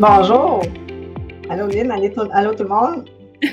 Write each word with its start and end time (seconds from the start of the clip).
Bonjour. 0.00 0.62
Allô 1.50 1.66
Lynn, 1.66 1.90
allô 1.90 2.54
tout 2.54 2.62
le 2.62 2.68
monde? 2.68 3.10
je 3.42 3.48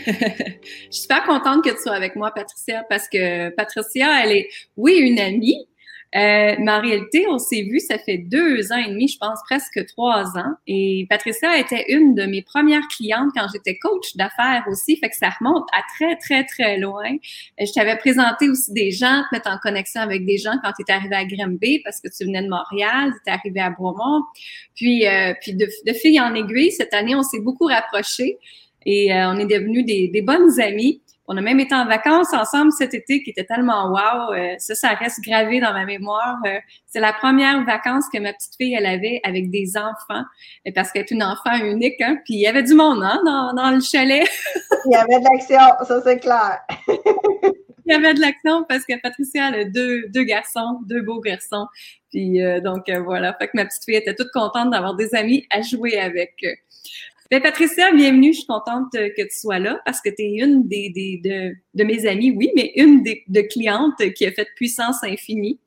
suis 0.91 1.01
super 1.01 1.23
contente 1.23 1.63
que 1.63 1.71
tu 1.71 1.81
sois 1.81 1.95
avec 1.95 2.15
moi, 2.15 2.29
Patricia, 2.35 2.83
parce 2.87 3.09
que 3.09 3.49
Patricia, 3.55 4.23
elle 4.23 4.31
est, 4.31 4.49
oui, 4.77 4.93
une 4.97 5.17
amie, 5.17 5.67
euh, 6.15 6.55
mais 6.59 6.71
en 6.71 6.79
réalité, 6.79 7.25
on 7.29 7.37
s'est 7.37 7.63
vu, 7.63 7.81
ça 7.81 7.97
fait 7.97 8.17
deux 8.17 8.71
ans 8.71 8.77
et 8.77 8.89
demi, 8.89 9.09
je 9.09 9.17
pense 9.17 9.39
presque 9.43 9.85
trois 9.87 10.37
ans. 10.37 10.53
Et 10.65 11.05
Patricia 11.09 11.57
était 11.59 11.85
une 11.89 12.15
de 12.15 12.23
mes 12.23 12.41
premières 12.41 12.87
clientes 12.87 13.31
quand 13.35 13.47
j'étais 13.51 13.77
coach 13.77 14.15
d'affaires 14.15 14.63
aussi, 14.69 14.95
fait 14.95 15.09
que 15.09 15.17
ça 15.17 15.29
remonte 15.29 15.67
à 15.73 15.81
très, 15.95 16.15
très, 16.15 16.45
très 16.45 16.77
loin. 16.77 17.11
Euh, 17.59 17.65
je 17.65 17.73
t'avais 17.73 17.97
présenté 17.97 18.49
aussi 18.49 18.71
des 18.71 18.91
gens, 18.91 19.23
te 19.29 19.35
mettre 19.35 19.49
en 19.49 19.57
connexion 19.57 19.99
avec 19.99 20.25
des 20.25 20.37
gens 20.37 20.53
quand 20.63 20.71
tu 20.71 20.85
es 20.87 20.93
arrivé 20.93 21.15
à 21.15 21.25
Grimby 21.25 21.81
parce 21.83 21.99
que 21.99 22.07
tu 22.07 22.23
venais 22.23 22.43
de 22.43 22.49
Montréal, 22.49 23.11
tu 23.25 23.29
es 23.29 23.33
arrivé 23.33 23.59
à 23.59 23.71
Bromont. 23.71 24.23
Puis, 24.73 25.05
euh, 25.05 25.33
puis 25.41 25.53
de, 25.53 25.67
de 25.85 25.93
fil 25.93 26.19
en 26.21 26.33
aiguille, 26.33 26.71
cette 26.71 26.93
année, 26.93 27.15
on 27.15 27.23
s'est 27.23 27.41
beaucoup 27.41 27.65
rapprochés 27.65 28.37
et 28.85 29.13
euh, 29.13 29.31
on 29.31 29.37
est 29.37 29.47
devenus 29.47 29.85
des, 29.85 30.07
des 30.07 30.21
bonnes 30.21 30.59
amies. 30.61 31.01
On 31.27 31.37
a 31.37 31.41
même 31.41 31.59
été 31.59 31.73
en 31.73 31.85
vacances 31.85 32.33
ensemble 32.33 32.71
cet 32.71 32.93
été 32.93 33.23
qui 33.23 33.31
était 33.31 33.45
tellement 33.45 33.89
wow. 33.89 34.33
Euh, 34.33 34.55
ça, 34.59 34.75
ça 34.75 34.89
reste 34.89 35.21
gravé 35.21 35.59
dans 35.59 35.73
ma 35.73 35.85
mémoire. 35.85 36.37
Euh, 36.45 36.59
c'est 36.85 36.99
la 36.99 37.13
première 37.13 37.63
vacance 37.65 38.05
que 38.13 38.19
ma 38.19 38.31
petite 38.33 38.55
fille, 38.57 38.75
elle 38.75 38.85
avait 38.85 39.21
avec 39.23 39.49
des 39.49 39.75
enfants, 39.75 40.23
parce 40.75 40.91
qu'elle 40.91 41.03
est 41.03 41.11
une 41.11 41.23
enfant 41.23 41.55
unique. 41.63 41.99
Hein, 42.01 42.17
puis 42.25 42.35
il 42.35 42.41
y 42.41 42.47
avait 42.47 42.63
du 42.63 42.75
monde 42.75 43.01
hein, 43.03 43.19
dans, 43.25 43.53
dans 43.53 43.71
le 43.71 43.81
chalet. 43.81 44.27
il 44.85 44.91
y 44.91 44.95
avait 44.95 45.19
de 45.19 45.23
l'action, 45.23 45.85
ça 45.87 46.01
c'est 46.03 46.19
clair. 46.19 46.59
il 46.87 47.91
y 47.91 47.93
avait 47.93 48.13
de 48.13 48.21
l'action 48.21 48.63
parce 48.69 48.85
que 48.85 48.93
Patricia 49.01 49.49
elle 49.49 49.59
a 49.61 49.65
deux, 49.65 50.07
deux 50.09 50.23
garçons, 50.23 50.79
deux 50.87 51.01
beaux 51.01 51.21
garçons. 51.21 51.65
Puis 52.11 52.43
euh, 52.43 52.61
donc 52.61 52.89
voilà, 53.03 53.33
fait 53.33 53.47
que 53.47 53.51
ma 53.55 53.65
petite 53.65 53.83
fille 53.83 53.95
était 53.95 54.15
toute 54.15 54.31
contente 54.31 54.69
d'avoir 54.69 54.95
des 54.95 55.15
amis 55.15 55.45
à 55.49 55.61
jouer 55.61 55.97
avec. 55.97 56.33
Ben, 57.31 57.41
Patricia, 57.41 57.91
bienvenue. 57.91 58.33
Je 58.33 58.39
suis 58.39 58.45
contente 58.45 58.93
euh, 58.93 59.09
que 59.17 59.23
tu 59.23 59.35
sois 59.35 59.57
là 59.57 59.81
parce 59.83 59.99
que 59.99 60.09
tu 60.09 60.21
es 60.21 60.43
une 60.43 60.67
des, 60.67 60.91
des 60.91 61.19
de, 61.23 61.55
de, 61.73 61.83
mes 61.83 62.05
amies, 62.05 62.29
oui, 62.29 62.51
mais 62.55 62.71
une 62.75 63.01
des 63.01 63.23
de 63.27 63.41
clientes 63.41 64.13
qui 64.13 64.27
a 64.27 64.31
fait 64.31 64.47
Puissance 64.55 65.03
Infinie. 65.03 65.59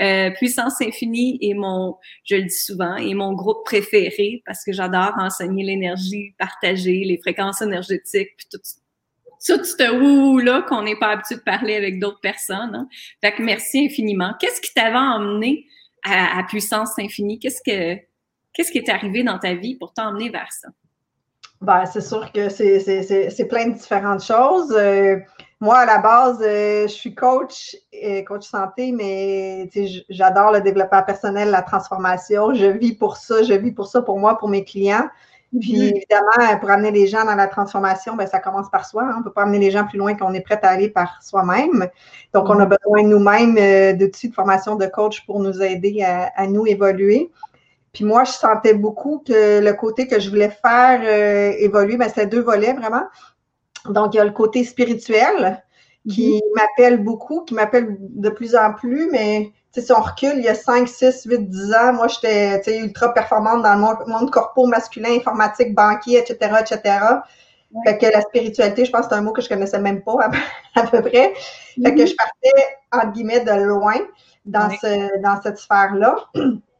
Euh, 0.00 0.30
Puissance 0.30 0.80
Infinie 0.80 1.36
est 1.42 1.52
mon, 1.52 1.96
je 2.24 2.36
le 2.36 2.42
dis 2.44 2.56
souvent, 2.56 2.96
est 2.96 3.12
mon 3.12 3.34
groupe 3.34 3.62
préféré 3.66 4.42
parce 4.46 4.64
que 4.64 4.72
j'adore 4.72 5.12
enseigner 5.18 5.64
l'énergie, 5.64 6.34
partager 6.38 7.04
les 7.04 7.18
fréquences 7.18 7.60
énergétiques, 7.60 8.30
puis 8.38 8.46
tout, 8.50 8.58
tout 8.58 9.64
ce 9.64 9.92
wouhou-là 9.92 10.62
qu'on 10.62 10.82
n'est 10.82 10.96
pas 10.98 11.08
habitué 11.08 11.34
de 11.34 11.40
parler 11.40 11.74
avec 11.74 12.00
d'autres 12.00 12.20
personnes. 12.20 12.74
Hein. 12.74 12.88
Fait 13.22 13.32
que 13.32 13.42
merci 13.42 13.84
infiniment. 13.84 14.32
Qu'est-ce 14.40 14.62
qui 14.62 14.72
t'avait 14.72 14.96
emmené 14.96 15.66
à, 16.04 16.38
à 16.38 16.44
Puissance 16.44 16.98
Infinie? 16.98 17.38
Qu'est-ce 17.38 17.60
que 17.62 18.00
Qu'est-ce 18.54 18.70
qui 18.70 18.78
est 18.78 18.88
arrivé 18.90 19.22
dans 19.22 19.38
ta 19.38 19.54
vie 19.54 19.76
pour 19.76 19.94
t'emmener 19.94 20.28
vers 20.28 20.52
ça? 20.52 20.68
Ben, 21.62 21.86
c'est 21.86 22.00
sûr 22.00 22.32
que 22.32 22.48
c'est 22.48 23.46
plein 23.48 23.68
de 23.68 23.74
différentes 23.74 24.24
choses. 24.24 24.74
Euh, 24.76 25.18
moi, 25.60 25.78
à 25.78 25.86
la 25.86 25.98
base, 25.98 26.42
euh, 26.42 26.88
je 26.88 26.92
suis 26.92 27.14
coach, 27.14 27.76
et 27.92 28.24
coach 28.24 28.48
santé, 28.48 28.90
mais 28.90 29.70
j'adore 30.10 30.50
le 30.50 30.60
développement 30.60 31.04
personnel, 31.04 31.50
la 31.50 31.62
transformation. 31.62 32.52
Je 32.52 32.66
vis 32.66 32.94
pour 32.94 33.16
ça, 33.16 33.44
je 33.44 33.54
vis 33.54 33.70
pour 33.70 33.86
ça 33.86 34.02
pour 34.02 34.18
moi, 34.18 34.36
pour 34.38 34.48
mes 34.48 34.64
clients. 34.64 35.08
Puis 35.60 35.74
mm-hmm. 35.74 35.96
évidemment, 35.96 36.58
pour 36.58 36.70
amener 36.70 36.90
les 36.90 37.06
gens 37.06 37.24
dans 37.24 37.36
la 37.36 37.46
transformation, 37.46 38.16
ben, 38.16 38.26
ça 38.26 38.40
commence 38.40 38.68
par 38.68 38.84
soi. 38.84 39.04
Hein. 39.04 39.12
On 39.14 39.18
ne 39.20 39.24
peut 39.24 39.32
pas 39.32 39.42
amener 39.42 39.60
les 39.60 39.70
gens 39.70 39.86
plus 39.86 39.98
loin 39.98 40.16
qu'on 40.16 40.34
est 40.34 40.40
prêt 40.40 40.58
à 40.64 40.70
aller 40.70 40.88
par 40.88 41.22
soi-même. 41.22 41.86
Donc, 42.34 42.48
on 42.48 42.58
a 42.58 42.66
mm-hmm. 42.66 42.76
besoin 42.82 43.02
nous-mêmes 43.04 43.56
euh, 43.56 43.92
d'outils 43.92 44.30
de 44.30 44.34
formation 44.34 44.74
de 44.74 44.86
coach 44.86 45.24
pour 45.26 45.38
nous 45.38 45.62
aider 45.62 46.02
à, 46.02 46.32
à 46.34 46.48
nous 46.48 46.66
évoluer. 46.66 47.30
Puis 47.92 48.04
moi, 48.04 48.24
je 48.24 48.32
sentais 48.32 48.74
beaucoup 48.74 49.22
que 49.26 49.60
le 49.60 49.72
côté 49.74 50.06
que 50.06 50.18
je 50.18 50.30
voulais 50.30 50.50
faire 50.50 51.00
euh, 51.04 51.54
évoluer, 51.58 51.96
ben, 51.96 52.08
c'était 52.08 52.26
deux 52.26 52.40
volets 52.40 52.72
vraiment. 52.72 53.04
Donc, 53.86 54.14
il 54.14 54.16
y 54.16 54.20
a 54.20 54.24
le 54.24 54.30
côté 54.30 54.64
spirituel 54.64 55.62
qui 56.08 56.34
mhm. 56.34 56.40
m'appelle 56.56 57.02
beaucoup, 57.02 57.44
qui 57.44 57.54
m'appelle 57.54 57.96
de 57.98 58.30
plus 58.30 58.56
en 58.56 58.72
plus, 58.72 59.08
mais 59.10 59.52
si 59.76 59.92
on 59.92 60.00
recule, 60.00 60.34
il 60.36 60.44
y 60.44 60.48
a 60.48 60.54
5, 60.54 60.88
6, 60.88 61.24
8, 61.26 61.48
10 61.48 61.74
ans, 61.74 61.92
moi, 61.92 62.08
j'étais 62.08 62.78
ultra 62.78 63.12
performante 63.12 63.62
dans 63.62 63.74
le 63.74 64.10
monde, 64.10 64.30
corpo 64.30 64.66
masculin, 64.66 65.16
informatique, 65.16 65.74
banquier, 65.74 66.18
etc., 66.18 66.56
etc. 66.60 66.98
Fait 67.86 67.96
que 67.96 68.06
la 68.06 68.20
spiritualité, 68.20 68.84
je 68.84 68.90
pense 68.90 69.02
que 69.02 69.08
c'est 69.10 69.14
un 69.14 69.22
mot 69.22 69.32
que 69.32 69.40
je 69.40 69.48
connaissais 69.48 69.78
même 69.78 70.02
pas 70.02 70.28
à, 70.74 70.82
peu 70.86 71.00
près. 71.00 71.32
Fait 71.82 71.94
que 71.94 72.00
mhm. 72.00 72.06
je 72.06 72.14
partais, 72.14 72.66
entre 72.90 73.12
guillemets, 73.12 73.40
de 73.40 73.52
loin 73.52 73.96
dans, 74.44 74.70
ce, 74.70 75.20
dans 75.22 75.40
cette 75.42 75.58
sphère-là. 75.58 76.16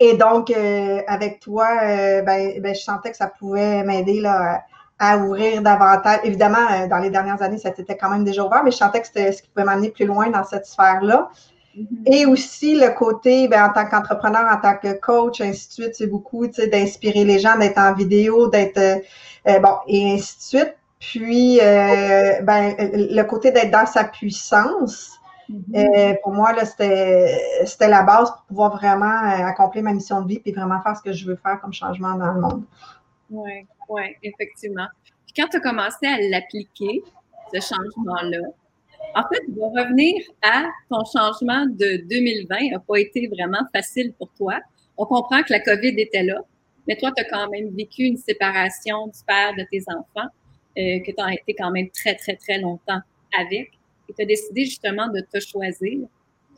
Et 0.00 0.14
donc, 0.14 0.50
euh, 0.50 1.02
avec 1.06 1.40
toi, 1.40 1.68
euh, 1.82 2.22
ben, 2.22 2.58
ben, 2.60 2.74
je 2.74 2.80
sentais 2.80 3.10
que 3.10 3.18
ça 3.18 3.26
pouvait 3.26 3.84
m'aider 3.84 4.20
là, 4.22 4.64
à 4.98 5.18
ouvrir 5.18 5.60
davantage. 5.60 6.20
Évidemment, 6.24 6.66
euh, 6.72 6.88
dans 6.88 6.98
les 6.98 7.10
dernières 7.10 7.42
années, 7.42 7.58
ça 7.58 7.68
était 7.68 7.96
quand 7.98 8.08
même 8.08 8.24
déjà 8.24 8.42
ouvert, 8.42 8.64
mais 8.64 8.70
je 8.70 8.78
sentais 8.78 9.02
que 9.02 9.06
c'était 9.06 9.30
ce 9.30 9.42
qui 9.42 9.50
pouvait 9.50 9.66
m'amener 9.66 9.90
plus 9.90 10.06
loin 10.06 10.30
dans 10.30 10.42
cette 10.42 10.64
sphère-là. 10.64 11.28
Mm-hmm. 11.76 12.14
Et 12.14 12.24
aussi 12.24 12.80
le 12.80 12.88
côté, 12.96 13.46
ben, 13.46 13.66
en 13.66 13.72
tant 13.74 13.84
qu'entrepreneur, 13.84 14.46
en 14.50 14.56
tant 14.56 14.74
que 14.74 14.98
coach, 14.98 15.42
ainsi 15.42 15.68
de 15.68 15.72
suite, 15.72 15.94
c'est 15.94 16.06
beaucoup 16.06 16.46
d'inspirer 16.46 17.24
les 17.24 17.38
gens, 17.38 17.58
d'être 17.58 17.78
en 17.78 17.92
vidéo, 17.92 18.48
d'être 18.48 19.02
bon, 19.44 19.76
et 19.86 20.14
ainsi 20.14 20.36
de 20.38 20.42
suite. 20.42 20.76
Puis, 20.98 21.58
ben, 21.60 22.74
le 22.78 23.22
côté 23.22 23.52
d'être 23.52 23.70
dans 23.70 23.86
sa 23.86 24.04
puissance, 24.04 25.19
Mm-hmm. 25.50 25.96
Euh, 26.12 26.14
pour 26.22 26.32
moi, 26.32 26.54
c'était 26.64 27.88
la 27.88 28.02
base 28.02 28.30
pour 28.30 28.42
pouvoir 28.44 28.76
vraiment 28.76 29.06
euh, 29.06 29.46
accomplir 29.46 29.82
ma 29.82 29.92
mission 29.92 30.22
de 30.22 30.28
vie 30.28 30.42
et 30.44 30.52
vraiment 30.52 30.80
faire 30.80 30.96
ce 30.96 31.02
que 31.02 31.12
je 31.12 31.26
veux 31.26 31.36
faire 31.36 31.60
comme 31.60 31.72
changement 31.72 32.14
dans 32.14 32.32
le 32.32 32.40
monde. 32.40 32.64
Oui, 33.30 33.66
oui, 33.88 34.02
effectivement. 34.22 34.86
Puis 35.26 35.34
quand 35.36 35.48
tu 35.48 35.56
as 35.56 35.60
commencé 35.60 36.06
à 36.06 36.18
l'appliquer, 36.20 37.02
ce 37.52 37.60
changement-là, 37.60 38.46
en 39.16 39.22
fait, 39.22 39.40
tu 39.44 39.52
vas 39.58 39.82
revenir 39.82 40.22
à 40.42 40.66
ton 40.88 41.04
changement 41.04 41.66
de 41.66 42.06
2020 42.08 42.70
n'a 42.70 42.78
pas 42.78 42.96
été 42.96 43.26
vraiment 43.26 43.66
facile 43.74 44.12
pour 44.18 44.28
toi. 44.34 44.60
On 44.96 45.04
comprend 45.04 45.42
que 45.42 45.52
la 45.52 45.60
COVID 45.60 45.94
était 45.98 46.22
là, 46.22 46.40
mais 46.86 46.96
toi, 46.96 47.10
tu 47.16 47.24
as 47.24 47.28
quand 47.28 47.48
même 47.50 47.70
vécu 47.70 48.02
une 48.02 48.18
séparation 48.18 49.08
du 49.08 49.18
père 49.26 49.54
de 49.56 49.64
tes 49.68 49.82
enfants, 49.88 50.28
euh, 50.78 51.00
que 51.00 51.10
tu 51.10 51.20
as 51.20 51.32
été 51.32 51.54
quand 51.54 51.72
même 51.72 51.90
très, 51.90 52.14
très, 52.14 52.36
très 52.36 52.58
longtemps 52.58 53.00
avec 53.36 53.72
tu 54.12 54.22
as 54.22 54.26
décidé 54.26 54.64
justement 54.64 55.08
de 55.08 55.20
te 55.20 55.40
choisir. 55.40 56.00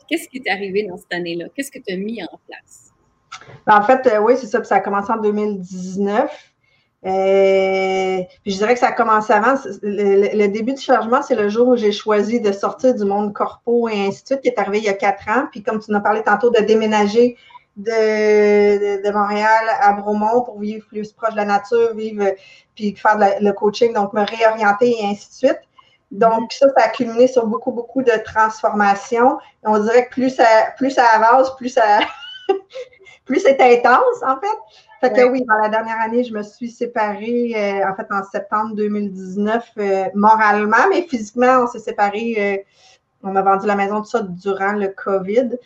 Qu'est-ce 0.07 0.27
qui 0.27 0.41
t'est 0.41 0.51
arrivé 0.51 0.83
dans 0.83 0.97
cette 0.97 1.13
année-là? 1.13 1.45
Qu'est-ce 1.55 1.71
que 1.71 1.79
tu 1.79 1.93
as 1.93 1.97
mis 1.97 2.21
en 2.23 2.39
place? 2.47 2.91
Ben, 3.65 3.77
en 3.77 3.83
fait, 3.83 4.05
euh, 4.07 4.19
oui, 4.19 4.33
c'est 4.37 4.47
ça. 4.47 4.63
ça 4.63 4.75
a 4.75 4.79
commencé 4.79 5.11
en 5.11 5.21
2019. 5.21 6.53
Euh, 7.05 8.21
je 8.45 8.55
dirais 8.55 8.73
que 8.73 8.79
ça 8.79 8.87
a 8.87 8.91
commencé 8.93 9.33
avant. 9.33 9.55
Le, 9.81 10.47
début 10.47 10.73
du 10.73 10.81
changement, 10.81 11.21
c'est 11.21 11.35
le 11.35 11.49
jour 11.49 11.67
où 11.67 11.75
j'ai 11.75 11.91
choisi 11.91 12.39
de 12.39 12.51
sortir 12.51 12.95
du 12.95 13.03
monde 13.03 13.33
corpo 13.33 13.89
et 13.89 14.07
ainsi 14.07 14.21
de 14.23 14.27
suite, 14.27 14.41
qui 14.41 14.47
est 14.47 14.59
arrivé 14.59 14.77
il 14.77 14.85
y 14.85 14.89
a 14.89 14.93
quatre 14.93 15.27
ans. 15.29 15.47
Puis 15.51 15.63
comme 15.63 15.79
tu 15.79 15.91
nous 15.91 15.97
as 15.97 16.01
parlé 16.01 16.23
tantôt, 16.23 16.49
de 16.49 16.61
déménager 16.61 17.35
de, 17.75 19.11
Montréal 19.11 19.65
à 19.81 19.93
Bromont 19.93 20.43
pour 20.43 20.59
vivre 20.59 20.85
plus 20.87 21.11
proche 21.11 21.31
de 21.31 21.37
la 21.37 21.45
nature, 21.45 21.93
vivre, 21.95 22.25
puis 22.75 22.95
faire 22.95 23.17
le 23.17 23.51
coaching, 23.51 23.93
donc 23.93 24.13
me 24.13 24.21
réorienter 24.21 24.95
et 25.01 25.05
ainsi 25.05 25.29
de 25.29 25.47
suite. 25.47 25.61
Donc, 26.13 26.53
ça, 26.53 26.67
ça 26.77 26.85
a 26.85 26.89
culminé 26.89 27.27
sur 27.27 27.47
beaucoup, 27.47 27.71
beaucoup 27.71 28.03
de 28.03 28.11
transformations. 28.23 29.39
on 29.63 29.79
dirait 29.79 30.05
que 30.05 30.11
plus 30.11 30.29
ça, 30.29 30.45
plus 30.77 30.91
ça 30.91 31.05
avance, 31.05 31.55
plus 31.55 31.69
ça, 31.69 31.99
plus 33.25 33.39
c'est 33.39 33.59
intense, 33.59 34.21
en 34.21 34.39
fait. 34.39 34.57
Fait 35.01 35.11
que 35.11 35.23
oui. 35.27 35.43
dans 35.45 35.57
la 35.57 35.69
dernière 35.69 35.99
année, 35.99 36.23
je 36.23 36.31
me 36.31 36.43
suis 36.43 36.69
séparée, 36.69 37.53
euh, 37.55 37.89
en 37.89 37.95
fait, 37.95 38.05
en 38.11 38.23
septembre 38.23 38.75
2019, 38.75 39.65
euh, 39.77 40.05
moralement, 40.13 40.87
mais 40.91 41.01
physiquement, 41.01 41.63
on 41.63 41.67
s'est 41.67 41.79
séparés. 41.79 42.35
Euh, 42.37 42.57
on 43.23 43.35
a 43.35 43.41
vendu 43.41 43.65
la 43.65 43.75
maison, 43.75 44.01
tout 44.01 44.09
ça, 44.09 44.21
durant 44.21 44.73
le 44.73 44.89
COVID. 44.89 45.57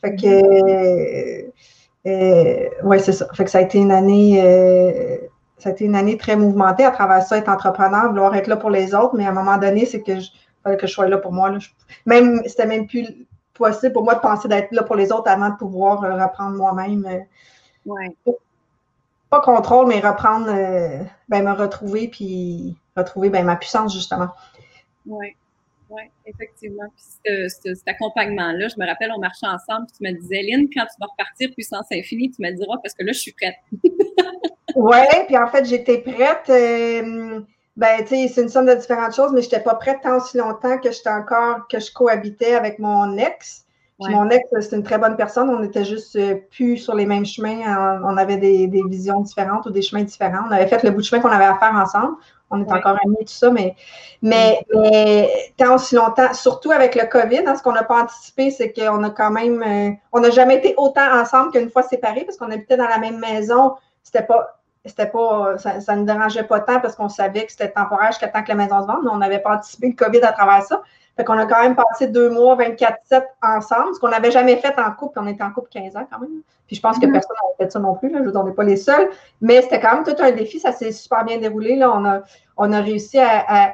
Fait 0.00 0.14
que, 0.14 1.50
mm-hmm. 2.06 2.68
oui, 2.84 3.00
c'est 3.00 3.12
ça. 3.12 3.26
Fait 3.34 3.44
que 3.44 3.50
ça 3.50 3.58
a 3.58 3.62
été 3.62 3.78
une 3.78 3.90
année 3.92 5.20
ça 5.58 5.70
a 5.70 5.72
été 5.72 5.84
une 5.84 5.96
année 5.96 6.16
très 6.18 6.36
mouvementée 6.36 6.84
à 6.84 6.90
travers 6.90 7.22
ça, 7.22 7.38
être 7.38 7.48
entrepreneur, 7.48 8.08
vouloir 8.08 8.34
être 8.34 8.46
là 8.46 8.56
pour 8.56 8.70
les 8.70 8.94
autres, 8.94 9.14
mais 9.16 9.26
à 9.26 9.30
un 9.30 9.32
moment 9.32 9.56
donné, 9.56 9.86
c'est 9.86 10.02
que 10.02 10.20
je 10.20 10.30
fallait 10.62 10.76
que 10.76 10.86
je 10.86 10.92
sois 10.92 11.08
là 11.08 11.18
pour 11.18 11.32
moi. 11.32 11.50
Là. 11.50 11.58
même, 12.04 12.42
c'était 12.46 12.66
même 12.66 12.86
plus 12.86 13.26
possible 13.54 13.92
pour 13.94 14.04
moi 14.04 14.14
de 14.14 14.20
penser 14.20 14.48
d'être 14.48 14.70
là 14.72 14.82
pour 14.82 14.96
les 14.96 15.12
autres 15.12 15.30
avant 15.30 15.50
de 15.50 15.56
pouvoir 15.56 16.04
euh, 16.04 16.22
reprendre 16.22 16.56
moi-même. 16.56 17.06
Euh, 17.06 17.20
ouais. 17.86 18.16
Pas 19.30 19.40
contrôle, 19.40 19.88
mais 19.88 20.00
reprendre, 20.00 20.48
euh, 20.48 21.02
ben, 21.28 21.42
me 21.42 21.52
retrouver, 21.52 22.08
puis 22.08 22.76
retrouver 22.96 23.30
ben, 23.30 23.44
ma 23.44 23.56
puissance, 23.56 23.94
justement. 23.94 24.28
Oui, 25.06 25.34
oui, 25.88 26.02
effectivement. 26.26 26.84
Puis 26.94 27.48
cet 27.48 27.88
accompagnement-là, 27.88 28.68
je 28.68 28.78
me 28.78 28.86
rappelle, 28.86 29.10
on 29.16 29.18
marchait 29.18 29.46
ensemble, 29.46 29.86
puis 29.86 29.96
tu 29.98 30.12
me 30.12 30.20
disais, 30.20 30.42
Lynn, 30.42 30.68
quand 30.72 30.84
tu 30.84 31.00
vas 31.00 31.06
repartir 31.06 31.50
puissance 31.54 31.86
infinie, 31.92 32.30
tu 32.30 32.42
me 32.42 32.52
diras 32.52 32.76
parce 32.82 32.94
que 32.94 33.04
là, 33.04 33.12
je 33.12 33.18
suis 33.18 33.32
prête. 33.32 33.56
Oui, 34.76 34.98
puis 35.26 35.38
en 35.38 35.46
fait, 35.46 35.64
j'étais 35.64 35.98
prête. 35.98 36.50
Euh, 36.50 37.40
ben, 37.76 37.98
tu 38.00 38.08
sais, 38.08 38.28
c'est 38.28 38.42
une 38.42 38.50
somme 38.50 38.66
de 38.66 38.74
différentes 38.74 39.14
choses, 39.14 39.32
mais 39.32 39.40
je 39.40 39.46
n'étais 39.46 39.60
pas 39.60 39.74
prête 39.74 40.00
tant 40.02 40.18
aussi 40.18 40.36
longtemps 40.36 40.78
que 40.78 40.92
j'étais 40.92 41.08
encore, 41.08 41.66
que 41.66 41.80
je 41.80 41.90
cohabitais 41.90 42.54
avec 42.54 42.78
mon 42.78 43.16
ex. 43.16 43.64
Puis 43.98 44.14
mon 44.14 44.28
ex, 44.28 44.44
c'est 44.60 44.76
une 44.76 44.82
très 44.82 44.98
bonne 44.98 45.16
personne. 45.16 45.48
On 45.48 45.62
était 45.62 45.86
juste 45.86 46.16
euh, 46.16 46.34
plus 46.50 46.76
sur 46.76 46.94
les 46.94 47.06
mêmes 47.06 47.24
chemins. 47.24 48.00
On 48.04 48.18
avait 48.18 48.36
des, 48.36 48.66
visions 48.66 49.20
différentes 49.20 49.64
ou 49.64 49.70
des 49.70 49.80
chemins 49.80 50.02
différents. 50.02 50.44
On 50.46 50.52
avait 50.52 50.66
fait 50.66 50.82
le 50.82 50.90
bout 50.90 51.00
de 51.00 51.06
chemin 51.06 51.22
qu'on 51.22 51.30
avait 51.30 51.46
à 51.46 51.56
faire 51.56 51.74
ensemble. 51.74 52.16
On 52.50 52.62
est 52.62 52.70
encore 52.70 52.98
amis, 53.02 53.16
tout 53.20 53.28
ça, 53.28 53.50
mais, 53.50 53.74
mais, 54.20 54.60
tant 55.56 55.74
aussi 55.74 55.94
longtemps, 55.94 56.32
surtout 56.34 56.70
avec 56.70 56.94
le 56.94 57.06
COVID, 57.06 57.42
hein, 57.46 57.56
ce 57.56 57.62
qu'on 57.62 57.72
n'a 57.72 57.82
pas 57.82 58.02
anticipé, 58.02 58.50
c'est 58.50 58.72
qu'on 58.72 59.02
a 59.02 59.10
quand 59.10 59.30
même, 59.30 59.62
euh, 59.62 59.90
on 60.12 60.20
n'a 60.20 60.30
jamais 60.30 60.56
été 60.56 60.74
autant 60.76 61.10
ensemble 61.12 61.50
qu'une 61.50 61.70
fois 61.70 61.82
séparés 61.82 62.24
parce 62.24 62.36
qu'on 62.36 62.50
habitait 62.50 62.76
dans 62.76 62.88
la 62.88 62.98
même 62.98 63.18
maison. 63.18 63.74
C'était 64.04 64.22
pas, 64.22 64.55
c'était 64.86 65.06
pas, 65.06 65.58
ça 65.58 65.94
ne 65.94 66.00
nous 66.00 66.06
dérangeait 66.06 66.44
pas 66.44 66.60
tant 66.60 66.80
parce 66.80 66.94
qu'on 66.94 67.08
savait 67.08 67.44
que 67.44 67.52
c'était 67.52 67.70
temporaire 67.70 68.08
jusqu'à 68.08 68.28
temps 68.28 68.42
que 68.42 68.48
la 68.48 68.54
maison 68.54 68.82
se 68.82 68.86
vende, 68.86 69.00
mais 69.04 69.10
on 69.10 69.18
n'avait 69.18 69.38
pas 69.38 69.56
anticipé 69.56 69.88
le 69.88 69.94
COVID 69.94 70.20
à 70.22 70.32
travers 70.32 70.62
ça. 70.62 70.82
Fait 71.16 71.24
qu'on 71.24 71.38
a 71.38 71.46
quand 71.46 71.62
même 71.62 71.74
passé 71.74 72.08
deux 72.08 72.28
mois, 72.28 72.56
24-7 72.56 73.24
ensemble, 73.42 73.94
ce 73.94 74.00
qu'on 74.00 74.08
n'avait 74.08 74.30
jamais 74.30 74.56
fait 74.56 74.78
en 74.78 74.92
couple. 74.92 75.18
On 75.18 75.26
était 75.26 75.42
en 75.42 75.50
couple 75.50 75.70
15 75.70 75.96
ans 75.96 76.06
quand 76.10 76.20
même. 76.20 76.42
Puis 76.66 76.76
je 76.76 76.82
pense 76.82 76.98
que 76.98 77.06
mm-hmm. 77.06 77.12
personne 77.12 77.36
n'avait 77.42 77.64
fait 77.64 77.72
ça 77.72 77.78
non 77.78 77.94
plus. 77.94 78.10
Là. 78.10 78.20
Je 78.22 78.30
on 78.36 78.44
n'est 78.44 78.52
pas 78.52 78.64
les 78.64 78.76
seuls. 78.76 79.08
Mais 79.40 79.62
c'était 79.62 79.80
quand 79.80 79.94
même 79.94 80.04
tout 80.04 80.22
un 80.22 80.32
défi. 80.32 80.60
Ça 80.60 80.72
s'est 80.72 80.92
super 80.92 81.24
bien 81.24 81.38
déroulé. 81.38 81.76
Là. 81.76 81.90
On, 81.90 82.04
a, 82.04 82.20
on 82.58 82.70
a 82.70 82.80
réussi 82.80 83.18
à, 83.18 83.72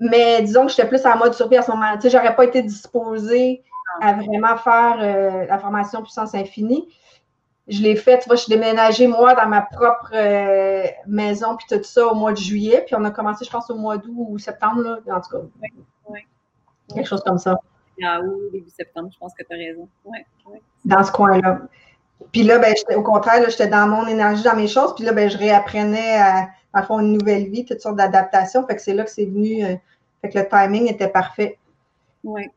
Mais 0.00 0.42
disons 0.42 0.66
que 0.66 0.72
j'étais 0.72 0.88
plus 0.88 1.06
en 1.06 1.16
mode 1.16 1.34
survie 1.34 1.58
à 1.58 1.62
ce 1.62 1.70
moment-là. 1.70 1.96
Tu 1.96 2.02
sais, 2.02 2.10
j'aurais 2.10 2.34
pas 2.34 2.44
été 2.44 2.60
disposée 2.62 3.62
à 4.02 4.14
vraiment 4.14 4.56
faire 4.56 4.98
euh, 5.00 5.46
la 5.46 5.58
formation 5.58 6.02
puissance 6.02 6.34
infinie. 6.34 6.88
Je 7.68 7.82
l'ai 7.82 7.96
fait, 7.96 8.18
tu 8.18 8.28
vois, 8.28 8.36
je 8.36 8.42
suis 8.42 8.50
déménagée, 8.50 9.06
moi, 9.06 9.34
dans 9.34 9.46
ma 9.46 9.60
propre 9.62 10.10
euh, 10.14 10.84
maison, 11.06 11.56
puis 11.56 11.66
tout 11.68 11.84
ça 11.84 12.06
au 12.06 12.14
mois 12.14 12.32
de 12.32 12.38
juillet. 12.38 12.82
Puis 12.86 12.94
on 12.94 13.04
a 13.04 13.10
commencé, 13.10 13.44
je 13.44 13.50
pense, 13.50 13.68
au 13.70 13.76
mois 13.76 13.98
d'août 13.98 14.14
ou 14.16 14.38
septembre, 14.38 15.00
là, 15.06 15.16
en 15.16 15.20
tout 15.20 15.30
cas. 15.30 15.44
Quelque 16.94 17.06
chose 17.06 17.22
comme 17.22 17.38
ça. 17.38 17.60
Ah, 18.02 18.20
début 18.52 18.70
septembre, 18.70 19.10
je 19.12 19.18
pense 19.18 19.34
que 19.34 19.42
tu 19.42 19.52
as 19.52 19.56
raison. 19.56 19.88
Dans 20.84 21.04
ce 21.04 21.12
coin-là. 21.12 21.60
Puis 22.32 22.42
là, 22.42 22.58
ben, 22.58 22.74
au 22.96 23.02
contraire, 23.02 23.44
j'étais 23.48 23.68
dans 23.68 23.86
mon 23.86 24.06
énergie, 24.06 24.42
dans 24.42 24.56
mes 24.56 24.68
choses. 24.68 24.94
Puis 24.94 25.04
là, 25.04 25.12
ben, 25.12 25.28
je 25.28 25.36
réapprenais 25.36 26.16
à, 26.16 26.48
à 26.72 26.82
faire 26.82 26.98
une 27.00 27.18
nouvelle 27.18 27.48
vie, 27.48 27.64
toutes 27.64 27.80
sortes 27.80 27.96
d'adaptations. 27.96 28.66
Fait 28.66 28.76
que 28.76 28.82
c'est 28.82 28.94
là 28.94 29.04
que 29.04 29.10
c'est 29.10 29.26
venu. 29.26 29.64
Euh, 29.64 29.76
fait 30.22 30.30
que 30.30 30.38
le 30.38 30.48
timing 30.48 30.88
était 30.88 31.08
parfait. 31.08 31.58
Oui. 32.24 32.50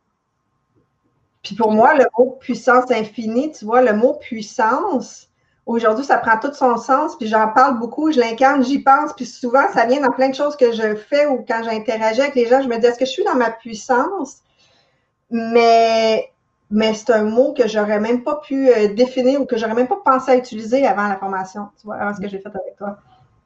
Puis 1.43 1.55
pour 1.55 1.71
moi, 1.71 1.95
le 1.95 2.05
mot 2.17 2.37
puissance 2.39 2.91
infinie, 2.91 3.51
tu 3.51 3.65
vois, 3.65 3.81
le 3.81 3.93
mot 3.93 4.13
puissance, 4.13 5.29
aujourd'hui, 5.65 6.05
ça 6.05 6.17
prend 6.17 6.37
tout 6.37 6.53
son 6.53 6.77
sens. 6.77 7.17
Puis 7.17 7.27
j'en 7.27 7.47
parle 7.49 7.79
beaucoup, 7.79 8.11
je 8.11 8.19
l'incarne, 8.19 8.63
j'y 8.63 8.79
pense. 8.79 9.13
Puis 9.13 9.25
souvent, 9.25 9.67
ça 9.73 9.85
vient 9.85 10.01
dans 10.01 10.11
plein 10.11 10.29
de 10.29 10.35
choses 10.35 10.55
que 10.55 10.71
je 10.71 10.95
fais 10.95 11.25
ou 11.25 11.43
quand 11.47 11.63
j'interagis 11.63 12.21
avec 12.21 12.35
les 12.35 12.47
gens, 12.47 12.61
je 12.61 12.67
me 12.67 12.77
dis, 12.77 12.85
est-ce 12.85 12.99
que 12.99 13.05
je 13.05 13.11
suis 13.11 13.23
dans 13.23 13.35
ma 13.35 13.51
puissance? 13.51 14.41
Mais, 15.31 16.31
mais 16.69 16.93
c'est 16.93 17.11
un 17.11 17.23
mot 17.23 17.53
que 17.53 17.67
j'aurais 17.67 17.99
même 17.99 18.23
pas 18.23 18.35
pu 18.35 18.69
euh, 18.69 18.93
définir 18.93 19.41
ou 19.41 19.45
que 19.45 19.57
j'aurais 19.57 19.73
même 19.73 19.87
pas 19.87 20.01
pensé 20.03 20.31
à 20.31 20.35
utiliser 20.35 20.85
avant 20.85 21.07
la 21.07 21.17
formation, 21.17 21.69
tu 21.79 21.87
vois, 21.87 21.95
avant 21.95 22.15
ce 22.15 22.21
que 22.21 22.27
j'ai 22.27 22.39
fait 22.39 22.49
avec 22.49 22.75
toi. 22.77 22.97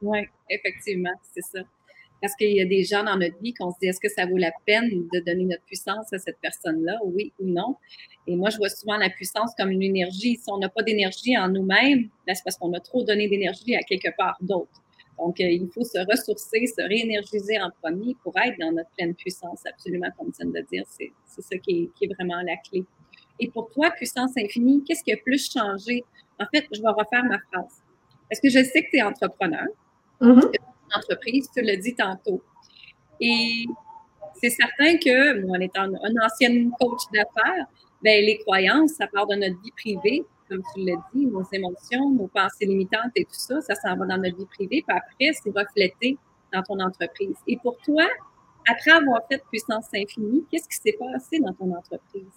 Oui, 0.02 0.28
effectivement, 0.50 1.14
c'est 1.34 1.44
ça. 1.44 1.60
Parce 2.22 2.36
qu'il 2.36 2.56
y 2.56 2.62
a 2.62 2.66
des 2.66 2.84
gens 2.84 3.04
dans 3.04 3.18
notre 3.18 3.38
vie 3.40 3.54
qu'on 3.54 3.72
se 3.72 3.78
dit, 3.82 3.88
est-ce 3.88 4.00
que 4.00 4.10
ça 4.10 4.26
vaut 4.26 4.38
la 4.38 4.52
peine 4.66 5.08
de 5.14 5.20
donner 5.20 5.46
notre 5.46 5.64
puissance 5.64 6.12
à 6.14 6.18
cette 6.18 6.40
personne-là, 6.42 6.98
oui 7.04 7.34
ou 7.40 7.48
non? 7.48 7.76
Et 8.28 8.36
moi, 8.36 8.50
je 8.50 8.58
vois 8.58 8.70
souvent 8.70 8.98
la 8.98 9.10
puissance 9.10 9.52
comme 9.58 9.70
une 9.70 9.84
énergie. 9.84 10.38
Si 10.38 10.50
on 10.50 10.58
n'a 10.58 10.70
pas 10.70 10.82
d'énergie 10.82 11.38
en 11.38 11.50
nous-mêmes, 11.50 12.10
ben, 12.26 12.36
c'est 12.36 12.44
parce 12.44 12.58
qu'on 12.58 12.74
a 12.74 12.80
trop 12.80 13.04
donné 13.04 13.28
d'énergie 13.28 13.76
à 13.76 13.82
quelque 13.82 14.16
part 14.18 14.38
d'autre. 14.42 14.82
Donc, 15.20 15.40
euh, 15.40 15.50
il 15.50 15.68
faut 15.74 15.84
se 15.84 15.98
ressourcer, 16.12 16.68
se 16.68 16.82
réénergiser 16.82 17.60
en 17.62 17.72
premier 17.82 18.16
pour 18.24 18.34
être 18.38 18.58
dans 18.60 18.72
notre 18.72 18.90
pleine 18.98 19.14
puissance, 19.14 19.62
absolument, 19.66 20.10
comme 20.18 20.32
tu 20.32 20.42
viens 20.42 20.62
de 20.62 20.68
dire. 20.68 20.84
C'est, 20.88 21.12
ça 21.42 21.58
qui 21.58 21.90
est, 22.02 22.14
vraiment 22.14 22.42
la 22.42 22.58
clé. 22.58 22.84
Et 23.40 23.50
pour 23.50 23.70
toi, 23.70 23.92
puissance 23.92 24.32
infinie, 24.38 24.84
qu'est-ce 24.84 25.04
qui 25.04 25.14
a 25.14 25.18
plus 25.18 25.52
changé? 25.52 26.04
En 26.40 26.46
fait, 26.54 26.66
je 26.72 26.82
vais 26.82 26.90
refaire 26.90 27.24
ma 27.26 27.40
phrase. 27.52 27.82
Parce 28.30 28.42
que 28.42 28.50
je 28.50 28.64
sais 28.64 28.84
que 28.84 28.90
tu 28.92 28.98
es 28.98 29.04
entrepreneur, 29.04 29.68
mm-hmm. 30.20 30.42
une 30.42 30.60
entreprise, 30.94 31.50
tu 31.56 31.62
l'as 31.62 31.78
dit 31.78 31.96
tantôt. 31.96 32.42
Et 33.20 33.66
c'est 34.42 34.50
certain 34.50 34.98
que, 34.98 35.42
moi, 35.46 35.58
en 35.58 35.62
étant 35.62 35.86
une 35.86 36.22
ancienne 36.22 36.72
coach 36.80 37.02
d'affaires, 37.14 37.66
ben, 38.04 38.24
les 38.24 38.38
croyances, 38.40 38.92
ça 38.92 39.08
part 39.08 39.28
de 39.28 39.36
notre 39.36 39.62
vie 39.62 39.72
privée, 39.72 40.26
comme 40.50 40.62
tu 40.74 40.86
l'as 40.86 41.02
dit, 41.14 41.26
nos 41.26 41.44
émotions, 41.52 42.12
nos 42.12 42.28
pensées 42.28 42.66
limitantes 42.66 43.12
et 43.16 43.26
tout 43.26 43.32
ça, 43.34 43.62
ça 43.62 43.76
s'en 43.76 43.96
va 43.96 44.06
dans 44.06 44.18
notre 44.18 44.38
vie 44.38 44.46
privée, 44.46 44.84
puis 44.88 44.98
après, 44.98 45.32
c'est 45.42 45.58
reflété 45.58 46.18
dans 46.54 46.62
ton 46.62 46.80
entreprise. 46.80 47.36
Et 47.48 47.58
pour 47.58 47.78
toi, 47.78 48.04
après 48.70 48.92
avoir 48.92 49.22
fait 49.30 49.42
Puissance 49.50 49.88
Infinie, 49.96 50.46
qu'est-ce 50.52 50.68
qui 50.68 50.78
s'est 50.78 50.98
passé 50.98 51.40
dans 51.40 51.54
ton 51.54 51.76
entreprise? 51.76 52.32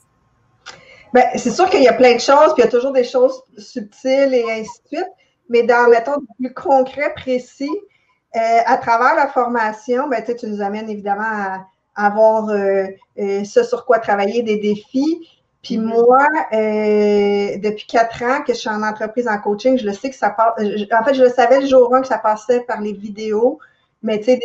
Bien, 1.12 1.24
c'est 1.36 1.50
sûr 1.50 1.68
qu'il 1.70 1.82
y 1.82 1.88
a 1.88 1.94
plein 1.94 2.14
de 2.14 2.20
choses, 2.20 2.54
puis 2.54 2.62
il 2.62 2.64
y 2.64 2.68
a 2.68 2.70
toujours 2.70 2.92
des 2.92 3.04
choses 3.04 3.42
subtiles 3.56 4.34
et 4.34 4.44
ainsi 4.50 4.82
de 4.82 4.98
suite, 4.98 5.12
mais 5.48 5.62
dans, 5.62 5.88
mettons, 5.88 6.20
plus 6.38 6.52
concret, 6.52 7.12
précis, 7.14 7.70
à 8.34 8.76
travers 8.76 9.14
la 9.14 9.28
formation, 9.28 10.08
ben, 10.08 10.22
tu 10.22 10.46
nous 10.46 10.60
amènes 10.60 10.88
évidemment 10.90 11.22
à, 11.24 11.66
avoir 11.98 12.48
euh, 12.50 12.84
euh, 13.18 13.42
ce 13.44 13.64
sur 13.64 13.84
quoi 13.84 13.98
travailler, 13.98 14.42
des 14.42 14.58
défis. 14.58 15.28
Puis 15.62 15.76
mm-hmm. 15.76 15.82
moi, 15.82 16.26
depuis 16.52 17.86
quatre 17.86 18.22
ans 18.22 18.42
que 18.46 18.52
je 18.52 18.58
suis 18.58 18.68
en 18.68 18.82
entreprise 18.82 19.26
en 19.26 19.38
coaching, 19.38 19.76
je 19.76 19.84
le 19.84 19.92
sais 19.92 20.10
que 20.10 20.16
ça 20.16 20.30
passe. 20.30 20.54
En 20.92 21.04
fait, 21.04 21.14
je 21.14 21.24
le 21.24 21.30
savais 21.30 21.60
le 21.60 21.66
jour 21.66 21.92
1 21.92 22.02
que 22.02 22.06
ça 22.06 22.18
passait 22.18 22.60
par 22.60 22.80
les 22.80 22.92
vidéos. 22.92 23.58
Mais 24.02 24.18
tu 24.20 24.26
sais, 24.26 24.40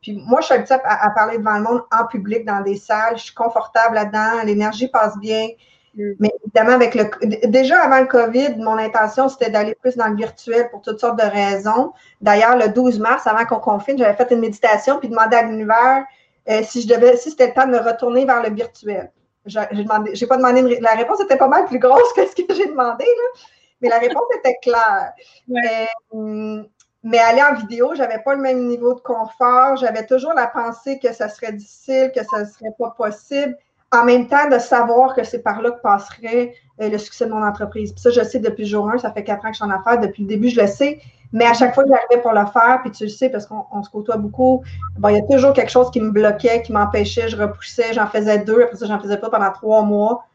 puis 0.00 0.12
moi, 0.24 0.40
je 0.40 0.46
suis 0.46 0.54
habituée 0.54 0.76
à, 0.84 1.10
parler 1.10 1.38
devant 1.38 1.56
le 1.56 1.62
monde 1.62 1.82
en 1.90 2.06
public, 2.06 2.44
dans 2.44 2.60
des 2.60 2.76
salles. 2.76 3.18
Je 3.18 3.24
suis 3.24 3.34
confortable 3.34 3.96
là-dedans. 3.96 4.44
L'énergie 4.44 4.86
passe 4.86 5.18
bien. 5.18 5.48
Mm. 5.96 6.12
Mais 6.18 6.30
évidemment, 6.42 6.72
avec 6.72 6.94
le 6.94 7.04
déjà 7.48 7.80
avant 7.82 8.00
le 8.00 8.06
COVID, 8.06 8.56
mon 8.56 8.78
intention, 8.78 9.28
c'était 9.28 9.50
d'aller 9.50 9.74
plus 9.74 9.96
dans 9.96 10.08
le 10.08 10.16
virtuel 10.16 10.68
pour 10.70 10.82
toutes 10.82 11.00
sortes 11.00 11.18
de 11.18 11.24
raisons. 11.24 11.92
D'ailleurs, 12.20 12.56
le 12.56 12.68
12 12.68 12.98
mars, 12.98 13.26
avant 13.26 13.44
qu'on 13.44 13.60
confine, 13.60 13.98
j'avais 13.98 14.16
fait 14.16 14.32
une 14.32 14.40
méditation 14.40 14.98
puis 14.98 15.08
demandé 15.08 15.36
à 15.36 15.42
l'univers 15.42 16.04
euh, 16.48 16.62
si 16.62 16.82
je 16.82 16.88
devais, 16.88 17.16
si 17.16 17.30
c'était 17.30 17.48
le 17.48 17.54
temps 17.54 17.66
de 17.66 17.72
me 17.72 17.78
retourner 17.78 18.24
vers 18.24 18.42
le 18.42 18.54
virtuel. 18.54 19.10
J'ai 19.46 20.26
pas 20.26 20.36
demandé 20.36 20.60
une, 20.60 20.82
la 20.82 20.92
réponse 20.92 21.20
était 21.20 21.36
pas 21.36 21.48
mal 21.48 21.66
plus 21.66 21.78
grosse 21.78 22.12
que 22.14 22.26
ce 22.26 22.34
que 22.34 22.54
j'ai 22.54 22.66
demandé, 22.66 23.04
là, 23.04 23.40
mais 23.80 23.88
la 23.90 23.98
réponse 23.98 24.24
était 24.38 24.56
claire. 24.62 25.12
Euh, 25.50 26.62
mais 27.02 27.18
aller 27.18 27.42
en 27.42 27.54
vidéo, 27.54 27.94
j'avais 27.94 28.18
pas 28.20 28.34
le 28.34 28.40
même 28.40 28.66
niveau 28.66 28.94
de 28.94 29.00
confort. 29.00 29.76
J'avais 29.76 30.06
toujours 30.06 30.32
la 30.32 30.46
pensée 30.46 30.98
que 30.98 31.12
ça 31.12 31.28
serait 31.28 31.52
difficile, 31.52 32.10
que 32.14 32.24
ça 32.24 32.46
serait 32.46 32.72
pas 32.78 32.94
possible. 32.96 33.54
En 33.94 34.04
même 34.04 34.28
temps, 34.28 34.48
de 34.50 34.58
savoir 34.58 35.14
que 35.14 35.24
c'est 35.24 35.42
par 35.42 35.62
là 35.62 35.70
que 35.70 35.80
passerait 35.80 36.54
euh, 36.80 36.88
le 36.88 36.98
succès 36.98 37.26
de 37.26 37.30
mon 37.30 37.42
entreprise. 37.42 37.92
Puis 37.92 38.02
ça, 38.02 38.10
je 38.10 38.20
le 38.20 38.26
sais 38.26 38.38
depuis 38.38 38.66
jour 38.66 38.90
1, 38.90 38.98
ça 38.98 39.12
fait 39.12 39.24
quatre 39.24 39.44
ans 39.44 39.48
que 39.48 39.54
je 39.56 39.62
suis 39.62 39.64
en 39.64 39.70
affaires. 39.70 40.00
Depuis 40.00 40.22
le 40.22 40.28
début, 40.28 40.48
je 40.48 40.60
le 40.60 40.66
sais. 40.66 41.00
Mais 41.32 41.46
à 41.46 41.54
chaque 41.54 41.74
fois 41.74 41.84
que 41.84 41.90
j'arrivais 41.90 42.22
pour 42.22 42.32
le 42.32 42.46
faire, 42.46 42.80
puis 42.82 42.92
tu 42.92 43.04
le 43.04 43.10
sais, 43.10 43.28
parce 43.28 43.46
qu'on 43.46 43.82
se 43.82 43.90
côtoie 43.90 44.16
beaucoup, 44.16 44.62
bon, 44.98 45.08
il 45.08 45.16
y 45.16 45.18
a 45.18 45.22
toujours 45.22 45.52
quelque 45.52 45.70
chose 45.70 45.90
qui 45.90 46.00
me 46.00 46.10
bloquait, 46.10 46.62
qui 46.62 46.72
m'empêchait, 46.72 47.28
je 47.28 47.36
repoussais, 47.36 47.92
j'en 47.92 48.06
faisais 48.06 48.38
deux, 48.38 48.62
après 48.62 48.76
ça, 48.76 48.86
j'en 48.86 49.00
faisais 49.00 49.16
pas 49.16 49.30
pendant 49.30 49.50
trois 49.50 49.82
mois. 49.82 50.26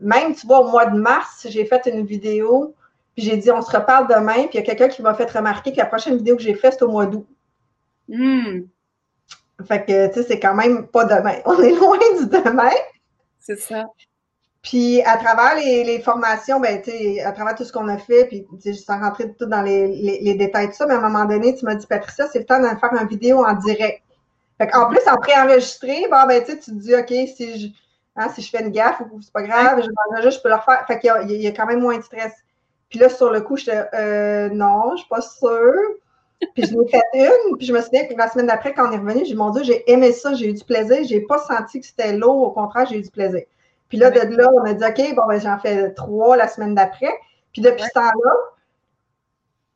Même, 0.00 0.34
tu 0.34 0.46
vois, 0.46 0.64
au 0.64 0.70
mois 0.70 0.86
de 0.86 0.98
mars, 0.98 1.46
j'ai 1.48 1.64
fait 1.64 1.86
une 1.86 2.04
vidéo 2.04 2.74
puis 3.18 3.26
j'ai 3.26 3.36
dit, 3.36 3.50
on 3.50 3.60
se 3.62 3.76
reparle 3.76 4.06
demain. 4.06 4.46
Puis 4.46 4.50
il 4.54 4.56
y 4.58 4.58
a 4.58 4.62
quelqu'un 4.62 4.86
qui 4.86 5.02
m'a 5.02 5.12
fait 5.12 5.28
remarquer 5.28 5.72
que 5.72 5.78
la 5.78 5.86
prochaine 5.86 6.16
vidéo 6.16 6.36
que 6.36 6.42
j'ai 6.42 6.54
faite, 6.54 6.76
c'est 6.78 6.84
au 6.84 6.88
mois 6.88 7.06
d'août. 7.06 7.26
Hmm. 8.06 8.60
Fait 9.66 9.84
que, 9.84 10.06
tu 10.06 10.14
sais, 10.14 10.22
c'est 10.22 10.38
quand 10.38 10.54
même 10.54 10.86
pas 10.86 11.04
demain. 11.04 11.34
On 11.44 11.60
est 11.60 11.72
loin 11.72 11.98
du 12.16 12.26
demain. 12.26 12.70
C'est 13.48 13.58
ça. 13.58 13.86
Puis 14.60 15.00
à 15.02 15.16
travers 15.16 15.54
les, 15.56 16.00
formations, 16.00 16.60
ben, 16.60 16.82
à 17.24 17.32
travers 17.32 17.54
tout 17.54 17.64
ce 17.64 17.72
qu'on 17.72 17.88
a 17.88 17.96
fait, 17.96 18.26
puis 18.26 18.46
sans 18.74 19.00
rentrer 19.00 19.32
tout 19.32 19.46
dans 19.46 19.62
les, 19.62 20.34
détails 20.34 20.68
de 20.68 20.74
ça, 20.74 20.84
mais 20.84 20.92
à 20.92 20.98
un 20.98 21.08
moment 21.08 21.24
donné, 21.24 21.54
tu 21.54 21.64
m'as 21.64 21.74
dit, 21.74 21.86
Patricia, 21.86 22.26
c'est 22.30 22.40
le 22.40 22.44
temps 22.44 22.60
de 22.60 22.66
faire 22.66 22.92
une 22.92 23.08
vidéo 23.08 23.42
en 23.42 23.54
direct. 23.54 24.02
Fait 24.58 24.74
en 24.74 24.90
plus, 24.90 25.00
en 25.08 25.16
préenregistré, 25.16 26.06
bon, 26.10 26.26
ben, 26.26 26.44
tu 26.44 26.58
te 26.58 26.70
dis, 26.72 26.94
OK, 26.94 27.08
si 27.08 27.58
je, 27.58 27.68
hein, 28.16 28.28
si 28.34 28.42
je 28.42 28.50
fais 28.50 28.62
une 28.62 28.70
gaffe, 28.70 29.00
c'est 29.22 29.32
pas 29.32 29.42
grave, 29.42 29.80
je, 29.80 30.30
je 30.30 30.42
peux 30.42 30.50
le 30.50 30.56
refaire. 30.56 30.84
Fait 30.86 30.98
qu'il 30.98 31.10
y, 31.30 31.44
y, 31.44 31.46
a 31.46 31.52
quand 31.52 31.66
même 31.66 31.80
moins 31.80 31.96
de 31.96 32.02
stress. 32.02 32.34
Puis 32.90 32.98
là, 32.98 33.08
sur 33.08 33.30
le 33.30 33.40
coup, 33.40 33.56
j'étais 33.56 33.86
euh, 33.94 34.50
non, 34.50 34.90
je 34.92 34.98
suis 34.98 35.08
pas 35.08 35.22
sûre. 35.22 35.72
Puis 36.54 36.66
je 36.66 36.78
l'ai 36.78 36.88
fait 36.88 37.02
une, 37.14 37.56
puis 37.56 37.66
je 37.66 37.72
me 37.72 37.80
souviens 37.80 38.06
que 38.06 38.14
la 38.14 38.28
semaine 38.28 38.46
d'après, 38.46 38.72
quand 38.72 38.88
on 38.88 38.92
est 38.92 38.98
revenu, 38.98 39.20
j'ai 39.20 39.32
dit, 39.32 39.34
mon 39.34 39.50
Dieu, 39.50 39.64
j'ai 39.64 39.90
aimé 39.90 40.12
ça, 40.12 40.34
j'ai 40.34 40.48
eu 40.50 40.52
du 40.52 40.64
plaisir, 40.64 40.98
j'ai 41.04 41.20
pas 41.20 41.38
senti 41.38 41.80
que 41.80 41.86
c'était 41.86 42.12
lourd, 42.12 42.42
au 42.42 42.50
contraire, 42.50 42.86
j'ai 42.86 42.98
eu 42.98 43.02
du 43.02 43.10
plaisir. 43.10 43.42
Puis 43.88 43.98
là, 43.98 44.10
de 44.10 44.36
là, 44.36 44.48
on 44.54 44.64
a 44.64 44.72
dit, 44.72 44.84
OK, 44.84 45.14
bon, 45.16 45.26
ben, 45.26 45.40
j'en 45.40 45.58
fais 45.58 45.92
trois 45.94 46.36
la 46.36 46.46
semaine 46.46 46.74
d'après. 46.74 47.12
Puis 47.52 47.62
depuis 47.62 47.82
ce 47.82 47.92
temps-là, 47.94 48.34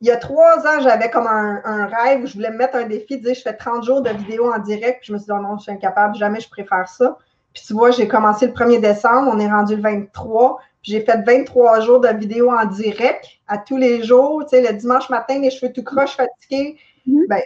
il 0.01 0.07
y 0.07 0.11
a 0.11 0.17
trois 0.17 0.59
ans, 0.67 0.81
j'avais 0.81 1.09
comme 1.09 1.27
un, 1.27 1.85
rêve 1.87 2.23
où 2.23 2.27
je 2.27 2.33
voulais 2.33 2.51
me 2.51 2.57
mettre 2.57 2.75
un 2.75 2.83
défi, 2.83 3.19
dire, 3.19 3.33
je 3.33 3.41
fais 3.41 3.55
30 3.55 3.83
jours 3.83 4.01
de 4.01 4.09
vidéo 4.09 4.51
en 4.51 4.59
direct, 4.59 4.99
puis 4.99 5.07
je 5.07 5.13
me 5.13 5.17
suis 5.17 5.25
dit, 5.25 5.31
oh 5.33 5.41
non, 5.41 5.57
je 5.57 5.63
suis 5.63 5.71
incapable, 5.71 6.15
jamais 6.15 6.39
je 6.39 6.49
préfère 6.49 6.87
ça. 6.87 7.17
Puis 7.53 7.63
tu 7.65 7.73
vois, 7.73 7.91
j'ai 7.91 8.07
commencé 8.07 8.47
le 8.47 8.53
1er 8.53 8.81
décembre, 8.81 9.31
on 9.33 9.39
est 9.39 9.49
rendu 9.49 9.75
le 9.75 9.81
23, 9.81 10.59
j'ai 10.83 10.99
fait 10.99 11.25
23 11.25 11.79
jours 11.79 12.01
de 12.01 12.09
vidéos 12.09 12.51
en 12.51 12.65
direct 12.65 13.25
à 13.47 13.57
tous 13.57 13.77
les 13.77 14.03
jours. 14.03 14.43
Tu 14.43 14.49
sais, 14.49 14.61
le 14.61 14.77
dimanche 14.77 15.09
matin, 15.09 15.39
les 15.39 15.49
cheveux 15.49 15.71
tout 15.71 15.83
croches, 15.83 16.15
fatigués. 16.15 16.77
Mm-hmm. 17.07 17.27
Ben, 17.27 17.41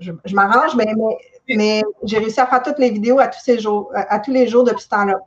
je, 0.00 0.34
m'arrange, 0.34 0.76
mais, 0.76 0.92
mais, 1.48 1.82
j'ai 2.04 2.18
réussi 2.18 2.40
à 2.40 2.46
faire 2.46 2.62
toutes 2.62 2.78
les 2.78 2.90
vidéos 2.90 3.18
à 3.18 3.28
tous, 3.28 3.40
ces 3.40 3.58
jours, 3.58 3.90
à 3.94 4.18
tous 4.20 4.30
les 4.30 4.46
jours 4.46 4.64
depuis 4.64 4.82
ce 4.84 4.88
temps-là. 4.90 5.18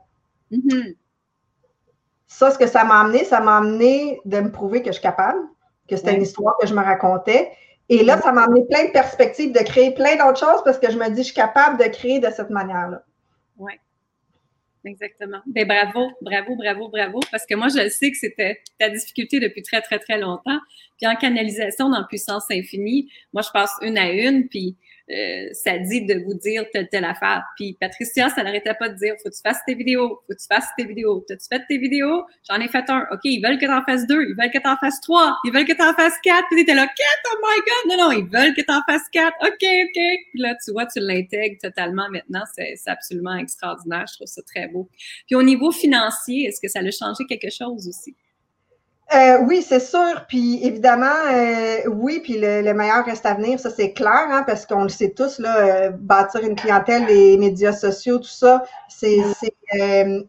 Mm-hmm. 0.52 0.94
ça, 2.28 2.52
ce 2.52 2.58
que 2.58 2.68
ça 2.68 2.84
m'a 2.84 3.00
amené, 3.00 3.24
ça 3.24 3.40
m'a 3.40 3.58
amené 3.58 4.20
de 4.24 4.40
me 4.40 4.50
prouver 4.50 4.80
que 4.80 4.88
je 4.88 4.92
suis 4.92 5.02
capable, 5.02 5.40
que 5.88 5.96
c'était 5.96 6.14
une 6.14 6.22
histoire 6.22 6.56
que 6.60 6.66
je 6.68 6.74
me 6.74 6.82
racontais. 6.82 7.50
Et 7.88 8.04
là, 8.04 8.20
ça 8.20 8.30
m'a 8.30 8.44
amené 8.44 8.64
plein 8.64 8.86
de 8.86 8.92
perspectives 8.92 9.52
de 9.52 9.60
créer 9.60 9.92
plein 9.92 10.16
d'autres 10.16 10.38
choses 10.38 10.62
parce 10.64 10.78
que 10.78 10.90
je 10.90 10.96
me 10.96 11.08
dis, 11.10 11.22
je 11.22 11.26
suis 11.26 11.34
capable 11.34 11.78
de 11.78 11.88
créer 11.88 12.20
de 12.20 12.30
cette 12.30 12.50
manière-là. 12.50 13.02
Oui. 13.58 13.72
Exactement. 14.86 15.40
Ben, 15.46 15.66
bravo, 15.66 16.12
bravo, 16.20 16.54
bravo, 16.56 16.88
bravo, 16.88 17.20
parce 17.30 17.44
que 17.44 17.54
moi, 17.54 17.68
je 17.68 17.88
sais 17.88 18.10
que 18.10 18.16
c'était 18.16 18.60
ta 18.78 18.88
difficulté 18.88 19.40
depuis 19.40 19.62
très, 19.62 19.80
très, 19.80 19.98
très 19.98 20.18
longtemps. 20.18 20.58
Puis 20.96 21.06
en 21.06 21.16
canalisation 21.16 21.90
dans 21.90 22.04
Puissance 22.04 22.44
Infinie, 22.50 23.10
moi, 23.32 23.42
je 23.42 23.50
passe 23.50 23.72
une 23.82 23.98
à 23.98 24.10
une, 24.10 24.48
puis 24.48 24.76
euh, 25.08 25.48
ça 25.52 25.78
dit 25.78 26.04
de 26.04 26.14
vous 26.24 26.34
dire 26.34 26.64
telle, 26.72 26.88
telle 26.88 27.04
affaire. 27.04 27.44
Puis 27.56 27.76
Patricia, 27.80 28.28
ça 28.28 28.42
n'arrêtait 28.42 28.74
pas 28.74 28.88
de 28.88 28.96
dire, 28.96 29.14
faut 29.22 29.30
que 29.30 29.34
tu 29.34 29.40
fasses 29.40 29.60
tes 29.66 29.74
vidéos, 29.74 30.20
faut 30.26 30.34
que 30.34 30.38
tu 30.38 30.46
fasses 30.48 30.68
tes 30.76 30.84
vidéos. 30.84 31.24
T'as-tu 31.28 31.46
fait 31.48 31.62
tes 31.68 31.78
vidéos? 31.78 32.24
J'en 32.48 32.60
ai 32.60 32.68
fait 32.68 32.84
un. 32.88 33.06
OK, 33.12 33.20
ils 33.24 33.40
veulent 33.40 33.58
que 33.58 33.66
t'en 33.66 33.82
fasses 33.84 34.06
deux, 34.06 34.22
ils 34.22 34.34
veulent 34.36 34.50
que 34.50 34.58
t'en 34.58 34.76
fasses 34.76 35.00
trois, 35.00 35.36
ils 35.44 35.52
veulent 35.52 35.64
que 35.64 35.74
t'en 35.74 35.92
fasses 35.94 36.18
quatre. 36.22 36.46
Puis 36.50 36.58
t'étais 36.58 36.74
là, 36.74 36.86
quatre, 36.86 37.32
oh 37.32 37.38
my 37.42 37.58
God! 37.58 37.98
Non, 37.98 38.04
non, 38.04 38.12
ils 38.12 38.26
veulent 38.26 38.54
que 38.54 38.62
t'en 38.62 38.82
fasses 38.82 39.08
quatre. 39.12 39.36
OK, 39.42 39.62
OK. 39.62 39.94
Puis 39.94 40.40
là, 40.40 40.56
tu 40.64 40.72
vois, 40.72 40.86
tu 40.86 40.98
l'intègres 41.00 41.58
totalement 41.62 42.08
maintenant. 42.10 42.42
C'est 42.54 42.76
absolument 42.86 43.36
extraordinaire. 43.36 44.06
Je 44.08 44.14
trouve 44.14 44.26
ça 44.26 44.42
très 44.42 44.66
beau. 44.66 44.88
Puis 45.26 45.36
au 45.36 45.42
niveau 45.42 45.70
financier, 45.70 46.46
est-ce 46.46 46.60
que 46.60 46.68
ça 46.68 46.80
a 46.80 46.90
changé 46.90 47.24
quelque 47.28 47.50
chose 47.50 47.88
aussi? 47.88 48.16
Euh, 49.14 49.38
oui, 49.46 49.62
c'est 49.62 49.80
sûr. 49.80 50.24
Puis 50.28 50.64
évidemment, 50.66 51.06
euh, 51.32 51.88
oui, 51.88 52.20
puis 52.22 52.38
le, 52.40 52.72
meilleur 52.72 53.04
reste 53.04 53.24
à 53.24 53.34
venir, 53.34 53.60
ça 53.60 53.70
c'est 53.70 53.92
clair, 53.92 54.26
hein, 54.30 54.42
parce 54.46 54.66
qu'on 54.66 54.82
le 54.82 54.88
sait 54.88 55.10
tous, 55.10 55.38
là, 55.38 55.86
euh, 55.86 55.90
bâtir 55.90 56.42
une 56.42 56.56
clientèle, 56.56 57.06
les 57.06 57.36
médias 57.38 57.72
sociaux, 57.72 58.18
tout 58.18 58.24
ça, 58.24 58.64
c'est 58.88 59.18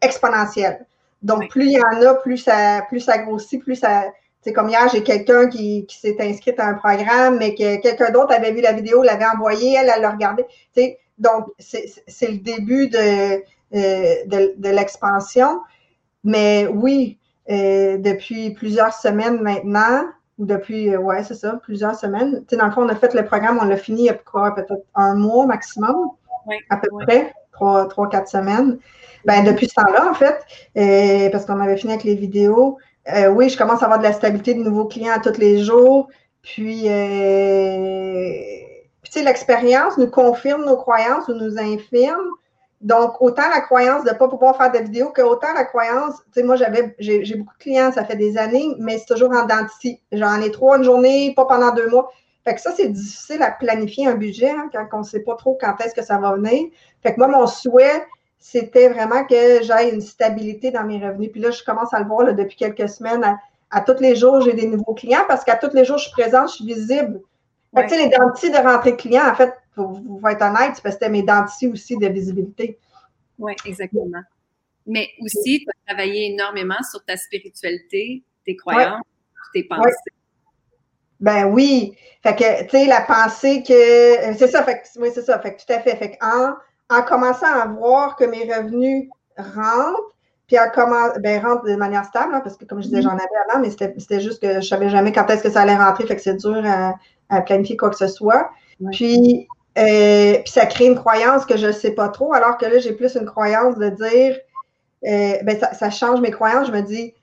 exponentiel. 0.00 0.86
Donc, 1.22 1.48
plus 1.48 1.66
il 1.66 1.72
y 1.72 1.82
en 1.82 2.02
a, 2.06 2.14
plus 2.14 2.38
ça, 2.38 2.82
plus 2.88 3.00
ça 3.00 3.18
grossit, 3.18 3.60
plus 3.62 3.76
ça. 3.76 4.04
C'est 4.42 4.52
comme 4.52 4.68
hier, 4.68 4.88
j'ai 4.92 5.02
quelqu'un 5.02 5.48
qui, 5.48 5.84
qui 5.86 5.98
s'est 5.98 6.16
inscrit 6.20 6.54
à 6.58 6.68
un 6.68 6.74
programme, 6.74 7.38
mais 7.38 7.54
que 7.56 7.80
quelqu'un 7.82 8.10
d'autre 8.10 8.32
avait 8.32 8.52
vu 8.52 8.60
la 8.60 8.72
vidéo, 8.72 9.02
l'avait 9.02 9.26
envoyée, 9.26 9.74
elle, 9.74 9.90
elle 9.94 10.02
l'a 10.02 10.10
regardé. 10.10 10.44
Donc, 11.18 11.46
c'est 11.58 12.28
le 12.30 12.38
début 12.38 12.88
de, 12.88 13.42
de, 13.72 14.54
de 14.56 14.68
l'expansion. 14.68 15.60
Mais 16.22 16.68
oui, 16.68 17.18
euh, 17.50 17.96
depuis 17.98 18.50
plusieurs 18.50 18.92
semaines 18.92 19.40
maintenant, 19.40 20.04
ou 20.38 20.46
depuis, 20.46 20.94
euh, 20.94 20.98
ouais, 20.98 21.22
c'est 21.24 21.34
ça, 21.34 21.58
plusieurs 21.62 21.94
semaines. 21.94 22.40
Tu 22.40 22.50
sais, 22.50 22.56
dans 22.56 22.66
le 22.66 22.72
fond, 22.72 22.82
on 22.82 22.88
a 22.88 22.94
fait 22.94 23.14
le 23.14 23.24
programme, 23.24 23.58
on 23.60 23.64
l'a 23.64 23.76
fini 23.76 24.02
il 24.02 24.06
y 24.06 24.10
a 24.10 24.14
quoi, 24.14 24.54
peut-être 24.54 24.84
un 24.94 25.14
mois 25.14 25.46
maximum, 25.46 26.10
à 26.70 26.76
peu 26.76 26.88
près, 27.00 27.32
trois, 27.52 27.88
trois, 27.88 28.08
quatre 28.08 28.28
semaines. 28.28 28.78
Ben, 29.24 29.42
depuis 29.44 29.68
ce 29.68 29.74
temps-là, 29.74 30.10
en 30.10 30.14
fait, 30.14 30.38
euh, 30.76 31.30
parce 31.30 31.44
qu'on 31.44 31.60
avait 31.60 31.76
fini 31.76 31.92
avec 31.92 32.04
les 32.04 32.14
vidéos, 32.14 32.78
oui, 33.30 33.48
je 33.48 33.56
commence 33.56 33.82
à 33.82 33.86
avoir 33.86 33.98
de 33.98 34.04
la 34.04 34.12
stabilité 34.12 34.52
de 34.52 34.62
nouveaux 34.62 34.84
clients 34.84 35.18
tous 35.22 35.38
les 35.38 35.62
jours. 35.64 36.08
Puis, 36.42 36.82
tu 36.82 36.88
sais, 39.10 39.22
l'expérience 39.22 39.96
nous 39.96 40.10
confirme 40.10 40.66
nos 40.66 40.76
croyances 40.76 41.26
ou 41.28 41.32
nous 41.32 41.58
infirme. 41.58 42.28
Donc, 42.80 43.20
autant 43.20 43.48
la 43.52 43.60
croyance 43.60 44.04
de 44.04 44.10
ne 44.10 44.14
pas 44.14 44.28
pouvoir 44.28 44.56
faire 44.56 44.70
de 44.70 44.78
vidéos 44.78 45.10
que 45.10 45.22
autant 45.22 45.52
la 45.52 45.64
croyance, 45.64 46.14
tu 46.26 46.40
sais, 46.40 46.42
moi, 46.44 46.54
j'avais, 46.54 46.94
j'ai, 47.00 47.34
beaucoup 47.34 47.54
de 47.54 47.62
clients, 47.62 47.90
ça 47.90 48.04
fait 48.04 48.16
des 48.16 48.38
années, 48.38 48.68
mais 48.78 48.98
c'est 48.98 49.12
toujours 49.12 49.32
en 49.32 49.46
dentiste. 49.46 50.00
J'en 50.12 50.40
ai 50.40 50.52
trois 50.52 50.78
une 50.78 50.84
journée, 50.84 51.32
pas 51.34 51.44
pendant 51.44 51.72
deux 51.72 51.88
mois. 51.88 52.12
Fait 52.44 52.54
que 52.54 52.60
ça, 52.60 52.72
c'est 52.76 52.88
difficile 52.88 53.42
à 53.42 53.50
planifier 53.50 54.06
un 54.06 54.14
budget 54.14 54.50
hein, 54.50 54.70
quand 54.72 54.86
on 54.92 54.98
ne 54.98 55.04
sait 55.04 55.20
pas 55.20 55.34
trop 55.34 55.58
quand 55.60 55.74
est-ce 55.84 55.94
que 55.94 56.04
ça 56.04 56.18
va 56.18 56.34
venir. 56.34 56.68
Fait 57.02 57.12
que 57.12 57.18
moi, 57.18 57.26
mon 57.26 57.46
souhait, 57.46 58.06
c'était 58.38 58.88
vraiment 58.88 59.24
que 59.24 59.62
j'aille 59.62 59.90
une 59.90 60.00
stabilité 60.00 60.70
dans 60.70 60.84
mes 60.84 61.04
revenus. 61.04 61.30
Puis 61.32 61.40
là, 61.40 61.50
je 61.50 61.62
commence 61.64 61.92
à 61.92 61.98
le 61.98 62.06
voir 62.06 62.32
depuis 62.32 62.56
quelques 62.56 62.88
semaines. 62.88 63.38
À, 63.70 63.80
tous 63.80 64.00
les 64.00 64.14
jours, 64.14 64.40
j'ai 64.40 64.52
des 64.52 64.66
nouveaux 64.66 64.94
clients 64.94 65.24
parce 65.26 65.44
qu'à 65.44 65.56
tous 65.56 65.74
les 65.74 65.84
jours, 65.84 65.98
je 65.98 66.04
suis 66.04 66.12
présente, 66.12 66.48
je 66.50 66.54
suis 66.54 66.64
visible. 66.64 67.20
Fait 67.74 67.84
que, 67.84 67.88
tu 67.88 67.96
sais, 67.96 68.04
les 68.04 68.16
dentistes 68.16 68.54
de 68.54 68.66
rentrée 68.66 68.96
clients, 68.96 69.28
en 69.28 69.34
fait, 69.34 69.52
pour, 69.84 70.28
être 70.28 70.42
honnête, 70.42 70.80
parce 70.82 70.82
que 70.82 70.90
c'était 70.90 71.08
mes 71.08 71.22
dentistes 71.22 71.72
aussi 71.72 71.96
de 71.96 72.08
visibilité. 72.08 72.78
Oui, 73.38 73.54
exactement. 73.64 74.22
Mais 74.86 75.08
aussi, 75.20 75.60
tu 75.60 75.66
as 75.68 75.92
travaillé 75.92 76.32
énormément 76.32 76.82
sur 76.90 77.04
ta 77.04 77.16
spiritualité, 77.16 78.22
tes 78.44 78.56
croyances, 78.56 79.02
tes 79.52 79.64
pensées. 79.64 79.92
Ben 81.20 81.46
oui. 81.46 81.94
Fait 82.22 82.34
que, 82.34 82.62
tu 82.64 82.70
sais, 82.70 82.86
la 82.86 83.02
pensée 83.02 83.62
que. 83.62 84.34
C'est 84.36 84.48
ça, 84.48 84.62
fait 84.62 84.82
que, 84.82 85.00
oui, 85.00 85.10
c'est 85.12 85.22
ça. 85.22 85.38
Fait 85.40 85.54
que 85.54 85.60
tout 85.64 85.72
à 85.72 85.80
fait. 85.80 85.96
Fait 85.96 86.18
en, 86.22 86.54
en 86.90 87.02
commençant 87.02 87.52
à 87.52 87.66
voir 87.66 88.16
que 88.16 88.24
mes 88.24 88.52
revenus 88.52 89.08
rentrent, 89.36 90.14
puis 90.46 90.58
en 90.58 90.70
comment, 90.72 91.08
ben, 91.20 91.44
rentrent 91.44 91.64
de 91.64 91.76
manière 91.76 92.04
stable, 92.04 92.34
hein, 92.34 92.40
parce 92.40 92.56
que 92.56 92.64
comme 92.64 92.80
je 92.80 92.88
disais, 92.88 93.00
mm-hmm. 93.00 93.02
j'en 93.02 93.10
avais 93.10 93.50
avant, 93.50 93.60
mais 93.60 93.70
c'était 93.70 94.20
juste 94.20 94.40
que 94.40 94.60
je 94.60 94.66
savais 94.66 94.88
jamais 94.88 95.12
quand 95.12 95.28
est-ce 95.28 95.42
que 95.42 95.50
ça 95.50 95.62
allait 95.62 95.76
rentrer, 95.76 96.06
fait 96.06 96.16
que 96.16 96.22
c'est 96.22 96.36
dur 96.36 96.62
à, 96.64 96.94
à, 97.28 97.42
planifier 97.42 97.76
quoi 97.76 97.90
que 97.90 97.96
ce 97.96 98.08
soit. 98.08 98.50
Puis, 98.92 99.46
euh, 99.78 100.38
puis 100.42 100.52
ça 100.52 100.66
crée 100.66 100.86
une 100.86 100.96
croyance 100.96 101.44
que 101.46 101.56
je 101.56 101.66
ne 101.66 101.72
sais 101.72 101.92
pas 101.92 102.08
trop, 102.08 102.32
alors 102.32 102.56
que 102.58 102.66
là, 102.66 102.78
j'ai 102.78 102.92
plus 102.92 103.14
une 103.14 103.26
croyance 103.26 103.76
de 103.76 103.88
dire, 103.90 104.36
euh, 105.06 105.38
ben 105.42 105.58
ça, 105.72 105.90
change 105.90 106.20
mes 106.20 106.30
croyances. 106.30 106.66
Je 106.66 106.72
me 106.72 106.80
dis, 106.80 107.14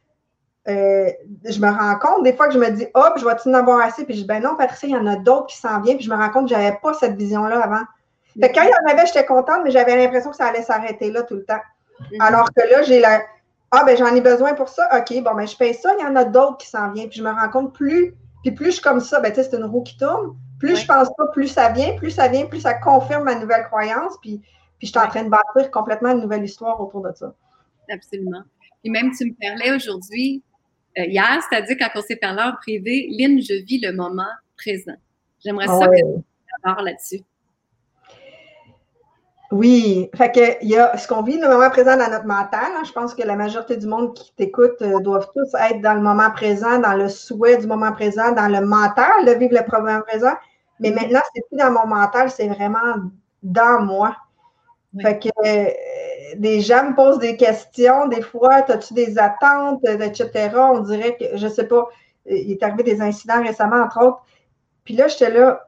euh, 0.67 1.09
je 1.43 1.59
me 1.59 1.69
rends 1.69 1.99
compte 1.99 2.23
des 2.23 2.33
fois 2.33 2.47
que 2.47 2.53
je 2.53 2.59
me 2.59 2.69
dis, 2.71 2.87
hop, 2.93 3.13
je 3.17 3.25
vais-tu 3.25 3.49
en 3.49 3.53
avoir 3.53 3.81
assez? 3.81 4.05
Puis 4.05 4.15
je 4.15 4.21
dis, 4.21 4.27
ben 4.27 4.41
non, 4.41 4.55
Patricia, 4.55 4.87
il 4.87 4.93
y 4.93 4.97
en 4.97 5.07
a 5.07 5.17
d'autres 5.17 5.47
qui 5.47 5.57
s'en 5.57 5.81
viennent. 5.81 5.97
Puis 5.97 6.05
je 6.05 6.11
me 6.11 6.15
rends 6.15 6.29
compte 6.29 6.47
que 6.47 6.55
je 6.55 6.59
n'avais 6.59 6.77
pas 6.81 6.93
cette 6.93 7.15
vision-là 7.15 7.59
avant. 7.59 7.83
Fait 8.39 8.51
quand 8.51 8.63
il 8.63 8.69
y 8.69 8.89
en 8.89 8.91
avait, 8.91 9.05
j'étais 9.05 9.25
contente, 9.25 9.61
mais 9.63 9.71
j'avais 9.71 9.95
l'impression 9.95 10.31
que 10.31 10.37
ça 10.37 10.45
allait 10.45 10.63
s'arrêter 10.63 11.11
là 11.11 11.23
tout 11.23 11.35
le 11.35 11.45
temps. 11.45 11.61
Mhm. 12.11 12.21
Alors 12.21 12.49
que 12.53 12.61
là, 12.69 12.83
j'ai 12.83 12.99
la. 12.99 13.21
Ah, 13.71 13.83
ben 13.85 13.97
j'en 13.97 14.13
ai 14.13 14.21
besoin 14.21 14.53
pour 14.53 14.69
ça. 14.69 14.87
OK, 14.97 15.21
bon, 15.23 15.33
ben 15.35 15.47
je 15.47 15.55
paye 15.57 15.73
ça, 15.73 15.91
il 15.99 16.03
y 16.03 16.07
en 16.07 16.15
a 16.15 16.23
d'autres 16.23 16.57
qui 16.57 16.67
s'en 16.67 16.91
viennent. 16.91 17.09
Puis 17.09 17.19
je 17.19 17.23
me 17.23 17.31
rends 17.31 17.49
compte 17.49 17.73
plus. 17.73 18.13
Puis 18.43 18.51
plus 18.51 18.67
je 18.67 18.71
suis 18.71 18.81
comme 18.81 18.99
ça, 19.01 19.19
ben 19.19 19.31
tu 19.31 19.35
sais, 19.35 19.49
c'est 19.49 19.57
une 19.57 19.65
roue 19.65 19.83
qui 19.83 19.97
tourne. 19.97 20.35
Plus 20.59 20.77
je 20.77 20.85
pense 20.85 21.09
pas, 21.17 21.27
plus 21.33 21.47
ça 21.47 21.69
vient, 21.69 21.95
plus 21.97 22.11
ça 22.11 22.27
vient, 22.27 22.45
plus 22.45 22.61
ça 22.61 22.73
confirme 22.73 23.23
ma 23.23 23.35
nouvelle 23.35 23.65
croyance. 23.65 24.13
Puis, 24.21 24.39
puis 24.77 24.87
je 24.87 24.91
suis 24.91 24.99
en 24.99 25.07
train 25.07 25.23
de 25.23 25.29
bâtir 25.29 25.71
complètement 25.71 26.11
une 26.11 26.21
nouvelle 26.21 26.43
histoire 26.43 26.79
autour 26.79 27.01
de 27.01 27.11
ça. 27.13 27.33
Absolument. 27.89 28.43
Et 28.83 28.89
même, 28.89 29.11
tu 29.11 29.25
me 29.25 29.33
parlais 29.33 29.75
aujourd'hui, 29.75 30.43
euh, 30.97 31.05
hier, 31.05 31.39
c'est-à-dire 31.49 31.75
quand 31.79 31.99
on 31.99 32.01
s'est 32.01 32.15
parlé 32.15 32.41
en 32.41 32.53
privé, 32.53 33.07
Lynn, 33.11 33.41
je 33.41 33.63
vis 33.65 33.79
le 33.79 33.91
moment 33.91 34.23
présent. 34.57 34.95
J'aimerais 35.43 35.67
ça 35.67 35.87
que 35.87 35.97
tu 35.97 36.83
là-dessus. 36.83 37.21
Oui, 39.51 40.09
fait 40.15 40.31
que 40.31 40.63
il 40.63 40.69
y 40.69 40.77
a 40.77 40.97
ce 40.97 41.07
qu'on 41.07 41.21
vit 41.21 41.37
le 41.37 41.47
moment 41.47 41.69
présent 41.69 41.95
dans 41.95 42.09
notre 42.09 42.25
mental. 42.25 42.71
Hein. 42.75 42.83
je 42.85 42.91
pense 42.91 43.13
que 43.13 43.21
la 43.21 43.35
majorité 43.35 43.77
du 43.77 43.85
monde 43.85 44.13
qui 44.15 44.33
t'écoute 44.35 44.81
euh, 44.81 44.99
doivent 44.99 45.29
tous 45.35 45.53
être 45.59 45.81
dans 45.81 45.93
le 45.93 46.01
moment 46.01 46.31
présent, 46.31 46.79
dans 46.79 46.93
le 46.93 47.09
souhait 47.09 47.57
du 47.57 47.67
moment 47.67 47.91
présent, 47.91 48.31
dans 48.31 48.47
le 48.47 48.65
mental 48.65 49.25
de 49.25 49.31
vivre 49.31 49.53
le 49.53 49.79
moment 49.79 50.01
présent. 50.01 50.33
Mais 50.79 50.89
mm-hmm. 50.89 50.95
maintenant, 50.95 51.19
c'est 51.33 51.47
plus 51.47 51.57
dans 51.57 51.71
mon 51.71 51.87
mental, 51.87 52.31
c'est 52.31 52.47
vraiment 52.47 52.95
dans 53.43 53.81
moi. 53.81 54.15
Fait 55.01 55.19
que 55.19 55.29
euh, 55.45 55.69
des 56.37 56.61
gens 56.61 56.89
me 56.89 56.95
posent 56.95 57.19
des 57.19 57.37
questions, 57.37 58.07
des 58.07 58.21
fois, 58.21 58.55
as-tu 58.67 58.93
des 58.93 59.17
attentes, 59.19 59.83
etc. 59.85 60.49
On 60.55 60.79
dirait 60.79 61.17
que, 61.17 61.37
je 61.37 61.47
sais 61.47 61.67
pas, 61.67 61.87
il 62.25 62.51
est 62.51 62.63
arrivé 62.63 62.83
des 62.83 63.01
incidents 63.01 63.43
récemment, 63.43 63.83
entre 63.83 64.03
autres. 64.03 64.21
Puis 64.83 64.95
là, 64.95 65.07
j'étais 65.07 65.31
là, 65.31 65.67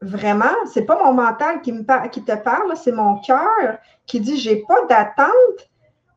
vraiment, 0.00 0.54
c'est 0.72 0.84
pas 0.84 1.02
mon 1.02 1.12
mental 1.12 1.60
qui, 1.60 1.72
me 1.72 2.08
qui 2.08 2.22
te 2.22 2.36
parle, 2.36 2.76
c'est 2.76 2.92
mon 2.92 3.20
cœur 3.20 3.78
qui 4.06 4.20
dit 4.20 4.38
j'ai 4.38 4.62
pas 4.66 4.84
d'attente 4.86 5.68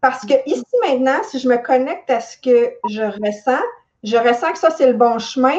parce 0.01 0.25
que 0.25 0.33
ici 0.45 0.63
maintenant, 0.87 1.21
si 1.23 1.39
je 1.39 1.47
me 1.47 1.57
connecte 1.57 2.09
à 2.09 2.19
ce 2.19 2.37
que 2.37 2.73
je 2.89 3.03
ressens, 3.03 3.63
je 4.03 4.17
ressens 4.17 4.53
que 4.53 4.57
ça 4.57 4.71
c'est 4.71 4.87
le 4.87 4.97
bon 4.97 5.19
chemin, 5.19 5.57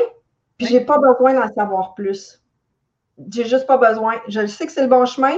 puis 0.58 0.66
j'ai 0.66 0.80
pas 0.80 0.98
besoin 0.98 1.34
d'en 1.34 1.52
savoir 1.52 1.94
plus. 1.94 2.40
J'ai 3.30 3.44
juste 3.44 3.66
pas 3.66 3.76
besoin. 3.76 4.20
Je 4.28 4.46
sais 4.46 4.66
que 4.66 4.72
c'est 4.72 4.82
le 4.82 4.88
bon 4.88 5.06
chemin, 5.06 5.34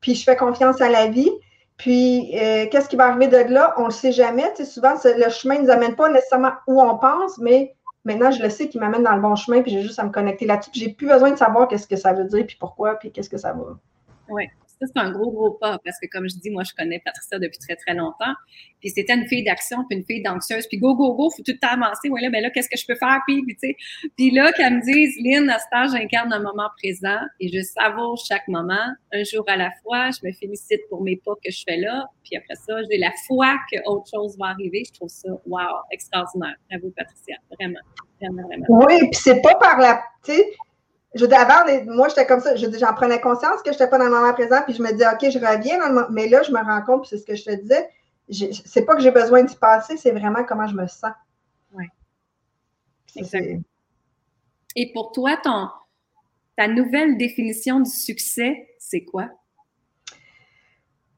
puis 0.00 0.14
je 0.14 0.24
fais 0.24 0.36
confiance 0.36 0.80
à 0.80 0.88
la 0.88 1.06
vie. 1.06 1.30
Puis, 1.78 2.38
euh, 2.38 2.66
qu'est-ce 2.70 2.88
qui 2.88 2.96
va 2.96 3.06
arriver 3.06 3.28
de 3.28 3.52
là? 3.52 3.74
On 3.76 3.82
ne 3.82 3.86
le 3.86 3.92
sait 3.92 4.12
jamais. 4.12 4.52
Tu 4.54 4.64
sais, 4.64 4.70
souvent, 4.70 4.94
le 5.04 5.28
chemin 5.30 5.56
ne 5.58 5.62
nous 5.62 5.70
amène 5.70 5.96
pas 5.96 6.08
nécessairement 6.10 6.52
où 6.66 6.80
on 6.80 6.98
pense, 6.98 7.38
mais 7.38 7.74
Maintenant, 8.04 8.30
je 8.30 8.42
le 8.42 8.50
sais 8.50 8.68
qu'il 8.68 8.80
m'amène 8.80 9.02
dans 9.02 9.14
le 9.14 9.22
bon 9.22 9.36
chemin, 9.36 9.62
puis 9.62 9.70
j'ai 9.70 9.82
juste 9.82 9.98
à 9.98 10.04
me 10.04 10.10
connecter 10.10 10.46
là-dessus. 10.46 10.70
J'ai 10.74 10.92
plus 10.92 11.06
besoin 11.06 11.30
de 11.30 11.36
savoir 11.36 11.68
qu'est-ce 11.68 11.86
que 11.86 11.96
ça 11.96 12.12
veut 12.12 12.24
dire, 12.24 12.44
puis 12.46 12.56
pourquoi, 12.58 12.96
puis 12.98 13.12
qu'est-ce 13.12 13.30
que 13.30 13.38
ça 13.38 13.52
va. 13.52 13.78
Oui, 14.28 14.48
c'est 14.86 15.00
un 15.00 15.10
gros, 15.10 15.30
gros 15.30 15.52
pas, 15.52 15.78
parce 15.84 15.98
que 16.00 16.06
comme 16.10 16.28
je 16.28 16.36
dis, 16.36 16.50
moi, 16.50 16.62
je 16.64 16.72
connais 16.74 17.00
Patricia 17.04 17.38
depuis 17.38 17.58
très, 17.58 17.76
très 17.76 17.94
longtemps. 17.94 18.34
Puis 18.80 18.90
c'était 18.90 19.14
une 19.14 19.26
fille 19.26 19.44
d'action, 19.44 19.78
puis 19.88 19.98
une 19.98 20.04
fille 20.04 20.22
d'anxieuse, 20.22 20.66
puis 20.66 20.78
go, 20.78 20.94
go, 20.94 21.14
go, 21.14 21.30
faut 21.30 21.42
tout 21.42 21.52
le 21.52 21.58
temps 21.58 21.80
avancer. 21.80 22.08
Là, 22.08 22.30
ben 22.30 22.42
là, 22.42 22.50
qu'est-ce 22.50 22.68
que 22.68 22.76
je 22.76 22.86
peux 22.86 22.96
faire? 22.96 23.20
Puis, 23.26 23.42
puis 23.42 23.56
tu 23.56 23.68
sais, 23.68 23.76
puis 24.16 24.30
là, 24.30 24.52
qu'elle 24.52 24.76
me 24.76 24.82
dise, 24.82 25.16
Lynn, 25.22 25.48
à 25.50 25.58
stage, 25.58 25.90
j'incarne 25.92 26.32
un 26.32 26.40
moment 26.40 26.68
présent 26.76 27.20
et 27.40 27.48
je 27.48 27.62
savoure 27.62 28.18
chaque 28.26 28.46
moment, 28.48 28.86
un 29.12 29.22
jour 29.24 29.44
à 29.48 29.56
la 29.56 29.70
fois. 29.82 30.10
Je 30.10 30.26
me 30.26 30.32
félicite 30.32 30.80
pour 30.88 31.02
mes 31.02 31.16
pas 31.16 31.34
que 31.44 31.50
je 31.50 31.62
fais 31.66 31.76
là. 31.76 32.06
Puis 32.24 32.36
après 32.36 32.54
ça, 32.54 32.74
j'ai 32.90 32.98
la 32.98 33.12
foi 33.26 33.56
que 33.70 33.78
autre 33.86 34.06
chose 34.12 34.36
va 34.38 34.46
arriver. 34.46 34.82
Je 34.86 34.92
trouve 34.92 35.08
ça, 35.08 35.28
wow, 35.46 35.60
extraordinaire. 35.90 36.56
Bravo, 36.70 36.92
Patricia, 36.96 37.36
vraiment. 37.58 37.80
Vraiment, 38.20 38.46
vraiment. 38.46 38.66
Oui, 38.68 38.98
puis 39.10 39.20
c'est 39.20 39.40
pas 39.42 39.54
par 39.56 39.78
la, 39.78 40.00
tu 40.24 40.32
je 41.14 41.24
avant, 41.26 41.94
moi, 41.94 42.08
j'étais 42.08 42.26
comme 42.26 42.40
ça. 42.40 42.56
J'en 42.56 42.94
prenais 42.94 43.20
conscience 43.20 43.62
que 43.62 43.70
je 43.72 43.72
n'étais 43.72 43.88
pas 43.88 43.98
dans 43.98 44.06
le 44.06 44.10
moment 44.10 44.32
présent, 44.32 44.62
puis 44.64 44.74
je 44.74 44.82
me 44.82 44.90
disais, 44.92 45.06
OK, 45.06 45.30
je 45.30 45.38
reviens 45.38 45.78
dans 45.78 45.88
le 45.88 45.94
moment. 45.94 46.06
Mais 46.10 46.28
là, 46.28 46.42
je 46.42 46.52
me 46.52 46.58
rends 46.58 46.82
compte, 46.82 47.02
puis 47.02 47.10
c'est 47.10 47.18
ce 47.18 47.26
que 47.26 47.34
je 47.34 47.44
te 47.44 47.54
disais, 47.60 47.88
c'est 48.64 48.82
pas 48.82 48.94
que 48.94 49.02
j'ai 49.02 49.10
besoin 49.10 49.42
d'y 49.42 49.56
passer, 49.56 49.96
c'est 49.96 50.12
vraiment 50.12 50.44
comment 50.44 50.66
je 50.66 50.74
me 50.74 50.86
sens. 50.86 51.12
Oui. 51.74 51.86
Et 54.74 54.92
pour 54.92 55.12
toi, 55.12 55.36
ton, 55.42 55.68
ta 56.56 56.66
nouvelle 56.66 57.18
définition 57.18 57.80
du 57.80 57.90
succès, 57.90 58.68
c'est 58.78 59.04
quoi? 59.04 59.28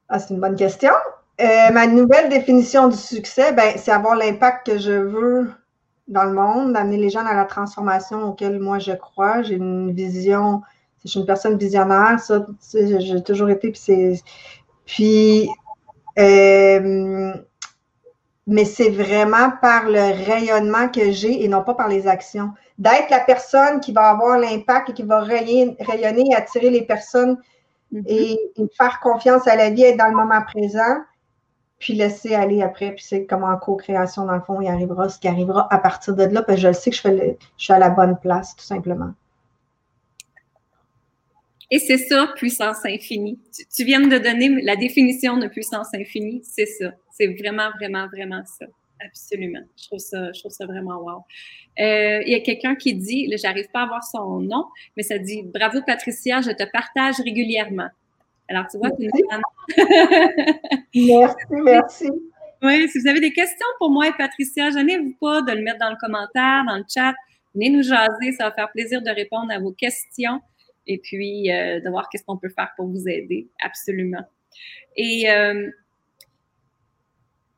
Ah, 0.09 0.19
c'est 0.19 0.35
une 0.35 0.41
bonne 0.41 0.57
question. 0.57 0.93
Euh, 1.41 1.71
ma 1.73 1.87
nouvelle 1.87 2.29
définition 2.29 2.89
du 2.89 2.97
succès, 2.97 3.53
ben, 3.53 3.75
c'est 3.77 3.93
avoir 3.93 4.17
l'impact 4.17 4.67
que 4.67 4.79
je 4.79 4.93
veux 4.93 5.53
dans 6.09 6.25
le 6.25 6.33
monde, 6.33 6.73
d'amener 6.73 6.97
les 6.97 7.11
gens 7.11 7.25
à 7.25 7.35
la 7.35 7.45
transformation 7.45 8.23
auquel 8.25 8.59
moi 8.61 8.79
je 8.79 8.93
crois. 8.93 9.43
J'ai 9.43 9.55
une 9.55 9.93
vision, 9.93 10.63
je 11.05 11.11
suis 11.11 11.21
une 11.21 11.27
personne 11.27 11.57
visionnaire, 11.57 12.19
ça, 12.21 12.47
j'ai 12.73 13.23
toujours 13.23 13.51
été, 13.51 13.71
puis 13.71 13.81
c'est. 13.81 14.21
Puis, 14.87 15.49
euh, 16.19 17.33
mais 18.47 18.65
c'est 18.67 18.91
vraiment 18.91 19.53
par 19.63 19.89
le 19.89 20.25
rayonnement 20.27 20.89
que 20.89 21.11
j'ai 21.11 21.43
et 21.43 21.49
non 21.49 21.63
pas 21.63 21.75
par 21.75 21.89
les 21.89 22.07
actions. 22.07 22.51
D'être 22.77 23.09
la 23.09 23.21
personne 23.21 23.81
qui 23.81 23.93
va 23.93 24.11
avoir 24.11 24.39
l'impact 24.39 24.91
et 24.91 24.93
qui 24.93 25.03
va 25.03 25.21
rayonner, 25.21 25.77
et 25.79 26.35
attirer 26.35 26.69
les 26.69 26.83
personnes 26.83 27.39
mm-hmm. 27.93 28.03
et, 28.07 28.39
faire 28.77 29.01
confiance 29.01 29.49
à 29.49 29.57
la 29.57 29.71
vie, 29.71 29.85
être 29.85 29.97
dans 29.97 30.09
le 30.09 30.17
moment 30.17 30.43
présent 30.43 30.99
puis 31.79 31.95
laisser 31.95 32.35
aller 32.35 32.63
après. 32.63 32.93
Puis 32.93 33.05
c'est 33.05 33.27
comme 33.27 33.45
en 33.45 33.57
co-création, 33.57 34.27
dans 34.27 34.35
le 34.35 34.41
fond, 34.41 34.61
il 34.61 34.69
arrivera 34.69 35.09
ce 35.09 35.19
qui 35.19 35.29
arrivera 35.29 35.67
à 35.73 35.79
partir 35.79 36.15
de 36.15 36.25
là. 36.25 36.43
Puis 36.43 36.57
je 36.57 36.73
sais 36.73 36.91
que 36.91 36.97
je, 36.97 37.35
suis 37.57 37.73
à 37.73 37.79
la 37.79 37.91
bonne 37.91 38.19
place, 38.21 38.55
tout 38.57 38.65
simplement. 38.65 39.13
Et 41.71 41.79
c'est 41.79 41.99
ça, 41.99 42.29
puissance 42.37 42.85
infinie. 42.85 43.39
Tu, 43.75 43.85
viens 43.85 44.01
de 44.01 44.19
donner 44.19 44.63
la 44.63 44.77
définition 44.77 45.39
de 45.39 45.49
puissance 45.49 45.89
infinie. 45.95 46.43
C'est 46.45 46.67
ça. 46.67 46.93
C'est 47.11 47.27
vraiment, 47.27 47.71
vraiment, 47.79 48.07
vraiment 48.09 48.43
ça. 48.45 48.67
Absolument. 49.05 49.63
Je 49.77 49.87
trouve 49.87 49.99
ça, 49.99 50.33
je 50.33 50.41
trouve 50.41 50.53
ça 50.53 50.67
vraiment 50.67 50.99
wow. 50.99 51.25
Euh, 51.81 52.23
il 52.25 52.33
y 52.33 52.35
a 52.35 52.41
quelqu'un 52.41 52.77
qui 52.77 52.95
dit, 52.95 53.31
j'arrive 53.37 53.69
pas 53.73 53.83
à 53.83 53.87
voir 53.87 54.05
son 54.05 54.41
nom, 54.41 54.67
mais 54.97 55.03
ça 55.03 55.19
dit 55.19 55.43
Bravo 55.43 55.81
Patricia, 55.85 56.41
je 56.41 56.53
te 56.53 56.65
partage 56.71 57.17
régulièrement. 57.25 57.89
Alors, 58.49 58.67
tu 58.71 58.79
vois, 58.79 58.91
tu 58.91 59.09
Merci, 60.95 61.35
merci. 61.51 62.11
Oui, 62.63 62.89
si 62.89 62.99
vous 62.99 63.07
avez 63.07 63.21
des 63.21 63.33
questions 63.33 63.67
pour 63.79 63.91
moi 63.91 64.09
et 64.09 64.13
Patricia, 64.17 64.71
gênez-vous 64.71 65.15
pas 65.21 65.43
de 65.43 65.53
le 65.53 65.61
mettre 65.61 65.81
dans 65.81 65.91
le 65.91 65.97
commentaire, 66.01 66.65
dans 66.67 66.79
le 66.79 66.85
chat. 66.89 67.13
Venez 67.55 67.69
nous 67.69 67.83
jaser, 67.83 68.33
ça 68.39 68.49
va 68.49 68.53
faire 68.53 68.73
plaisir 68.73 69.03
de 69.03 69.11
répondre 69.11 69.53
à 69.53 69.59
vos 69.59 69.73
questions 69.73 70.41
et 70.87 70.97
puis 70.97 71.53
euh, 71.53 71.81
de 71.81 71.91
voir 71.91 72.09
qu'est-ce 72.09 72.25
qu'on 72.25 72.39
peut 72.39 72.49
faire 72.49 72.71
pour 72.77 72.87
vous 72.87 73.07
aider. 73.07 73.49
Absolument. 73.61 74.25
Et 74.97 75.31
euh, 75.31 75.71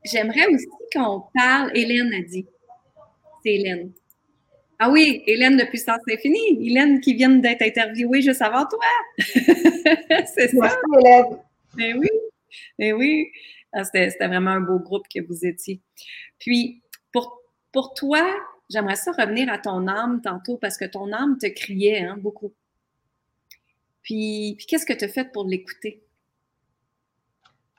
j'aimerais 0.03 0.47
aussi 0.47 0.67
qu'on 0.93 1.23
parle, 1.33 1.71
Hélène 1.73 2.13
a 2.13 2.21
dit, 2.21 2.45
c'est 3.43 3.53
Hélène, 3.53 3.93
ah 4.79 4.91
oui, 4.91 5.23
Hélène 5.25 5.57
de 5.57 5.63
Puissance 5.63 6.01
Infinie. 6.09 6.67
Hélène 6.67 6.99
qui 6.99 7.15
vient 7.15 7.29
d'être 7.29 7.63
interviewée 7.63 8.21
juste 8.21 8.41
avant 8.41 8.65
toi. 8.65 8.85
c'est 9.17 10.49
ça. 10.49 10.77
Hélène. 10.99 11.39
Mais 11.75 11.93
oui, 11.93 12.09
mais 12.77 12.93
oui. 12.93 13.27
Ah, 13.73 13.83
c'était 13.83 14.27
vraiment 14.27 14.51
un 14.51 14.61
beau 14.61 14.79
groupe 14.79 15.07
que 15.13 15.19
vous 15.21 15.45
étiez. 15.45 15.81
Puis, 16.39 16.81
pour, 17.11 17.41
pour 17.71 17.93
toi, 17.93 18.23
j'aimerais 18.69 18.95
ça 18.95 19.11
revenir 19.11 19.51
à 19.51 19.57
ton 19.57 19.87
âme 19.87 20.21
tantôt 20.21 20.57
parce 20.57 20.77
que 20.77 20.85
ton 20.85 21.11
âme 21.11 21.37
te 21.37 21.47
criait 21.47 22.01
hein, 22.01 22.17
beaucoup. 22.17 22.53
Puis, 24.03 24.55
puis 24.57 24.65
qu'est-ce 24.67 24.85
que 24.85 24.93
tu 24.93 25.05
as 25.05 25.09
fait 25.09 25.31
pour 25.31 25.45
l'écouter? 25.45 26.01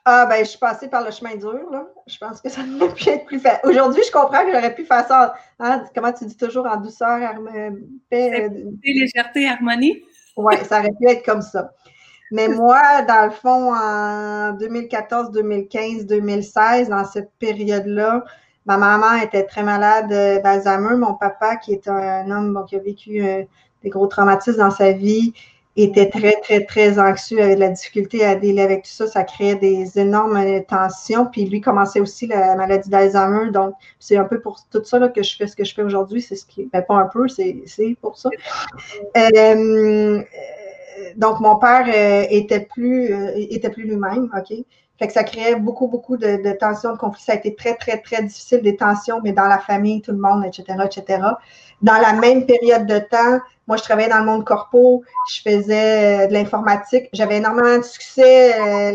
Ah, 0.05 0.25
ben, 0.25 0.43
je 0.43 0.49
suis 0.49 0.59
passée 0.59 0.87
par 0.87 1.03
le 1.03 1.11
chemin 1.11 1.35
dur, 1.35 1.69
là. 1.71 1.85
Je 2.07 2.17
pense 2.17 2.41
que 2.41 2.49
ça 2.49 2.63
ne 2.65 2.87
pu 2.87 3.09
être 3.09 3.25
plus 3.25 3.39
facile. 3.39 3.59
Aujourd'hui, 3.63 4.01
je 4.05 4.11
comprends 4.11 4.45
que 4.45 4.51
j'aurais 4.51 4.73
pu 4.73 4.85
faire 4.85 5.05
ça, 5.05 5.35
hein, 5.59 5.83
comment 5.93 6.13
tu 6.13 6.25
dis 6.25 6.37
toujours, 6.37 6.65
en 6.65 6.77
douceur, 6.77 7.19
paix. 8.09 8.49
Euh, 8.49 8.71
légèreté, 8.83 9.47
harmonie. 9.47 10.03
Oui, 10.37 10.55
ça 10.63 10.79
aurait 10.79 10.93
pu 10.99 11.07
être 11.07 11.25
comme 11.25 11.41
ça. 11.41 11.71
Mais 12.31 12.47
moi, 12.47 13.01
dans 13.07 13.25
le 13.25 13.31
fond, 13.31 13.73
en 13.73 14.53
2014, 14.53 15.31
2015, 15.31 16.05
2016, 16.05 16.89
dans 16.89 17.03
cette 17.05 17.31
période-là, 17.39 18.23
ma 18.65 18.77
maman 18.77 19.15
était 19.15 19.45
très 19.45 19.63
malade 19.63 20.09
d'Alzheimer. 20.09 20.95
Mon 20.95 21.15
papa, 21.15 21.55
qui 21.55 21.73
est 21.73 21.87
un 21.87 22.29
homme 22.29 22.63
qui 22.67 22.75
a 22.75 22.79
vécu 22.79 23.23
euh, 23.23 23.43
des 23.83 23.89
gros 23.89 24.07
traumatismes 24.07 24.59
dans 24.59 24.71
sa 24.71 24.91
vie, 24.91 25.33
était 25.75 26.09
très, 26.09 26.33
très, 26.41 26.65
très 26.65 26.99
anxieux, 26.99 27.41
avait 27.41 27.55
de 27.55 27.59
la 27.59 27.69
difficulté 27.69 28.25
à 28.25 28.35
dealer 28.35 28.61
avec 28.63 28.83
tout 28.83 28.89
ça. 28.89 29.07
Ça 29.07 29.23
créait 29.23 29.55
des 29.55 29.97
énormes 29.97 30.37
tensions. 30.67 31.25
Puis 31.25 31.45
lui 31.45 31.61
commençait 31.61 32.01
aussi 32.01 32.27
la 32.27 32.55
maladie 32.55 32.89
d'Alzheimer. 32.89 33.51
Donc, 33.51 33.73
c'est 33.99 34.17
un 34.17 34.25
peu 34.25 34.41
pour 34.41 34.59
tout 34.71 34.83
ça 34.83 34.99
là, 34.99 35.09
que 35.09 35.23
je 35.23 35.35
fais 35.35 35.47
ce 35.47 35.55
que 35.55 35.63
je 35.63 35.73
fais 35.73 35.83
aujourd'hui. 35.83 36.21
C'est 36.21 36.35
ce 36.35 36.45
qui. 36.45 36.69
Ben, 36.71 36.81
pas 36.81 36.95
un 36.95 37.07
peu, 37.07 37.27
c'est 37.27 37.63
pour 38.01 38.17
ça. 38.17 38.29
Euh, 39.17 40.21
donc, 41.15 41.39
mon 41.39 41.57
père 41.57 41.85
euh, 41.87 42.27
était 42.29 42.61
plus, 42.61 43.13
euh, 43.13 43.31
était 43.35 43.69
plus 43.69 43.83
lui-même, 43.83 44.29
OK? 44.35 44.57
Fait 44.99 45.07
que 45.07 45.13
ça 45.13 45.23
créait 45.23 45.55
beaucoup, 45.55 45.87
beaucoup 45.87 46.17
de, 46.17 46.43
de, 46.43 46.51
tensions, 46.51 46.91
de 46.91 46.97
conflits. 46.97 47.23
Ça 47.23 47.31
a 47.31 47.35
été 47.35 47.55
très, 47.55 47.75
très, 47.75 48.01
très 48.01 48.21
difficile, 48.21 48.61
des 48.61 48.75
tensions, 48.75 49.21
mais 49.23 49.31
dans 49.31 49.47
la 49.47 49.57
famille, 49.57 50.01
tout 50.01 50.11
le 50.11 50.17
monde, 50.17 50.45
etc., 50.45 50.77
etc. 50.85 51.23
Dans 51.81 51.97
la 51.97 52.11
même 52.13 52.45
période 52.45 52.85
de 52.85 52.99
temps, 52.99 53.39
moi, 53.69 53.77
je 53.77 53.83
travaillais 53.83 54.09
dans 54.09 54.17
le 54.17 54.25
monde 54.25 54.43
corpo, 54.43 55.03
je 55.31 55.41
faisais 55.43 56.25
euh, 56.25 56.27
de 56.27 56.33
l'informatique, 56.33 57.07
j'avais 57.13 57.37
énormément 57.37 57.77
de 57.77 57.83
succès, 57.83 58.59
euh, 58.59 58.91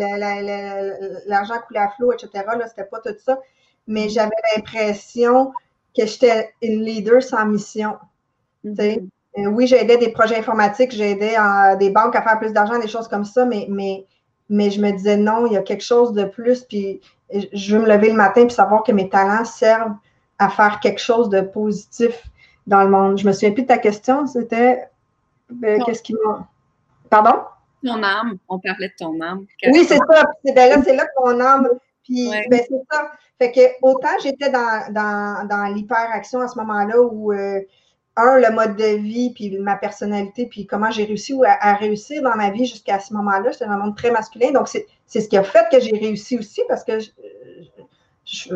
l'argent 1.26 1.54
coulait 1.64 1.78
à 1.78 1.90
flot, 1.90 2.12
etc. 2.12 2.44
Là, 2.58 2.66
c'était 2.66 2.84
pas 2.84 2.98
tout 2.98 3.14
ça. 3.24 3.38
Mais 3.86 4.08
j'avais 4.08 4.34
l'impression 4.56 5.52
que 5.96 6.04
j'étais 6.04 6.52
une 6.60 6.82
leader 6.82 7.22
sans 7.22 7.46
mission. 7.46 7.96
Mm-hmm. 8.64 9.08
Euh, 9.38 9.46
oui, 9.46 9.68
j'aidais 9.68 9.96
des 9.96 10.08
projets 10.08 10.38
informatiques, 10.38 10.90
j'aidais 10.90 11.36
des 11.78 11.90
banques 11.90 12.16
à 12.16 12.22
faire 12.22 12.40
plus 12.40 12.52
d'argent, 12.52 12.76
des 12.78 12.88
choses 12.88 13.06
comme 13.06 13.24
ça, 13.24 13.44
mais, 13.46 13.66
mais, 13.70 14.04
mais 14.48 14.70
je 14.70 14.80
me 14.80 14.90
disais 14.90 15.16
non, 15.16 15.46
il 15.46 15.52
y 15.52 15.56
a 15.56 15.62
quelque 15.62 15.84
chose 15.84 16.12
de 16.12 16.24
plus, 16.24 16.64
puis 16.64 17.00
je 17.52 17.76
veux 17.76 17.82
me 17.82 17.88
lever 17.88 18.08
le 18.08 18.16
matin 18.16 18.46
puis 18.46 18.54
savoir 18.54 18.82
que 18.82 18.92
mes 18.92 19.08
talents 19.08 19.44
servent 19.44 19.94
à 20.38 20.48
faire 20.48 20.80
quelque 20.80 21.00
chose 21.00 21.28
de 21.28 21.40
positif 21.40 22.24
dans 22.66 22.82
le 22.82 22.90
monde. 22.90 23.18
Je 23.18 23.26
me 23.26 23.32
souviens 23.32 23.52
plus 23.52 23.62
de 23.62 23.68
ta 23.68 23.78
question, 23.78 24.26
c'était 24.26 24.88
ben, 25.50 25.82
qu'est-ce 25.84 26.02
qui 26.02 26.14
m'a. 26.14 26.46
Pardon? 27.10 27.42
Ton 27.84 28.02
âme, 28.02 28.38
on 28.48 28.58
parlait 28.58 28.88
de 28.88 28.94
ton 28.98 29.20
âme. 29.20 29.46
Oui, 29.66 29.84
c'est 29.86 29.98
ça. 29.98 30.24
C'est 30.44 30.54
là, 30.54 30.82
c'est 30.82 30.96
là 30.96 31.06
ton 31.16 31.38
âme. 31.40 31.68
Puis, 32.02 32.30
ben, 32.50 32.60
c'est 32.68 32.82
ça. 32.90 33.12
Fait 33.38 33.50
que 33.50 33.60
autant 33.82 34.16
j'étais 34.22 34.50
dans, 34.50 34.92
dans, 34.92 35.46
dans 35.48 35.64
l'hyperaction 35.74 36.40
à 36.40 36.48
ce 36.48 36.58
moment-là 36.58 37.00
où, 37.00 37.32
euh, 37.32 37.60
un, 38.16 38.38
le 38.38 38.50
mode 38.54 38.76
de 38.76 38.96
vie, 38.96 39.32
puis 39.34 39.58
ma 39.58 39.76
personnalité, 39.76 40.46
puis 40.46 40.66
comment 40.66 40.90
j'ai 40.90 41.04
réussi 41.04 41.34
à, 41.44 41.70
à, 41.70 41.74
réussir 41.74 42.22
dans 42.22 42.36
ma 42.36 42.50
vie 42.50 42.66
jusqu'à 42.66 43.00
ce 43.00 43.12
moment-là. 43.14 43.50
J'étais 43.50 43.66
dans 43.66 43.72
un 43.72 43.78
monde 43.78 43.96
très 43.96 44.10
masculin. 44.10 44.52
Donc, 44.52 44.68
c'est 44.68 44.86
ce 45.20 45.28
qui 45.28 45.36
a 45.36 45.42
fait 45.42 45.66
que 45.70 45.80
j'ai 45.80 45.96
réussi 45.96 46.38
aussi 46.38 46.62
parce 46.68 46.84
que 46.84 47.00
je, 47.00 47.10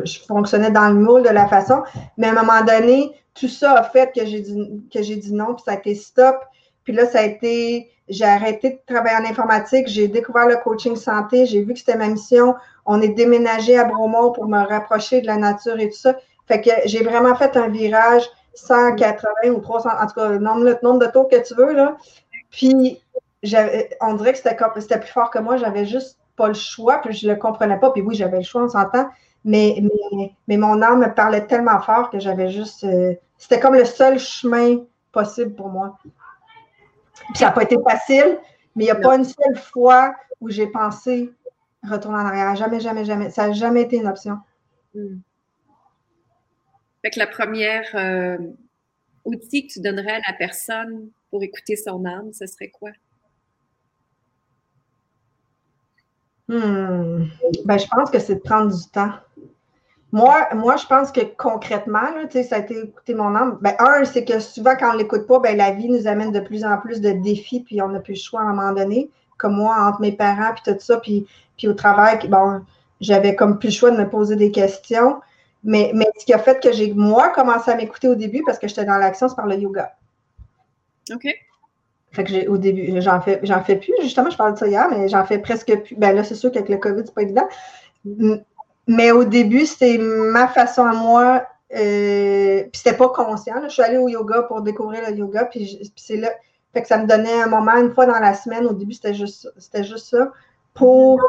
je, 0.04 0.20
fonctionnais 0.20 0.70
dans 0.70 0.88
le 0.88 0.94
moule 0.94 1.22
de 1.22 1.28
la 1.28 1.46
façon. 1.46 1.82
Mais 2.16 2.28
à 2.28 2.30
un 2.30 2.34
moment 2.34 2.64
donné, 2.64 3.12
tout 3.34 3.48
ça 3.48 3.74
a 3.74 3.82
fait 3.82 4.12
que 4.14 4.24
j'ai 4.24 4.40
dit, 4.40 4.82
que 4.92 4.98
dit 4.98 5.32
non, 5.32 5.54
puis 5.54 5.64
ça 5.64 5.72
a 5.72 5.74
été 5.74 5.94
stop. 5.94 6.36
Puis 6.84 6.92
là, 6.92 7.06
ça 7.06 7.20
a 7.20 7.22
été, 7.22 7.90
j'ai 8.08 8.24
arrêté 8.24 8.70
de 8.70 8.78
travailler 8.86 9.16
en 9.16 9.30
informatique, 9.30 9.88
j'ai 9.88 10.08
découvert 10.08 10.46
le 10.46 10.56
coaching 10.56 10.96
santé, 10.96 11.46
j'ai 11.46 11.62
vu 11.62 11.74
que 11.74 11.78
c'était 11.78 11.96
ma 11.96 12.08
mission. 12.08 12.54
On 12.86 13.00
est 13.02 13.08
déménagé 13.08 13.78
à 13.78 13.84
Bromont 13.84 14.32
pour 14.32 14.48
me 14.48 14.58
rapprocher 14.66 15.20
de 15.20 15.26
la 15.26 15.36
nature 15.36 15.78
et 15.78 15.90
tout 15.90 15.98
ça. 15.98 16.16
Fait 16.46 16.62
que 16.62 16.70
j'ai 16.86 17.02
vraiment 17.02 17.34
fait 17.34 17.56
un 17.56 17.68
virage 17.68 18.22
180 18.58 19.50
ou 19.50 19.60
300, 19.60 19.90
en 19.90 20.06
tout 20.06 20.14
cas, 20.14 20.28
le 20.28 20.38
nombre, 20.38 20.64
le 20.64 20.78
nombre 20.82 21.00
de 21.00 21.10
tours 21.10 21.28
que 21.28 21.46
tu 21.46 21.54
veux, 21.54 21.72
là. 21.72 21.96
Puis, 22.50 23.00
on 24.00 24.14
dirait 24.14 24.32
que 24.32 24.38
c'était, 24.38 24.98
plus 24.98 25.10
fort 25.10 25.30
que 25.30 25.38
moi, 25.38 25.56
j'avais 25.56 25.86
juste 25.86 26.18
pas 26.36 26.48
le 26.48 26.54
choix, 26.54 26.98
puis 26.98 27.12
je 27.12 27.28
le 27.28 27.36
comprenais 27.36 27.78
pas. 27.78 27.90
Puis 27.90 28.02
oui, 28.02 28.14
j'avais 28.14 28.38
le 28.38 28.44
choix, 28.44 28.64
on 28.64 28.68
s'entend, 28.68 29.08
mais, 29.44 29.82
mais, 30.46 30.56
mon 30.56 30.82
âme 30.82 31.00
me 31.00 31.14
parlait 31.14 31.46
tellement 31.46 31.80
fort 31.80 32.10
que 32.10 32.18
j'avais 32.18 32.50
juste. 32.50 32.84
Euh, 32.84 33.14
c'était 33.36 33.60
comme 33.60 33.74
le 33.74 33.84
seul 33.84 34.18
chemin 34.18 34.78
possible 35.12 35.54
pour 35.54 35.68
moi. 35.68 35.96
ça 37.34 37.46
n'a 37.46 37.52
pas 37.52 37.62
été 37.62 37.76
facile, 37.82 38.38
mais 38.74 38.84
il 38.84 38.86
n'y 38.86 38.90
a 38.90 38.96
pas 38.96 39.16
une 39.16 39.24
seule 39.24 39.56
fois 39.56 40.14
où 40.40 40.50
j'ai 40.50 40.66
pensé 40.66 41.32
retourner 41.88 42.18
en 42.18 42.26
arrière. 42.26 42.56
Jamais, 42.56 42.80
jamais, 42.80 43.04
jamais. 43.04 43.30
Ça 43.30 43.48
n'a 43.48 43.52
jamais 43.52 43.82
été 43.82 43.96
une 43.96 44.08
option. 44.08 44.38
Hmm. 44.94 45.18
Fait 47.02 47.10
que 47.10 47.18
la 47.18 47.26
première 47.26 47.86
euh, 47.94 48.38
outil 49.24 49.66
que 49.66 49.74
tu 49.74 49.80
donnerais 49.80 50.20
à 50.24 50.30
la 50.30 50.36
personne 50.36 51.10
pour 51.30 51.42
écouter 51.42 51.76
son 51.76 52.04
âme, 52.04 52.32
ce 52.32 52.46
serait 52.46 52.70
quoi? 52.70 52.90
Hmm. 56.48 57.26
Ben, 57.66 57.78
je 57.78 57.86
pense 57.86 58.10
que 58.10 58.18
c'est 58.18 58.36
de 58.36 58.40
prendre 58.40 58.74
du 58.74 58.90
temps. 58.90 59.12
Moi, 60.10 60.48
moi, 60.54 60.76
je 60.76 60.86
pense 60.86 61.12
que 61.12 61.20
concrètement, 61.36 62.00
là, 62.00 62.42
ça 62.42 62.56
a 62.56 62.58
été 62.60 62.78
écouter 62.78 63.14
mon 63.14 63.34
âme. 63.34 63.58
Ben, 63.60 63.74
un, 63.78 64.04
c'est 64.04 64.24
que 64.24 64.40
souvent, 64.40 64.74
quand 64.74 64.90
on 64.90 64.92
ne 64.94 64.98
l'écoute 64.98 65.26
pas, 65.26 65.38
ben, 65.38 65.56
la 65.56 65.72
vie 65.72 65.88
nous 65.88 66.06
amène 66.06 66.32
de 66.32 66.40
plus 66.40 66.64
en 66.64 66.78
plus 66.78 67.02
de 67.02 67.10
défis, 67.10 67.60
puis 67.60 67.82
on 67.82 67.88
n'a 67.88 68.00
plus 68.00 68.14
le 68.14 68.18
choix 68.18 68.40
à 68.40 68.44
un 68.44 68.54
moment 68.54 68.72
donné. 68.72 69.10
Comme 69.36 69.56
moi, 69.56 69.76
entre 69.78 70.00
mes 70.00 70.12
parents, 70.12 70.54
puis 70.54 70.72
tout 70.72 70.80
ça, 70.80 70.96
puis, 70.96 71.26
puis 71.58 71.68
au 71.68 71.74
travail, 71.74 72.26
bon, 72.28 72.62
j'avais 73.02 73.36
comme 73.36 73.58
plus 73.58 73.68
le 73.68 73.74
choix 73.74 73.90
de 73.90 73.98
me 73.98 74.08
poser 74.08 74.36
des 74.36 74.50
questions. 74.50 75.20
Mais, 75.68 75.90
mais 75.94 76.06
ce 76.18 76.24
qui 76.24 76.32
a 76.32 76.38
fait 76.38 76.62
que 76.62 76.72
j'ai, 76.72 76.94
moi, 76.94 77.28
commencé 77.28 77.70
à 77.70 77.76
m'écouter 77.76 78.08
au 78.08 78.14
début 78.14 78.42
parce 78.46 78.58
que 78.58 78.66
j'étais 78.66 78.86
dans 78.86 78.96
l'action, 78.96 79.28
c'est 79.28 79.36
par 79.36 79.46
le 79.46 79.56
yoga. 79.56 79.92
OK. 81.12 81.26
Fait 82.10 82.24
que 82.24 82.30
j'ai, 82.30 82.48
au 82.48 82.56
début, 82.56 83.02
j'en 83.02 83.20
fais, 83.20 83.38
j'en 83.42 83.62
fais 83.62 83.76
plus. 83.76 83.92
Justement, 84.00 84.30
je 84.30 84.38
parlais 84.38 84.54
de 84.54 84.58
ça 84.58 84.66
hier, 84.66 84.88
mais 84.90 85.10
j'en 85.10 85.26
fais 85.26 85.38
presque 85.38 85.76
plus. 85.82 85.94
Ben 85.96 86.16
là, 86.16 86.24
c'est 86.24 86.36
sûr 86.36 86.50
qu'avec 86.50 86.70
le 86.70 86.78
COVID, 86.78 87.02
c'est 87.04 87.14
pas 87.14 87.20
évident. 87.20 87.46
Mais 88.86 89.10
au 89.10 89.24
début, 89.24 89.66
c'était 89.66 89.98
ma 89.98 90.48
façon 90.48 90.86
à 90.86 90.94
moi. 90.94 91.46
Euh, 91.76 92.62
puis 92.62 92.80
c'était 92.82 92.96
pas 92.96 93.10
conscient. 93.10 93.56
Je 93.64 93.68
suis 93.68 93.82
allée 93.82 93.98
au 93.98 94.08
yoga 94.08 94.44
pour 94.44 94.62
découvrir 94.62 95.02
le 95.06 95.16
yoga. 95.16 95.44
Puis, 95.44 95.92
c'est 95.96 96.16
là. 96.16 96.30
Fait 96.72 96.80
que 96.80 96.88
ça 96.88 96.96
me 96.96 97.06
donnait 97.06 97.42
un 97.42 97.46
moment, 97.46 97.76
une 97.76 97.92
fois 97.92 98.06
dans 98.06 98.18
la 98.18 98.32
semaine. 98.32 98.64
Au 98.64 98.72
début, 98.72 98.94
c'était 98.94 99.12
juste, 99.12 99.52
c'était 99.58 99.84
juste 99.84 100.08
ça. 100.08 100.32
Pour. 100.72 101.20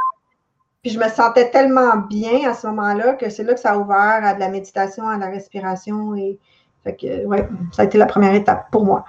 Puis 0.82 0.92
je 0.92 1.00
me 1.00 1.10
sentais 1.10 1.52
tellement 1.52 1.98
bien 1.98 2.50
à 2.50 2.54
ce 2.54 2.68
moment-là 2.68 3.14
que 3.14 3.30
c'est 3.30 3.44
là 3.44 3.54
que 3.54 3.60
ça 3.60 3.74
a 3.74 3.78
ouvert 3.78 4.24
à 4.24 4.34
de 4.34 4.40
la 4.40 4.50
méditation, 4.50 5.08
à 5.08 5.18
la 5.18 5.28
respiration. 5.28 6.16
Et 6.16 6.40
fait 6.84 6.96
que, 6.96 7.26
ouais, 7.26 7.48
ça 7.74 7.82
a 7.82 7.86
été 7.86 7.98
la 7.98 8.06
première 8.06 8.34
étape 8.34 8.72
pour 8.72 8.86
moi. 8.86 9.04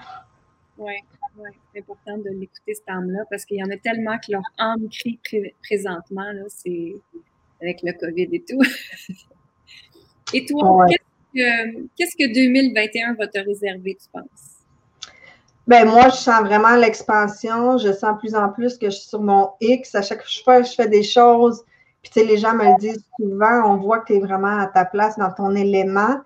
Oui, 0.79 0.95
ouais, 1.39 1.51
c'est 1.73 1.81
important 1.81 2.19
de 2.19 2.31
l'écouter 2.31 2.75
cette 2.75 2.89
âme-là 2.89 3.25
parce 3.31 3.45
qu'il 3.45 3.59
y 3.59 3.63
en 3.63 3.71
a 3.71 3.77
tellement 3.77 4.19
que 4.19 4.33
leur 4.33 4.43
âme 4.59 4.89
crie 4.91 5.21
présentement, 5.63 6.33
là, 6.33 6.43
c'est 6.49 6.97
avec 7.63 7.83
le 7.83 7.93
COVID 7.93 8.29
et 8.33 8.45
tout. 8.49 8.63
et 10.35 10.45
toi, 10.47 10.87
qu'est-ce 11.35 12.17
que 12.17 12.33
2021 12.33 13.15
va 13.15 13.29
te 13.29 13.39
réserver, 13.39 13.97
tu 14.01 14.09
penses? 14.13 14.60
Ben 15.67 15.87
moi, 15.87 16.09
je 16.09 16.17
sens 16.17 16.41
vraiment 16.41 16.77
l'expansion. 16.77 17.79
Je 17.79 17.93
sens 17.93 18.19
plus 18.19 18.35
en 18.35 18.49
plus 18.49 18.79
que 18.79 18.87
je 18.87 18.97
suis 18.97 19.09
sur 19.09 19.21
mon 19.21 19.51
X. 19.61 19.95
À 19.95 20.03
chaque 20.03 20.25
fois 20.45 20.63
que 20.63 20.69
je 20.69 20.75
fais 20.75 20.89
des 20.89 21.03
choses, 21.03 21.65
puis 22.03 22.11
tu 22.11 22.21
sais, 22.21 22.27
les 22.27 22.39
gens 22.39 22.55
me 22.55 22.65
le 22.65 22.79
disent 22.79 23.05
souvent, 23.19 23.63
on 23.67 23.77
voit 23.77 23.99
que 24.01 24.07
tu 24.07 24.15
es 24.15 24.21
vraiment 24.21 24.59
à 24.59 24.67
ta 24.67 24.85
place 24.85 25.19
dans 25.19 25.31
ton 25.31 25.55
élément. 25.55 26.21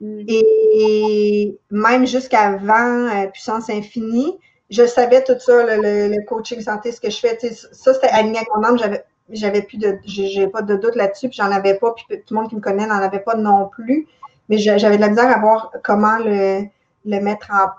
Mm. 0.00 0.24
Et 0.28 1.58
même 1.70 2.06
jusqu'avant 2.06 3.08
euh, 3.08 3.26
Puissance 3.28 3.68
Infinie, 3.68 4.38
je 4.70 4.86
savais 4.86 5.22
tout 5.24 5.38
ça, 5.38 5.64
le, 5.64 6.24
coaching 6.26 6.60
santé, 6.60 6.92
ce 6.92 7.00
que 7.00 7.10
je 7.10 7.18
fais. 7.18 7.38
Ça, 7.72 7.94
c'était 7.94 8.08
aligné 8.08 8.38
avec 8.38 8.48
mon 8.54 8.64
âme. 8.64 8.78
J'avais, 8.78 9.04
j'avais 9.30 9.62
plus 9.62 9.78
de, 9.78 9.98
j'ai 10.04 10.46
pas 10.46 10.62
de 10.62 10.76
doute 10.76 10.94
là-dessus, 10.94 11.28
puis 11.28 11.36
j'en 11.36 11.50
avais 11.50 11.74
pas, 11.74 11.92
puis 11.92 12.04
tout 12.08 12.34
le 12.34 12.40
monde 12.40 12.48
qui 12.48 12.56
me 12.56 12.60
connaît 12.60 12.86
n'en 12.86 12.98
avait 12.98 13.20
pas 13.20 13.34
non 13.34 13.68
plus. 13.68 14.06
Mais 14.48 14.56
j'avais 14.56 14.96
de 14.96 15.02
la 15.02 15.10
misère 15.10 15.30
à 15.30 15.38
voir 15.38 15.72
comment 15.84 16.18
le, 16.18 16.62
le 17.04 17.20
mettre 17.20 17.50
en 17.50 17.66
place 17.66 17.76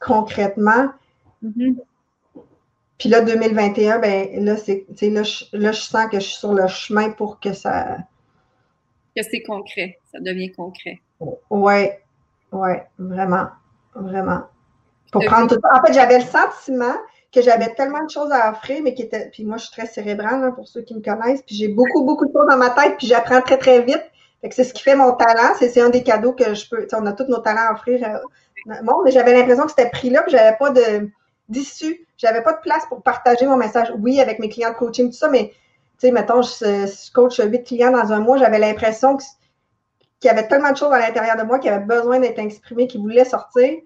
concrètement. 0.00 0.88
Mm-hmm. 1.44 1.76
Puis 2.98 3.08
là, 3.08 3.20
2021, 3.20 4.00
ben 4.00 4.44
là, 4.44 4.56
c'est, 4.56 4.86
là, 5.02 5.22
je, 5.22 5.44
là, 5.52 5.72
je 5.72 5.80
sens 5.80 6.06
que 6.10 6.18
je 6.18 6.24
suis 6.24 6.38
sur 6.38 6.52
le 6.52 6.66
chemin 6.66 7.10
pour 7.10 7.38
que 7.38 7.52
ça. 7.52 7.98
Que 9.16 9.22
c'est 9.22 9.42
concret, 9.42 9.98
ça 10.12 10.18
devient 10.20 10.50
concret. 10.50 11.00
Oui, 11.50 11.88
oui, 12.52 12.70
vraiment, 12.98 13.46
vraiment. 13.94 14.42
Pour 15.12 15.24
prendre 15.24 15.48
tout 15.48 15.60
En 15.72 15.86
fait, 15.86 15.92
j'avais 15.92 16.18
le 16.18 16.24
sentiment 16.24 16.94
que 17.32 17.40
j'avais 17.40 17.72
tellement 17.74 18.04
de 18.04 18.10
choses 18.10 18.32
à 18.32 18.50
offrir, 18.50 18.82
mais 18.82 18.94
qui 18.94 19.02
étaient. 19.02 19.30
Puis 19.30 19.44
moi, 19.44 19.58
je 19.58 19.64
suis 19.64 19.72
très 19.72 19.86
cérébrale, 19.86 20.42
hein, 20.44 20.50
pour 20.50 20.66
ceux 20.66 20.82
qui 20.82 20.94
me 20.94 21.00
connaissent. 21.00 21.42
Puis 21.42 21.54
j'ai 21.54 21.68
beaucoup, 21.68 22.04
beaucoup 22.04 22.26
de 22.26 22.32
choses 22.32 22.46
dans 22.48 22.56
ma 22.56 22.70
tête, 22.70 22.96
puis 22.98 23.06
j'apprends 23.06 23.40
très, 23.42 23.58
très 23.58 23.82
vite. 23.82 24.02
Que 24.42 24.54
c'est 24.54 24.64
ce 24.64 24.72
qui 24.72 24.82
fait 24.82 24.94
mon 24.94 25.12
talent. 25.12 25.54
C'est 25.58 25.80
un 25.80 25.90
des 25.90 26.02
cadeaux 26.02 26.32
que 26.32 26.54
je 26.54 26.68
peux. 26.68 26.86
On 26.92 27.06
a 27.06 27.12
tous 27.12 27.26
nos 27.26 27.38
talents 27.38 27.68
à 27.70 27.72
offrir 27.72 28.04
euh, 28.04 28.74
monde, 28.82 29.02
mais 29.04 29.10
j'avais 29.10 29.32
l'impression 29.32 29.64
que 29.64 29.70
c'était 29.70 29.90
pris 29.90 30.10
là, 30.10 30.22
puis 30.22 30.32
j'avais 30.32 30.56
pas 30.56 30.72
d'issue. 31.48 32.06
J'avais 32.16 32.42
pas 32.42 32.52
de 32.52 32.60
place 32.60 32.84
pour 32.88 33.02
partager 33.02 33.46
mon 33.46 33.56
message. 33.56 33.92
Oui, 33.98 34.20
avec 34.20 34.38
mes 34.38 34.48
clients 34.48 34.70
de 34.70 34.76
coaching, 34.76 35.10
tout 35.10 35.16
ça, 35.16 35.28
mais 35.28 35.52
tu 35.98 36.06
sais, 36.06 36.10
mettons, 36.12 36.42
je, 36.42 37.12
coach 37.12 37.40
huit 37.40 37.64
clients 37.64 37.90
dans 37.90 38.12
un 38.12 38.20
mois, 38.20 38.38
j'avais 38.38 38.58
l'impression 38.58 39.16
qu'il 39.16 39.28
y 40.24 40.28
avait 40.28 40.46
tellement 40.46 40.70
de 40.70 40.76
choses 40.76 40.92
à 40.92 40.98
l'intérieur 41.00 41.36
de 41.36 41.42
moi 41.42 41.58
qui 41.58 41.68
avaient 41.68 41.84
besoin 41.84 42.20
d'être 42.20 42.38
exprimées, 42.38 42.86
qui 42.86 42.98
voulaient 42.98 43.24
sortir. 43.24 43.78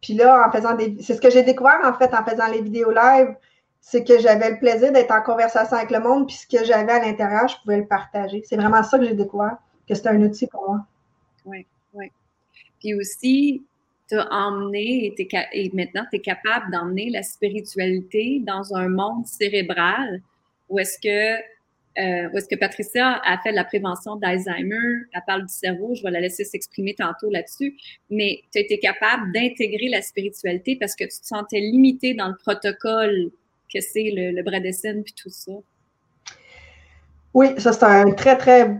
Puis 0.00 0.14
là, 0.14 0.46
en 0.46 0.52
faisant 0.52 0.74
des. 0.74 0.96
C'est 1.02 1.14
ce 1.14 1.20
que 1.20 1.30
j'ai 1.30 1.42
découvert, 1.42 1.80
en 1.84 1.92
fait, 1.92 2.14
en 2.14 2.24
faisant 2.24 2.46
les 2.46 2.62
vidéos 2.62 2.90
live, 2.90 3.34
c'est 3.80 4.04
que 4.04 4.18
j'avais 4.18 4.50
le 4.50 4.58
plaisir 4.58 4.92
d'être 4.92 5.10
en 5.10 5.22
conversation 5.22 5.76
avec 5.76 5.90
le 5.90 6.00
monde, 6.00 6.26
puis 6.26 6.36
ce 6.36 6.46
que 6.46 6.64
j'avais 6.64 6.92
à 6.92 7.00
l'intérieur, 7.00 7.48
je 7.48 7.56
pouvais 7.62 7.78
le 7.78 7.86
partager. 7.86 8.42
C'est 8.48 8.56
vraiment 8.56 8.82
ça 8.82 8.98
que 8.98 9.04
j'ai 9.04 9.14
découvert, 9.14 9.56
que 9.88 9.94
c'était 9.94 10.10
un 10.10 10.22
outil 10.22 10.46
pour 10.46 10.66
moi. 10.66 10.86
Oui, 11.46 11.66
oui. 11.94 12.10
Puis 12.80 12.94
aussi, 12.94 13.62
t'as 14.08 14.28
emmené 14.30 15.06
et, 15.06 15.28
et 15.52 15.70
maintenant 15.74 16.04
tu 16.10 16.16
es 16.16 16.20
capable 16.20 16.70
d'emmener 16.72 17.10
la 17.10 17.22
spiritualité 17.22 18.42
dans 18.46 18.74
un 18.74 18.88
monde 18.88 19.26
cérébral 19.26 20.22
où 20.68 20.78
est-ce 20.78 20.98
que 20.98 21.42
euh, 21.98 22.28
où 22.30 22.38
est-ce 22.38 22.46
que 22.48 22.54
Patricia 22.54 23.20
a 23.24 23.38
fait 23.38 23.50
de 23.50 23.56
la 23.56 23.64
prévention 23.64 24.14
d'Alzheimer, 24.14 25.06
elle 25.12 25.22
parle 25.26 25.42
du 25.42 25.52
cerveau, 25.52 25.96
je 25.96 26.02
vais 26.04 26.12
la 26.12 26.20
laisser 26.20 26.44
s'exprimer 26.44 26.94
tantôt 26.94 27.28
là-dessus, 27.28 27.76
mais 28.08 28.40
tu 28.52 28.58
as 28.58 28.62
été 28.62 28.78
capable 28.78 29.32
d'intégrer 29.32 29.88
la 29.88 30.00
spiritualité 30.00 30.76
parce 30.76 30.94
que 30.94 31.04
tu 31.04 31.20
te 31.20 31.26
sentais 31.26 31.58
limité 31.58 32.14
dans 32.14 32.28
le 32.28 32.36
protocole 32.36 33.30
que 33.72 33.80
c'est 33.80 34.12
le, 34.14 34.30
le 34.30 35.02
puis 35.02 35.14
tout 35.14 35.30
ça. 35.30 35.52
Oui, 37.34 37.48
ça 37.58 37.72
c'est 37.72 37.84
un 37.84 38.12
très, 38.12 38.38
très 38.38 38.76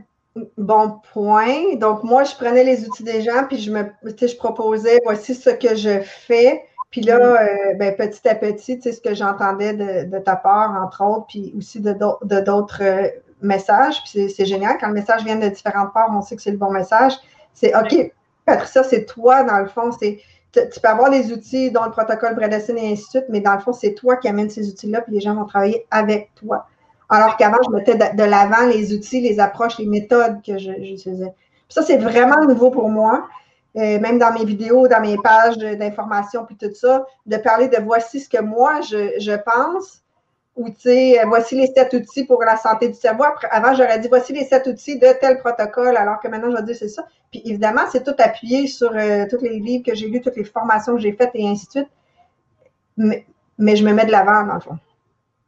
Bon 0.57 1.01
point. 1.13 1.75
Donc, 1.77 2.05
moi, 2.05 2.25
je 2.25 2.35
prenais 2.35 2.65
les 2.65 2.87
outils 2.87 3.03
des 3.03 3.23
gens, 3.23 3.45
puis 3.49 3.59
je 3.59 3.71
me 3.71 3.85
je 4.03 4.37
proposais 4.37 5.01
voici 5.05 5.35
ce 5.35 5.51
que 5.51 5.75
je 5.75 6.01
fais. 6.01 6.65
Puis 6.91 7.03
là, 7.03 7.19
mm. 7.19 7.23
euh, 7.23 7.75
ben, 7.75 7.97
petit 7.97 8.29
à 8.29 8.35
petit, 8.35 8.79
tu 8.79 8.83
sais, 8.83 8.93
ce 8.93 9.01
que 9.01 9.15
j'entendais 9.15 9.75
de, 9.75 10.19
ta 10.19 10.37
part, 10.37 10.75
entre 10.83 11.05
autres, 11.05 11.27
puis 11.29 11.53
aussi 11.57 11.81
de 11.81 11.93
d'autres 12.41 12.83
euh, 12.83 13.09
messages. 13.43 14.03
Puis 14.05 14.31
c'est 14.31 14.47
génial. 14.47 14.77
Quand 14.81 14.89
le 14.89 14.95
message 14.95 15.25
vient 15.25 15.37
de 15.37 15.49
différentes 15.49 15.93
parts, 15.93 16.11
on 16.13 16.23
sait 16.23 16.37
que 16.37 16.43
c'est 16.43 16.51
le 16.51 16.57
bon 16.57 16.71
message. 16.71 17.15
C'est 17.53 17.75
OK, 17.75 18.13
Patricia, 18.45 18.83
c'est 18.83 19.05
toi, 19.05 19.43
dans 19.43 19.59
le 19.59 19.69
fond. 19.69 19.91
C'est 19.93 20.21
tu 20.53 20.81
peux 20.81 20.89
avoir 20.89 21.11
les 21.11 21.31
outils 21.33 21.71
dont 21.71 21.85
le 21.85 21.91
protocole 21.91 22.35
Bredesen 22.35 22.79
et 22.79 22.93
ainsi 22.93 23.05
de 23.05 23.09
suite, 23.09 23.25
mais 23.29 23.41
dans 23.41 23.55
le 23.55 23.61
fond, 23.61 23.73
c'est 23.73 23.95
toi 23.95 24.17
qui 24.17 24.29
amènes 24.29 24.51
ces 24.51 24.69
outils-là, 24.69 25.03
puis 25.03 25.13
les 25.13 25.21
gens 25.21 25.35
vont 25.35 25.45
travailler 25.45 25.87
avec 25.91 26.31
toi. 26.35 26.67
Alors 27.09 27.37
qu'avant, 27.37 27.59
je 27.65 27.71
mettais 27.71 27.95
de, 27.95 28.23
l'avant 28.23 28.67
les 28.67 28.93
outils, 28.93 29.21
les 29.21 29.41
approches, 29.41 29.79
les 29.79 29.87
méthodes 29.87 30.43
que 30.45 30.59
j'utilisais. 30.59 31.33
Ça, 31.69 31.83
c'est 31.83 31.97
vraiment 31.97 32.45
nouveau 32.45 32.71
pour 32.71 32.89
moi. 32.89 33.29
Euh, 33.77 34.01
même 34.01 34.19
dans 34.19 34.33
mes 34.33 34.45
vidéos, 34.45 34.89
dans 34.89 35.01
mes 35.01 35.17
pages 35.19 35.59
d'information, 35.59 36.45
puis 36.45 36.57
tout 36.57 36.75
ça, 36.75 37.07
de 37.27 37.37
parler 37.37 37.69
de 37.69 37.77
voici 37.77 38.19
ce 38.19 38.29
que 38.29 38.41
moi 38.41 38.81
je, 38.81 39.37
pense, 39.37 40.03
ou 40.57 40.71
tu 40.71 40.81
sais, 40.81 41.23
voici 41.27 41.55
les 41.55 41.67
sept 41.67 41.93
outils 41.93 42.25
pour 42.25 42.43
la 42.43 42.57
santé 42.57 42.89
du 42.89 42.95
cerveau. 42.95 43.25
avant, 43.51 43.75
j'aurais 43.75 43.99
dit 44.01 44.09
voici 44.09 44.33
les 44.33 44.45
sept 44.45 44.67
outils 44.67 44.99
de 44.99 45.09
tel 45.21 45.39
protocole, 45.39 45.97
alors 45.97 46.19
que 46.19 46.29
maintenant, 46.29 46.51
je 46.51 46.57
vais 46.57 46.63
dire 46.63 46.77
c'est 46.77 46.89
ça. 46.89 47.07
Puis 47.31 47.43
évidemment, 47.45 47.83
c'est 47.93 48.03
tout 48.03 48.17
appuyé 48.19 48.67
sur 48.67 48.91
euh, 48.93 49.27
tous 49.31 49.43
les 49.43 49.61
livres 49.61 49.85
que 49.85 49.95
j'ai 49.95 50.09
lus, 50.09 50.23
toutes 50.23 50.37
les 50.37 50.45
formations 50.45 50.95
que 50.95 51.01
j'ai 51.01 51.13
faites 51.13 51.31
et 51.35 51.47
ainsi 51.47 51.67
de 51.67 51.71
suite. 51.71 51.89
Mais, 52.97 53.27
mais 53.59 53.77
je 53.77 53.85
me 53.85 53.93
mets 53.93 54.07
de 54.07 54.11
l'avant, 54.11 54.45
dans 54.45 54.55
le 54.55 54.61
fond. 54.61 54.79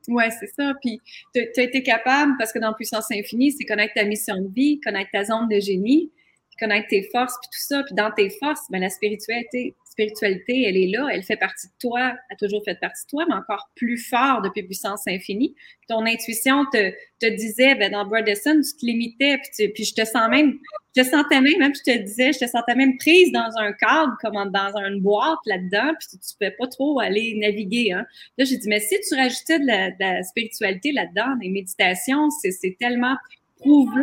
Oui, 0.09 0.25
c'est 0.39 0.49
ça. 0.49 0.73
Puis, 0.83 1.01
tu 1.35 1.41
as 1.57 1.63
été 1.63 1.83
capable, 1.83 2.33
parce 2.39 2.53
que 2.53 2.59
dans 2.59 2.73
Puissance 2.75 3.07
Infinie, 3.13 3.53
c'est 3.53 3.65
connaître 3.65 3.95
ta 3.95 4.05
mission 4.05 4.41
de 4.41 4.53
vie, 4.53 4.81
connaître 4.81 5.11
ta 5.13 5.25
zone 5.25 5.49
de 5.49 5.61
génie, 5.61 6.11
connaître 6.59 6.89
tes 6.89 7.09
forces, 7.11 7.35
puis 7.41 7.49
tout 7.53 7.67
ça. 7.67 7.83
Puis 7.85 7.95
dans 7.95 8.11
tes 8.11 8.31
forces, 8.31 8.63
ben, 8.71 8.81
la 8.81 8.91
spiritualité, 8.91 9.75
spiritualité, 9.91 10.63
elle 10.69 10.77
est 10.77 10.87
là, 10.87 11.09
elle 11.13 11.25
fait 11.25 11.37
partie 11.37 11.67
de 11.67 11.73
toi, 11.81 12.15
a 12.31 12.37
toujours 12.39 12.63
fait 12.65 12.79
partie 12.79 13.05
de 13.07 13.11
toi, 13.11 13.25
mais 13.29 13.35
encore 13.35 13.71
plus 13.75 13.99
fort 13.99 14.41
depuis 14.41 14.63
Puissance 14.63 15.03
Infinie. 15.09 15.55
ton 15.89 16.07
intuition 16.07 16.65
te, 16.73 16.93
te 17.21 17.27
disait, 17.27 17.75
ben, 17.75 17.91
dans 17.91 18.07
Broderson, 18.07 18.61
tu 18.63 18.77
te 18.81 18.87
limitais, 18.87 19.39
puis, 19.39 19.69
puis 19.69 19.85
je 19.85 19.95
te 19.95 20.05
sens 20.05 20.29
même, 20.31 20.59
je 20.97 21.03
te 21.03 21.09
sentais 21.09 21.41
même, 21.41 21.59
même, 21.59 21.75
je 21.75 21.93
te 21.93 21.99
disais, 21.99 22.33
je 22.33 22.39
te 22.39 22.47
sentais 22.47 22.77
même 22.77 22.97
prise 22.99 23.33
dans 23.33 23.51
un 23.57 23.73
cadre, 23.73 24.17
comme 24.21 24.35
dans 24.53 24.77
une 24.77 25.01
boîte 25.01 25.41
là-dedans, 25.47 25.93
puis 25.99 26.09
tu 26.09 26.17
ne 26.17 26.39
pouvais 26.39 26.57
pas 26.57 26.69
trop 26.69 27.01
aller 27.01 27.35
naviguer. 27.41 27.93
Hein. 27.93 28.07
Là, 28.39 28.45
j'ai 28.45 28.59
dit, 28.59 28.69
mais 28.69 28.81
si 28.81 28.97
tu 29.09 29.17
rajoutais 29.17 29.59
de 29.59 29.67
la, 29.67 29.91
de 29.91 29.97
la 29.99 30.23
spiritualité 30.23 30.93
là-dedans, 30.93 31.37
des 31.41 31.49
méditations, 31.49 32.31
c'est 32.31 32.77
tellement 32.79 33.17
prouvé 33.59 34.03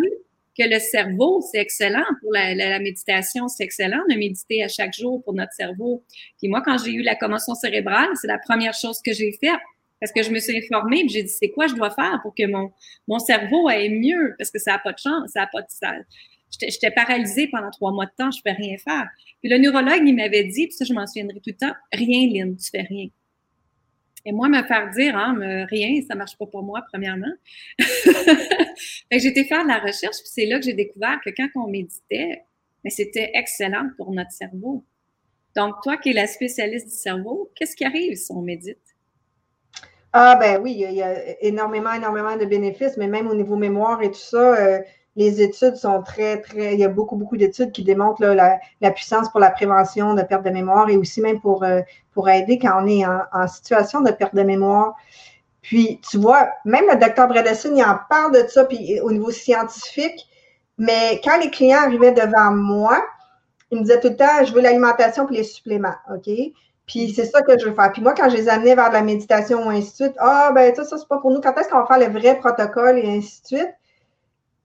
que 0.58 0.68
le 0.68 0.80
cerveau, 0.80 1.42
c'est 1.42 1.60
excellent 1.60 2.06
pour 2.22 2.32
la, 2.34 2.80
méditation, 2.80 3.48
c'est 3.48 3.64
excellent 3.64 4.02
de 4.10 4.16
méditer 4.16 4.64
à 4.64 4.68
chaque 4.68 4.94
jour 4.94 5.24
pour 5.24 5.34
notre 5.34 5.54
cerveau. 5.54 6.04
Puis 6.40 6.48
moi, 6.48 6.62
quand 6.64 6.78
j'ai 6.84 6.92
eu 6.92 7.02
la 7.02 7.16
commotion 7.16 7.54
cérébrale, 7.56 8.10
c'est 8.16 8.28
la 8.28 8.40
première 8.40 8.74
chose 8.74 9.00
que 9.04 9.14
j'ai 9.14 9.32
faite 9.34 9.60
parce 10.00 10.12
que 10.12 10.22
je 10.24 10.30
me 10.30 10.40
suis 10.40 10.58
informée 10.58 11.02
et 11.06 11.10
j'ai 11.10 11.24
dit 11.24 11.30
c'est 11.30 11.50
quoi 11.50 11.68
je 11.68 11.74
dois 11.74 11.90
faire 11.90 12.20
pour 12.22 12.34
que 12.36 12.46
mon, 12.46 12.72
mon 13.08 13.20
cerveau 13.20 13.68
aille 13.68 13.90
mieux? 13.90 14.36
Parce 14.38 14.52
que 14.52 14.60
ça 14.60 14.74
n'a 14.74 14.80
pas 14.80 14.94
de 14.94 15.00
chance, 15.00 15.32
ça 15.32 15.42
n'a 15.42 15.48
pas 15.48 15.62
de 15.62 15.70
salle. 15.70 16.06
J'étais 16.60 16.92
paralysée 16.92 17.48
pendant 17.48 17.72
trois 17.72 17.92
mois 17.92 18.06
de 18.06 18.12
temps, 18.18 18.32
je 18.32 18.40
ne 18.40 18.52
peux 18.52 18.58
rien 18.58 18.78
faire. 18.78 19.08
Puis 19.42 19.50
le 19.50 19.58
neurologue, 19.58 20.02
il 20.06 20.16
m'avait 20.16 20.46
dit, 20.46 20.68
puis 20.68 20.76
ça, 20.76 20.86
je 20.86 20.94
m'en 20.94 21.06
souviendrai 21.06 21.36
tout 21.36 21.50
le 21.50 21.58
temps, 21.58 21.74
rien, 21.92 22.30
Lynn, 22.30 22.56
tu 22.56 22.70
fais 22.70 22.84
rien. 22.84 23.08
Et 24.28 24.34
moi, 24.34 24.50
me 24.50 24.62
faire 24.64 24.90
dire, 24.90 25.16
hein, 25.16 25.66
rien, 25.70 26.02
ça 26.06 26.14
marche 26.14 26.38
pas 26.38 26.46
pour 26.46 26.62
moi, 26.62 26.82
premièrement. 26.92 27.32
été 29.10 29.46
faire 29.46 29.64
de 29.64 29.70
la 29.70 29.80
recherche, 29.80 30.18
puis 30.18 30.30
c'est 30.30 30.46
là 30.46 30.60
que 30.60 30.66
j'ai 30.66 30.74
découvert 30.74 31.18
que 31.24 31.30
quand 31.30 31.48
on 31.56 31.70
méditait, 31.70 32.44
c'était 32.90 33.32
excellent 33.36 33.90
pour 33.96 34.12
notre 34.12 34.32
cerveau. 34.32 34.84
Donc, 35.56 35.76
toi 35.82 35.96
qui 35.96 36.10
es 36.10 36.14
la 36.14 36.28
spécialiste 36.28 36.88
du 36.88 36.94
cerveau, 36.94 37.52
qu'est-ce 37.56 37.78
qui 37.78 37.86
arrive 37.86 38.16
si 38.16 38.30
on 38.34 38.42
médite? 38.42 38.82
Ah 40.12 40.36
ben 40.36 40.62
oui, 40.62 40.76
il 40.78 40.94
y, 40.94 41.02
a, 41.02 41.42
énormément, 41.42 41.94
énormément 41.94 42.36
de 42.36 42.46
bénéfices, 42.46 42.98
mais 42.98 43.08
même 43.08 43.28
au 43.28 43.34
niveau 43.34 43.56
mémoire 43.56 44.02
et 44.02 44.12
tout 44.12 44.20
ça, 44.20 44.56
euh, 44.56 44.80
les 45.18 45.42
études 45.42 45.76
sont 45.76 46.04
très, 46.04 46.40
très. 46.42 46.76
Il 46.76 46.80
y 46.80 46.86
a 46.86 46.90
beaucoup, 46.90 47.16
beaucoup 47.16 47.38
d'études 47.38 47.72
qui 47.72 47.84
démontrent 47.84 48.24
la, 48.24 48.92
puissance 48.92 49.30
pour 49.30 49.40
la 49.40 49.50
prévention 49.50 50.14
de 50.14 50.22
perte 50.22 50.46
de 50.46 50.52
mémoire 50.52 50.90
et 50.90 50.96
aussi 50.96 51.22
même 51.22 51.42
pour, 51.42 51.64
euh, 51.64 51.82
aider 52.28 52.60
quand 52.60 52.84
on 52.84 52.88
est 52.88 53.04
en, 53.06 53.48
situation 53.48 54.02
de 54.02 54.12
perte 54.12 54.36
de 54.36 54.44
mémoire. 54.44 54.96
Puis, 55.64 56.00
tu 56.10 56.18
vois, 56.18 56.50
même 56.66 56.86
le 56.90 56.98
docteur 56.98 57.28
Bredesen, 57.28 57.76
il 57.76 57.84
en 57.84 57.98
parle 58.10 58.32
de 58.32 58.48
ça, 58.48 58.64
puis 58.66 59.00
au 59.02 59.12
niveau 59.12 59.32
scientifique, 59.32 60.28
mais 60.78 61.20
quand 61.24 61.38
les 61.40 61.50
clients 61.50 61.82
arrivaient 61.82 62.12
devant 62.12 62.52
moi, 62.52 63.04
ils 63.72 63.80
me 63.80 63.84
disaient 63.84 64.00
tout 64.00 64.10
le 64.10 64.16
temps, 64.16 64.46
je 64.46 64.54
veux 64.54 64.62
l'alimentation 64.62 65.26
puis 65.26 65.38
les 65.38 65.44
suppléments, 65.44 65.96
OK? 66.14 66.30
Puis 66.86 67.12
c'est 67.14 67.26
ça 67.26 67.42
que 67.42 67.58
je 67.58 67.66
veux 67.66 67.74
faire. 67.74 67.92
Puis 67.92 68.02
moi, 68.02 68.14
quand 68.14 68.30
je 68.30 68.38
les 68.38 68.50
amenais 68.50 68.76
vers 68.76 68.90
de 68.90 68.94
la 68.94 69.02
méditation 69.02 69.66
ou 69.66 69.70
ainsi 69.70 69.90
de 69.90 69.96
suite, 69.96 70.16
ah, 70.20 70.52
ben 70.54 70.74
ça, 70.76 70.86
ça, 70.86 70.98
c'est 70.98 71.08
pas 71.08 71.18
pour 71.18 71.32
nous. 71.32 71.42
Quand 71.42 71.54
est-ce 71.58 71.70
qu'on 71.70 71.80
va 71.80 71.86
faire 71.88 72.00
le 72.00 72.18
vrai 72.18 72.38
protocole 72.38 73.00
et 73.00 73.18
ainsi 73.18 73.42
de 73.42 73.48
suite? 73.48 73.74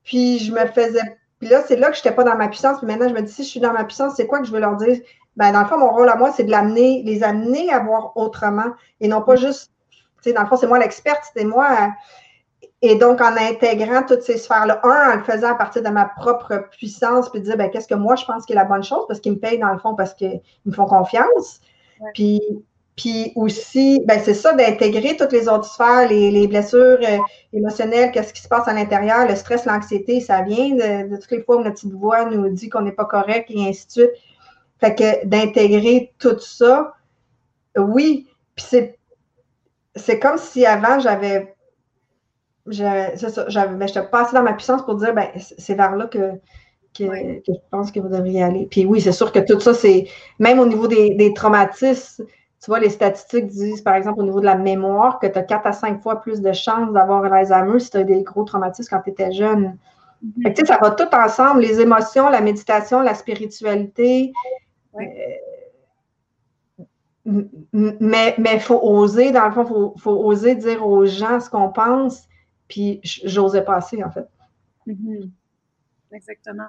Puis 0.05 0.39
je 0.39 0.53
me 0.53 0.67
faisais. 0.67 1.19
Puis 1.39 1.49
là, 1.49 1.63
c'est 1.67 1.77
là 1.77 1.91
que 1.91 1.97
je 1.97 2.01
n'étais 2.01 2.15
pas 2.15 2.25
dans 2.25 2.37
ma 2.37 2.49
puissance. 2.49 2.79
Puis 2.79 2.87
maintenant, 2.87 3.09
je 3.09 3.15
me 3.15 3.23
dis, 3.23 3.33
si 3.33 3.43
je 3.43 3.49
suis 3.49 3.61
dans 3.61 3.73
ma 3.73 3.85
puissance, 3.85 4.15
c'est 4.17 4.27
quoi 4.27 4.39
que 4.39 4.47
je 4.47 4.53
veux 4.53 4.61
leur 4.61 4.77
dire? 4.77 4.99
Ben, 5.37 5.53
dans 5.53 5.63
le 5.63 5.67
fond, 5.67 5.79
mon 5.79 5.91
rôle 5.91 6.09
à 6.09 6.17
moi, 6.17 6.31
c'est 6.31 6.45
de 6.45 6.51
l'amener, 6.51 7.03
les 7.05 7.23
amener 7.25 7.73
à 7.73 7.81
voir 7.81 8.17
autrement 8.17 8.75
et 9.01 9.09
non 9.09 9.23
pas 9.23 9.37
juste, 9.37 9.73
tu 9.91 9.99
sais, 10.23 10.33
dans 10.33 10.43
le 10.43 10.47
fond, 10.47 10.57
c'est 10.57 10.67
moi 10.67 10.79
l'experte, 10.79 11.25
c'est 11.35 11.45
moi. 11.45 11.93
Et 12.83 12.97
donc, 12.97 13.21
en 13.21 13.37
intégrant 13.37 14.03
toutes 14.03 14.23
ces 14.23 14.37
sphères-là, 14.37 14.81
un, 14.85 15.13
en 15.13 15.17
le 15.17 15.23
faisant 15.23 15.51
à 15.51 15.55
partir 15.55 15.83
de 15.83 15.89
ma 15.89 16.05
propre 16.05 16.69
puissance, 16.73 17.31
puis 17.31 17.41
de 17.41 17.45
dire, 17.47 17.57
ben, 17.57 17.71
qu'est-ce 17.71 17.89
que 17.89 17.95
moi, 17.95 18.17
je 18.17 18.25
pense 18.25 18.45
qui 18.45 18.53
est 18.53 18.57
la 18.57 18.65
bonne 18.65 18.83
chose, 18.83 19.05
parce 19.07 19.21
qu'ils 19.21 19.33
me 19.33 19.39
payent, 19.39 19.59
dans 19.59 19.73
le 19.73 19.79
fond, 19.79 19.95
parce 19.95 20.15
qu'ils 20.15 20.41
me 20.67 20.73
font 20.73 20.87
confiance. 20.87 21.61
Puis, 22.13 22.41
puis 22.97 23.33
aussi, 23.37 24.03
ben 24.07 24.21
c'est 24.23 24.35
ça, 24.35 24.53
d'intégrer 24.53 25.17
toutes 25.17 25.33
les 25.33 25.49
autres 25.49 25.65
sphères, 25.65 26.09
les, 26.09 26.47
blessures 26.47 26.99
euh, 27.03 27.19
émotionnelles, 27.53 28.11
qu'est-ce 28.13 28.35
qui 28.35 28.43
se 28.43 28.49
passe 28.49 28.69
à 28.69 28.75
l'intérieur, 28.75 29.27
le 29.27 29.35
stress, 29.35 29.65
l'anxiété, 29.65 30.21
ça 30.21 30.43
vient 30.43 30.71
de, 30.71 31.17
toutes 31.17 31.31
les 31.31 31.43
fois 31.43 31.57
où 31.57 31.63
notre 31.63 31.77
petite 31.77 31.95
voix 31.95 32.27
nous 32.27 32.51
dit 32.51 32.69
qu'on 32.69 32.83
n'est 32.83 32.93
pas 32.93 33.07
correct 33.07 33.51
et 33.51 33.67
ainsi 33.67 33.87
de 33.87 33.93
suite. 33.93 34.11
Fait 34.79 34.95
que 34.95 35.27
d'intégrer 35.27 36.13
tout 36.19 36.39
ça, 36.39 36.93
oui, 37.77 38.29
puis 38.55 38.65
c'est, 38.69 38.99
c'est 39.95 40.19
comme 40.19 40.37
si 40.37 40.67
avant 40.67 40.99
j'avais, 40.99 41.55
j'avais, 42.67 43.15
ben, 43.17 43.87
j'étais 43.87 44.03
pas 44.03 44.25
assez 44.25 44.35
dans 44.35 44.43
ma 44.43 44.53
puissance 44.53 44.85
pour 44.85 44.97
dire, 44.97 45.15
ben 45.15 45.29
c'est 45.37 45.75
vers 45.75 45.97
là 45.97 46.07
que, 46.07 46.33
que, 46.97 47.05
je 47.47 47.53
pense 47.71 47.91
que 47.91 48.01
vous 48.01 48.09
devriez 48.09 48.43
aller. 48.43 48.67
Puis 48.71 48.85
oui, 48.85 49.01
c'est 49.01 49.13
sûr 49.13 49.33
que 49.33 49.39
tout 49.39 49.61
ça, 49.61 49.73
c'est 49.75 50.09
même 50.39 50.59
au 50.59 50.67
niveau 50.67 50.87
des, 50.89 51.33
traumatismes, 51.35 52.25
tu 52.63 52.71
vois, 52.71 52.79
les 52.79 52.91
statistiques 52.91 53.47
disent, 53.49 53.81
par 53.81 53.97
exemple, 53.97 54.21
au 54.21 54.23
niveau 54.23 54.39
de 54.39 54.45
la 54.45 54.55
mémoire, 54.55 55.19
que 55.19 55.27
tu 55.27 55.37
as 55.37 55.43
4 55.43 55.67
à 55.67 55.73
5 55.73 56.01
fois 56.01 56.21
plus 56.21 56.41
de 56.41 56.53
chances 56.53 56.93
d'avoir 56.93 57.23
l'Alzheimer 57.23 57.81
si 57.81 57.91
tu 57.91 57.97
as 57.97 58.05
des 58.05 58.23
gros 58.23 58.45
traumatismes 58.45 58.89
quand 58.89 59.03
tu 59.03 59.11
étais 59.11 59.33
jeune. 59.33 59.77
Mm-hmm. 60.25 60.57
fait 60.57 60.67
ça 60.67 60.79
va 60.81 60.93
tout 60.93 61.13
ensemble, 61.13 61.63
les 61.63 61.81
émotions, 61.81 62.29
la 62.29 62.41
méditation, 62.41 63.01
la 63.01 63.15
spiritualité. 63.15 64.33
Euh, 64.95 65.03
mais 67.73 68.37
il 68.39 68.61
faut 68.61 68.79
oser, 68.81 69.33
dans 69.33 69.47
le 69.47 69.53
fond, 69.53 69.65
il 69.65 69.69
faut, 69.69 69.95
faut, 69.99 70.25
oser 70.25 70.55
dire 70.55 70.87
aux 70.87 71.05
gens 71.05 71.41
ce 71.41 71.51
qu'on 71.51 71.71
pense, 71.71 72.29
puis 72.69 73.01
j'osais 73.03 73.65
passer, 73.65 74.05
en 74.05 74.11
fait. 74.13 74.29
Mm-hmm. 74.87 75.31
Exactement. 76.13 76.69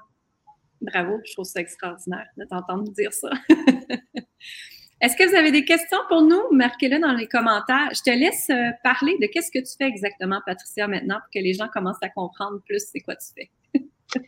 Bravo, 0.82 1.20
je 1.24 1.34
trouve 1.34 1.46
ça 1.46 1.60
extraordinaire 1.60 2.26
de 2.36 2.46
t'entendre 2.46 2.92
dire 2.92 3.14
ça. 3.14 3.30
Est-ce 5.04 5.18
que 5.18 5.30
vous 5.30 5.36
avez 5.36 5.52
des 5.52 5.66
questions 5.66 5.98
pour 6.08 6.22
nous? 6.22 6.42
Marquez-le 6.52 6.98
dans 6.98 7.12
les 7.12 7.28
commentaires. 7.28 7.90
Je 7.94 8.02
te 8.04 8.10
laisse 8.10 8.50
euh, 8.50 8.70
parler 8.86 9.18
de 9.20 9.28
qu'est-ce 9.28 9.52
que 9.52 9.60
tu 9.60 9.76
fais 9.78 9.86
exactement, 9.86 10.40
Patricia, 10.46 10.88
maintenant, 10.88 11.16
pour 11.16 11.30
que 11.30 11.40
les 11.40 11.54
gens 11.54 11.68
commencent 11.68 12.02
à 12.02 12.08
comprendre 12.08 12.62
plus 12.66 12.82
c'est 12.90 13.02
quoi 13.02 13.18
tu 13.18 13.28
fais. 13.36 13.52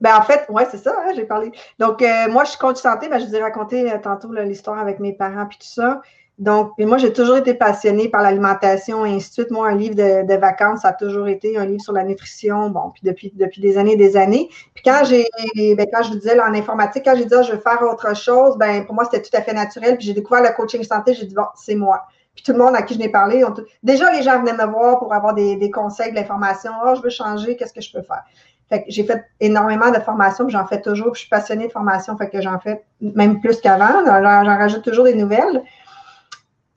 ben, 0.00 0.16
en 0.16 0.22
fait, 0.22 0.46
oui, 0.48 0.62
c'est 0.70 0.78
ça, 0.78 0.96
hein, 0.98 1.12
j'ai 1.14 1.26
parlé. 1.26 1.52
Donc, 1.78 2.00
euh, 2.00 2.30
moi, 2.30 2.44
je 2.44 2.48
suis 2.52 2.58
coach 2.58 2.78
santé. 2.78 3.10
Ben, 3.10 3.18
je 3.18 3.26
vous 3.26 3.36
ai 3.36 3.42
raconté 3.42 3.92
euh, 3.92 3.98
tantôt 3.98 4.32
l'histoire 4.32 4.78
avec 4.78 5.00
mes 5.00 5.12
parents 5.12 5.44
puis 5.44 5.58
tout 5.58 5.66
ça. 5.66 6.00
Donc, 6.38 6.72
moi, 6.78 6.98
j'ai 6.98 7.14
toujours 7.14 7.38
été 7.38 7.54
passionnée 7.54 8.10
par 8.10 8.20
l'alimentation 8.20 9.06
et 9.06 9.10
ainsi 9.10 9.28
de 9.28 9.32
suite. 9.32 9.50
Moi, 9.50 9.68
un 9.68 9.74
livre 9.74 9.94
de, 9.94 10.34
vacances, 10.36 10.82
ça 10.82 10.88
a 10.88 10.92
toujours 10.92 11.28
été 11.28 11.56
un 11.56 11.64
livre 11.64 11.80
sur 11.80 11.94
la 11.94 12.04
nutrition, 12.04 12.68
bon, 12.68 12.90
puis 12.90 13.00
depuis, 13.04 13.32
depuis 13.34 13.62
des 13.62 13.78
années 13.78 13.92
et 13.92 13.96
des 13.96 14.18
années. 14.18 14.50
Puis 14.74 14.84
quand 14.84 15.02
j'ai, 15.04 15.26
ben, 15.74 15.86
quand 15.90 16.02
je 16.02 16.10
vous 16.10 16.18
disais 16.18 16.38
en 16.38 16.52
informatique, 16.52 17.04
quand 17.06 17.16
j'ai 17.16 17.24
dit, 17.24 17.34
ah, 17.34 17.40
je 17.40 17.52
veux 17.52 17.58
faire 17.58 17.80
autre 17.82 18.14
chose, 18.14 18.58
ben, 18.58 18.84
pour 18.84 18.94
moi, 18.94 19.04
c'était 19.10 19.22
tout 19.22 19.34
à 19.34 19.40
fait 19.40 19.54
naturel. 19.54 19.96
Puis 19.96 20.08
j'ai 20.08 20.12
découvert 20.12 20.42
le 20.42 20.54
coaching 20.54 20.82
santé, 20.84 21.14
j'ai 21.14 21.24
dit, 21.24 21.34
bon, 21.34 21.46
c'est 21.54 21.74
moi. 21.74 22.02
Puis 22.34 22.44
tout 22.44 22.52
le 22.52 22.58
monde 22.58 22.76
à 22.76 22.82
qui 22.82 22.92
je 22.92 22.98
n'ai 22.98 23.08
parlé, 23.08 23.42
déjà, 23.82 24.12
les 24.12 24.22
gens 24.22 24.38
venaient 24.38 24.52
me 24.52 24.70
voir 24.70 24.98
pour 24.98 25.14
avoir 25.14 25.32
des, 25.32 25.70
conseils, 25.70 26.10
de 26.10 26.16
l'information. 26.16 26.70
Oh, 26.84 26.92
je 26.94 27.00
veux 27.00 27.08
changer, 27.08 27.56
qu'est-ce 27.56 27.72
que 27.72 27.80
je 27.80 27.90
peux 27.90 28.02
faire? 28.02 28.24
Fait 28.68 28.80
que 28.80 28.86
j'ai 28.88 29.04
fait 29.04 29.24
énormément 29.40 29.90
de 29.90 30.00
formations, 30.00 30.46
j'en 30.50 30.66
fais 30.66 30.82
toujours, 30.82 31.12
puis 31.12 31.20
je 31.20 31.20
suis 31.20 31.30
passionnée 31.30 31.68
de 31.68 31.72
formation, 31.72 32.16
fait 32.18 32.28
que 32.28 32.42
j'en 32.42 32.58
fais 32.58 32.84
même 33.00 33.40
plus 33.40 33.60
qu'avant. 33.60 34.04
J'en 34.04 34.58
rajoute 34.58 34.82
toujours 34.82 35.04
des 35.04 35.14
nouvelles. 35.14 35.62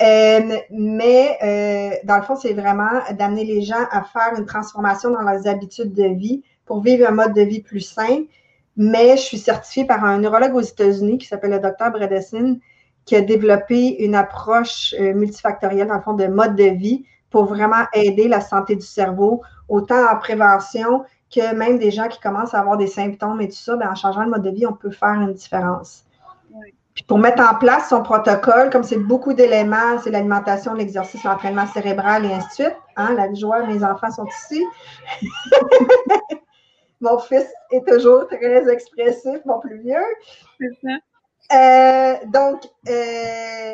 Euh, 0.02 0.58
mais 0.72 1.38
euh, 1.44 1.98
dans 2.06 2.18
le 2.18 2.24
fond, 2.24 2.36
c'est 2.36 2.54
vraiment 2.54 3.02
d'amener 3.18 3.44
les 3.44 3.62
gens 3.62 3.86
à 3.92 4.04
faire 4.04 4.34
une 4.38 4.46
transformation 4.46 5.10
dans 5.12 5.22
leurs 5.22 5.46
habitudes 5.48 5.94
de 5.94 6.06
vie 6.06 6.44
pour 6.66 6.82
vivre 6.82 7.08
un 7.08 7.12
mode 7.12 7.34
de 7.34 7.42
vie 7.42 7.62
plus 7.62 7.82
sain. 7.82 8.24
Mais 8.78 9.18
je 9.18 9.24
suis 9.24 9.38
certifiée 9.38 9.86
par 9.86 10.06
un 10.06 10.20
neurologue 10.20 10.56
aux 10.56 10.62
États-Unis 10.62 11.18
qui 11.18 11.28
s'appelle 11.28 11.52
le 11.52 11.60
docteur 11.60 11.92
Bredesen, 11.92 12.60
qui 13.04 13.16
a 13.16 13.22
développé 13.22 14.04
une 14.04 14.16
approche 14.16 14.96
euh, 15.00 15.14
multifactorielle, 15.14 15.88
dans 15.88 15.96
le 15.96 16.02
fond, 16.02 16.14
de 16.14 16.28
mode 16.28 16.56
de 16.56 16.66
vie 16.66 17.04
pour 17.30 17.46
vraiment 17.46 17.86
aider 17.94 18.28
la 18.28 18.40
santé 18.40 18.76
du 18.76 18.86
cerveau, 18.86 19.42
autant 19.68 20.10
en 20.10 20.18
prévention 20.18 21.04
que 21.34 21.54
même 21.56 21.78
des 21.78 21.92
gens 21.92 22.08
qui 22.08 22.20
commencent 22.20 22.54
à 22.54 22.60
avoir 22.60 22.78
des 22.78 22.88
symptômes 22.88 23.42
et 23.42 23.50
tout 23.50 23.56
ça, 23.56 23.76
bien, 23.76 23.92
en 23.92 23.96
changeant 23.96 24.24
le 24.24 24.30
mode 24.30 24.44
de 24.44 24.50
vie, 24.50 24.66
on 24.66 24.74
peut 24.74 24.92
faire 24.92 25.14
une 25.14 25.34
différence 25.34 26.06
pour 27.08 27.18
mettre 27.18 27.42
en 27.42 27.56
place 27.56 27.90
son 27.90 28.02
protocole, 28.02 28.70
comme 28.70 28.84
c'est 28.84 28.98
beaucoup 28.98 29.34
d'éléments, 29.34 30.00
c'est 30.04 30.12
l'alimentation, 30.12 30.74
l'exercice, 30.74 31.24
l'entraînement 31.24 31.68
cérébral 31.68 32.26
et 32.26 32.34
ainsi 32.34 32.48
de 32.48 32.54
suite. 32.54 32.78
Hein, 32.98 33.14
la 33.16 33.34
joie, 33.34 33.66
mes 33.66 33.84
enfants 33.84 34.12
sont 34.12 34.26
ici. 34.26 34.64
mon 37.02 37.18
fils 37.20 37.48
est 37.72 37.88
toujours 37.88 38.28
très 38.28 38.70
expressif, 38.70 39.40
mon 39.46 39.60
plus 39.60 39.80
vieux. 39.80 40.06
Euh, 41.52 42.16
donc, 42.28 42.62
euh, 42.88 43.74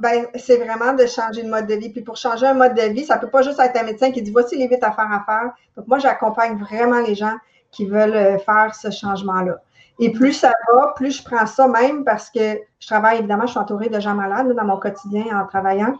ben, 0.00 0.26
c'est 0.34 0.56
vraiment 0.56 0.92
de 0.94 1.06
changer 1.06 1.42
de 1.42 1.48
mode 1.48 1.66
de 1.66 1.74
vie. 1.74 1.90
Puis 1.90 2.02
pour 2.02 2.16
changer 2.16 2.46
un 2.46 2.54
mode 2.54 2.74
de 2.74 2.82
vie, 2.82 3.04
ça 3.04 3.16
ne 3.16 3.20
peut 3.20 3.30
pas 3.30 3.42
juste 3.42 3.60
être 3.60 3.76
un 3.76 3.84
médecin 3.84 4.10
qui 4.10 4.22
dit 4.22 4.30
voici 4.30 4.56
les 4.56 4.66
vite 4.66 4.82
à 4.82 4.92
faire 4.92 5.10
à 5.12 5.24
faire. 5.24 5.52
Donc, 5.76 5.86
moi, 5.86 5.98
j'accompagne 5.98 6.58
vraiment 6.58 7.00
les 7.00 7.14
gens 7.14 7.36
qui 7.70 7.86
veulent 7.86 8.16
euh, 8.16 8.38
faire 8.38 8.74
ce 8.74 8.90
changement-là. 8.90 9.60
Et 10.00 10.10
plus 10.10 10.32
ça 10.32 10.50
va, 10.72 10.92
plus 10.96 11.18
je 11.18 11.22
prends 11.22 11.46
ça 11.46 11.68
même 11.68 12.04
parce 12.04 12.30
que 12.30 12.58
je 12.80 12.86
travaille, 12.86 13.18
évidemment, 13.18 13.44
je 13.44 13.50
suis 13.50 13.58
entourée 13.58 13.90
de 13.90 14.00
gens 14.00 14.14
malades 14.14 14.50
dans 14.52 14.64
mon 14.64 14.78
quotidien 14.78 15.24
en 15.38 15.46
travaillant. 15.46 15.98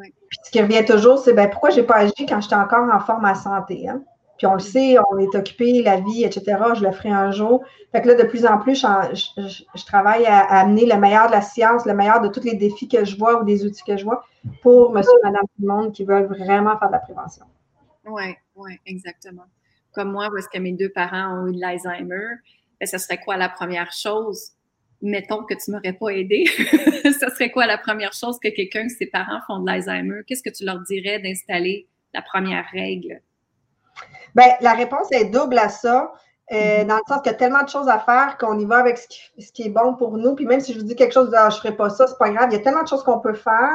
Puis 0.00 0.38
ce 0.44 0.50
qui 0.50 0.60
revient 0.60 0.84
toujours, 0.84 1.18
c'est 1.18 1.32
ben, 1.32 1.50
pourquoi 1.50 1.70
je 1.70 1.80
n'ai 1.80 1.86
pas 1.86 1.96
agi 1.96 2.26
quand 2.28 2.40
j'étais 2.40 2.54
encore 2.54 2.88
en 2.92 3.00
forme 3.00 3.24
à 3.24 3.34
santé. 3.34 3.88
Hein? 3.88 4.02
Puis 4.38 4.46
on 4.46 4.54
le 4.54 4.60
sait, 4.60 4.96
on 5.10 5.18
est 5.18 5.34
occupé, 5.34 5.82
la 5.82 6.00
vie, 6.00 6.24
etc. 6.24 6.56
Je 6.74 6.84
le 6.84 6.92
ferai 6.92 7.10
un 7.10 7.30
jour. 7.30 7.64
Fait 7.92 8.02
que 8.02 8.08
là, 8.08 8.14
de 8.14 8.24
plus 8.24 8.46
en 8.46 8.58
plus, 8.58 8.84
je, 8.84 9.86
travaille 9.86 10.26
à, 10.26 10.40
amener 10.40 10.86
le 10.86 10.96
meilleur 10.98 11.28
de 11.28 11.32
la 11.32 11.42
science, 11.42 11.86
le 11.86 11.94
meilleur 11.94 12.20
de 12.20 12.28
tous 12.28 12.44
les 12.44 12.54
défis 12.54 12.88
que 12.88 13.04
je 13.04 13.16
vois 13.16 13.40
ou 13.40 13.44
des 13.44 13.64
outils 13.64 13.84
que 13.84 13.96
je 13.96 14.04
vois 14.04 14.24
pour 14.62 14.92
monsieur, 14.92 15.18
madame, 15.24 15.42
tout 15.42 15.62
le 15.62 15.68
monde 15.68 15.92
qui 15.92 16.04
veulent 16.04 16.26
vraiment 16.26 16.78
faire 16.78 16.88
de 16.88 16.92
la 16.92 17.00
prévention. 17.00 17.46
Oui, 18.04 18.36
oui, 18.54 18.78
exactement. 18.84 19.44
Comme 19.92 20.12
moi, 20.12 20.28
parce 20.32 20.46
que 20.48 20.58
mes 20.58 20.72
deux 20.72 20.90
parents 20.90 21.40
ont 21.40 21.48
eu 21.48 21.54
de 21.54 21.60
l'Alzheimer, 21.60 22.36
ben, 22.80 22.86
ce 22.86 22.98
serait 22.98 23.18
quoi 23.18 23.36
la 23.36 23.48
première 23.48 23.92
chose? 23.92 24.52
Mettons 25.02 25.44
que 25.44 25.54
tu 25.54 25.70
m'aurais 25.70 25.92
pas 25.92 26.08
aidé. 26.08 26.44
ce 26.56 27.28
serait 27.30 27.50
quoi 27.50 27.66
la 27.66 27.78
première 27.78 28.12
chose 28.12 28.38
que 28.42 28.48
quelqu'un, 28.48 28.88
ses 28.88 29.06
parents 29.06 29.40
font 29.46 29.60
de 29.60 29.66
l'Alzheimer? 29.66 30.22
Qu'est-ce 30.26 30.42
que 30.42 30.54
tu 30.54 30.64
leur 30.64 30.80
dirais 30.80 31.18
d'installer 31.18 31.88
la 32.14 32.22
première 32.22 32.66
règle? 32.72 33.20
Bien, 34.34 34.46
la 34.60 34.72
réponse 34.72 35.10
est 35.12 35.26
double 35.26 35.58
à 35.58 35.68
ça. 35.68 36.12
Euh, 36.52 36.56
mm-hmm. 36.56 36.86
Dans 36.86 36.96
le 36.96 37.02
sens 37.08 37.22
qu'il 37.22 37.32
y 37.32 37.34
a 37.34 37.38
tellement 37.38 37.62
de 37.62 37.68
choses 37.68 37.88
à 37.88 37.98
faire 37.98 38.36
qu'on 38.38 38.58
y 38.58 38.64
va 38.64 38.76
avec 38.76 38.98
ce 38.98 39.52
qui, 39.52 39.62
est 39.62 39.70
bon 39.70 39.94
pour 39.94 40.16
nous. 40.16 40.34
Puis 40.34 40.46
même 40.46 40.60
si 40.60 40.72
je 40.72 40.78
vous 40.78 40.84
dis 40.84 40.94
quelque 40.94 41.14
chose, 41.14 41.32
ah, 41.34 41.50
je 41.50 41.56
ne 41.56 41.60
ferai 41.60 41.76
pas 41.76 41.90
ça, 41.90 42.06
c'est 42.06 42.18
pas 42.18 42.30
grave. 42.30 42.48
Il 42.50 42.54
y 42.54 42.60
a 42.60 42.62
tellement 42.62 42.82
de 42.82 42.88
choses 42.88 43.02
qu'on 43.02 43.18
peut 43.18 43.34
faire. 43.34 43.72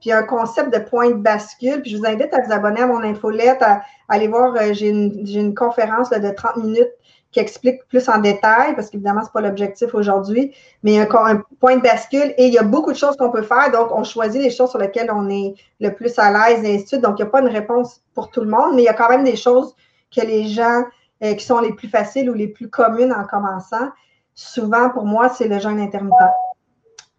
Puis 0.00 0.08
il 0.08 0.08
y 0.10 0.12
a 0.12 0.18
un 0.18 0.24
concept 0.24 0.72
de 0.72 0.78
point 0.78 1.10
de 1.10 1.14
bascule. 1.14 1.82
Puis 1.82 1.90
je 1.90 1.98
vous 1.98 2.06
invite 2.06 2.32
à 2.32 2.40
vous 2.40 2.52
abonner 2.52 2.82
à 2.82 2.86
mon 2.86 3.02
infolette, 3.02 3.62
à, 3.62 3.82
aller 4.08 4.28
voir, 4.28 4.54
euh, 4.56 4.72
j'ai 4.72 4.88
une, 4.88 5.26
une, 5.26 5.54
conférence 5.54 6.10
de 6.10 6.30
30 6.30 6.56
minutes 6.58 6.92
qui 7.34 7.40
explique 7.40 7.84
plus 7.88 8.08
en 8.08 8.18
détail, 8.18 8.76
parce 8.76 8.90
qu'évidemment, 8.90 9.22
ce 9.22 9.26
n'est 9.26 9.32
pas 9.32 9.40
l'objectif 9.40 9.92
aujourd'hui, 9.92 10.54
mais 10.84 10.92
il 10.92 10.94
y 10.94 11.00
a 11.00 11.02
un, 11.02 11.42
point 11.58 11.76
de 11.76 11.82
bascule 11.82 12.32
et 12.38 12.46
il 12.46 12.54
y 12.54 12.58
a 12.58 12.62
beaucoup 12.62 12.92
de 12.92 12.96
choses 12.96 13.16
qu'on 13.16 13.30
peut 13.30 13.42
faire. 13.42 13.72
Donc, 13.72 13.90
on 13.90 14.04
choisit 14.04 14.40
les 14.40 14.50
choses 14.50 14.70
sur 14.70 14.78
lesquelles 14.78 15.10
on 15.12 15.28
est 15.28 15.54
le 15.80 15.90
plus 15.92 16.16
à 16.18 16.30
l'aise 16.30 16.64
et 16.64 16.76
ainsi 16.76 16.84
de 16.84 16.88
suite. 16.88 17.00
Donc, 17.00 17.18
il 17.18 17.22
n'y 17.22 17.28
a 17.28 17.30
pas 17.32 17.40
une 17.40 17.48
réponse 17.48 18.00
pour 18.14 18.30
tout 18.30 18.40
le 18.40 18.48
monde, 18.48 18.76
mais 18.76 18.82
il 18.82 18.84
y 18.84 18.88
a 18.88 18.94
quand 18.94 19.08
même 19.08 19.24
des 19.24 19.34
choses 19.34 19.74
que 20.14 20.20
les 20.24 20.46
gens 20.46 20.84
euh, 21.24 21.34
qui 21.34 21.44
sont 21.44 21.58
les 21.58 21.72
plus 21.72 21.88
faciles 21.88 22.30
ou 22.30 22.34
les 22.34 22.46
plus 22.46 22.70
communes 22.70 23.12
en 23.12 23.24
commençant. 23.24 23.88
Souvent, 24.36 24.90
pour 24.90 25.04
moi, 25.04 25.28
c'est 25.28 25.48
le 25.48 25.58
jeûne 25.58 25.80
intermittent. 25.80 26.14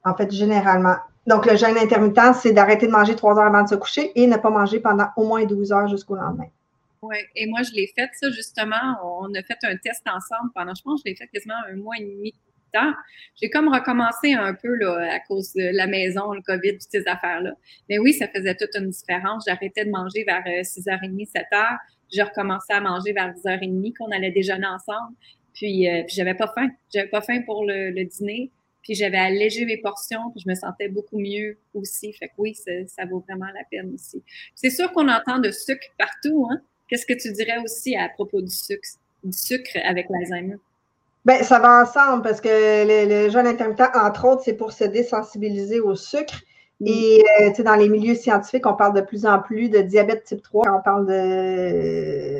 En 0.05 0.13
fait, 0.13 0.31
généralement. 0.31 0.95
Donc, 1.27 1.45
le 1.45 1.57
jeûne 1.57 1.77
intermittent, 1.77 2.35
c'est 2.41 2.53
d'arrêter 2.53 2.87
de 2.87 2.91
manger 2.93 3.17
trois 3.17 3.37
heures 3.37 3.47
avant 3.47 3.63
de 3.63 3.67
se 3.67 3.75
coucher 3.75 4.13
et 4.15 4.27
ne 4.27 4.37
pas 4.37 4.49
manger 4.49 4.79
pendant 4.79 5.07
au 5.17 5.25
moins 5.25 5.43
12 5.43 5.73
heures 5.73 5.89
jusqu'au 5.89 6.15
lendemain. 6.15 6.47
Oui, 7.07 7.17
et 7.35 7.45
moi, 7.47 7.61
je 7.63 7.71
l'ai 7.73 7.87
fait, 7.95 8.09
ça, 8.13 8.31
justement. 8.31 9.21
On 9.21 9.33
a 9.33 9.43
fait 9.43 9.57
un 9.63 9.75
test 9.77 10.03
ensemble 10.07 10.51
pendant, 10.53 10.73
je 10.73 10.81
pense, 10.81 11.01
je 11.05 11.09
l'ai 11.09 11.15
fait 11.15 11.27
quasiment 11.27 11.55
un 11.67 11.75
mois 11.75 11.95
et 11.99 12.03
demi 12.03 12.31
de 12.31 12.79
temps. 12.79 12.93
J'ai 13.41 13.49
comme 13.49 13.67
recommencé 13.67 14.33
un 14.33 14.53
peu, 14.53 14.75
là, 14.75 15.13
à 15.13 15.19
cause 15.19 15.53
de 15.53 15.75
la 15.75 15.87
maison, 15.87 16.33
le 16.33 16.41
COVID, 16.41 16.73
toutes 16.73 16.91
ces 16.91 17.07
affaires-là. 17.07 17.53
Mais 17.89 17.99
oui, 17.99 18.13
ça 18.13 18.27
faisait 18.27 18.55
toute 18.55 18.75
une 18.75 18.89
différence. 18.89 19.43
J'arrêtais 19.47 19.85
de 19.85 19.91
manger 19.91 20.23
vers 20.23 20.43
6h30, 20.43 21.31
7h. 21.31 21.77
J'ai 22.11 22.23
recommencé 22.23 22.73
à 22.73 22.81
manger 22.81 23.13
vers 23.13 23.33
10h30, 23.33 23.93
qu'on 23.97 24.11
allait 24.11 24.31
déjeuner 24.31 24.67
ensemble. 24.67 25.15
Puis, 25.53 25.89
euh, 25.89 26.03
puis 26.03 26.15
j'avais 26.15 26.35
pas 26.35 26.51
faim. 26.53 26.69
J'avais 26.93 27.09
pas 27.09 27.21
faim 27.21 27.41
pour 27.45 27.65
le, 27.65 27.91
le 27.91 28.05
dîner. 28.05 28.51
Puis 28.85 28.93
j'avais 28.93 29.17
allégé 29.17 29.65
mes 29.65 29.77
portions, 29.77 30.29
puis 30.29 30.41
je 30.45 30.49
me 30.49 30.53
sentais 30.53 30.89
beaucoup 30.89 31.17
mieux 31.17 31.57
aussi. 31.73 32.13
Fait 32.13 32.27
que 32.27 32.33
oui, 32.37 32.53
ça, 32.53 33.05
vaut 33.05 33.19
vraiment 33.27 33.47
la 33.47 33.63
peine 33.71 33.91
aussi. 33.95 34.23
C'est 34.53 34.69
sûr 34.69 34.91
qu'on 34.91 35.09
entend 35.09 35.39
de 35.39 35.49
sucre 35.49 35.87
partout, 35.97 36.47
hein? 36.51 36.61
Qu'est-ce 36.87 37.05
que 37.05 37.13
tu 37.13 37.31
dirais 37.31 37.57
aussi 37.63 37.95
à 37.95 38.09
propos 38.09 38.41
du 38.41 38.53
sucre, 38.53 38.87
du 39.23 39.37
sucre 39.37 39.77
avec 39.83 40.07
l'Alzheimer? 40.09 40.57
Bien, 41.25 41.41
ça 41.41 41.59
va 41.59 41.81
ensemble 41.81 42.21
parce 42.21 42.39
que 42.39 42.47
le, 42.49 43.25
le 43.25 43.29
jeûne 43.31 43.47
intermittent, 43.47 43.81
entre 43.95 44.25
autres, 44.25 44.43
c'est 44.45 44.53
pour 44.53 44.71
se 44.71 44.83
désensibiliser 44.83 45.79
au 45.79 45.95
sucre. 45.95 46.35
Mm. 46.81 46.87
Et 46.87 47.23
euh, 47.41 47.53
sais, 47.53 47.63
dans 47.63 47.75
les 47.75 47.89
milieux 47.89 48.15
scientifiques, 48.15 48.65
on 48.65 48.73
parle 48.73 48.95
de 48.95 49.01
plus 49.01 49.25
en 49.25 49.39
plus 49.39 49.69
de 49.69 49.79
diabète 49.79 50.25
type 50.25 50.43
3 50.43 50.65
quand 50.65 50.77
on 50.77 50.81
parle 50.81 51.05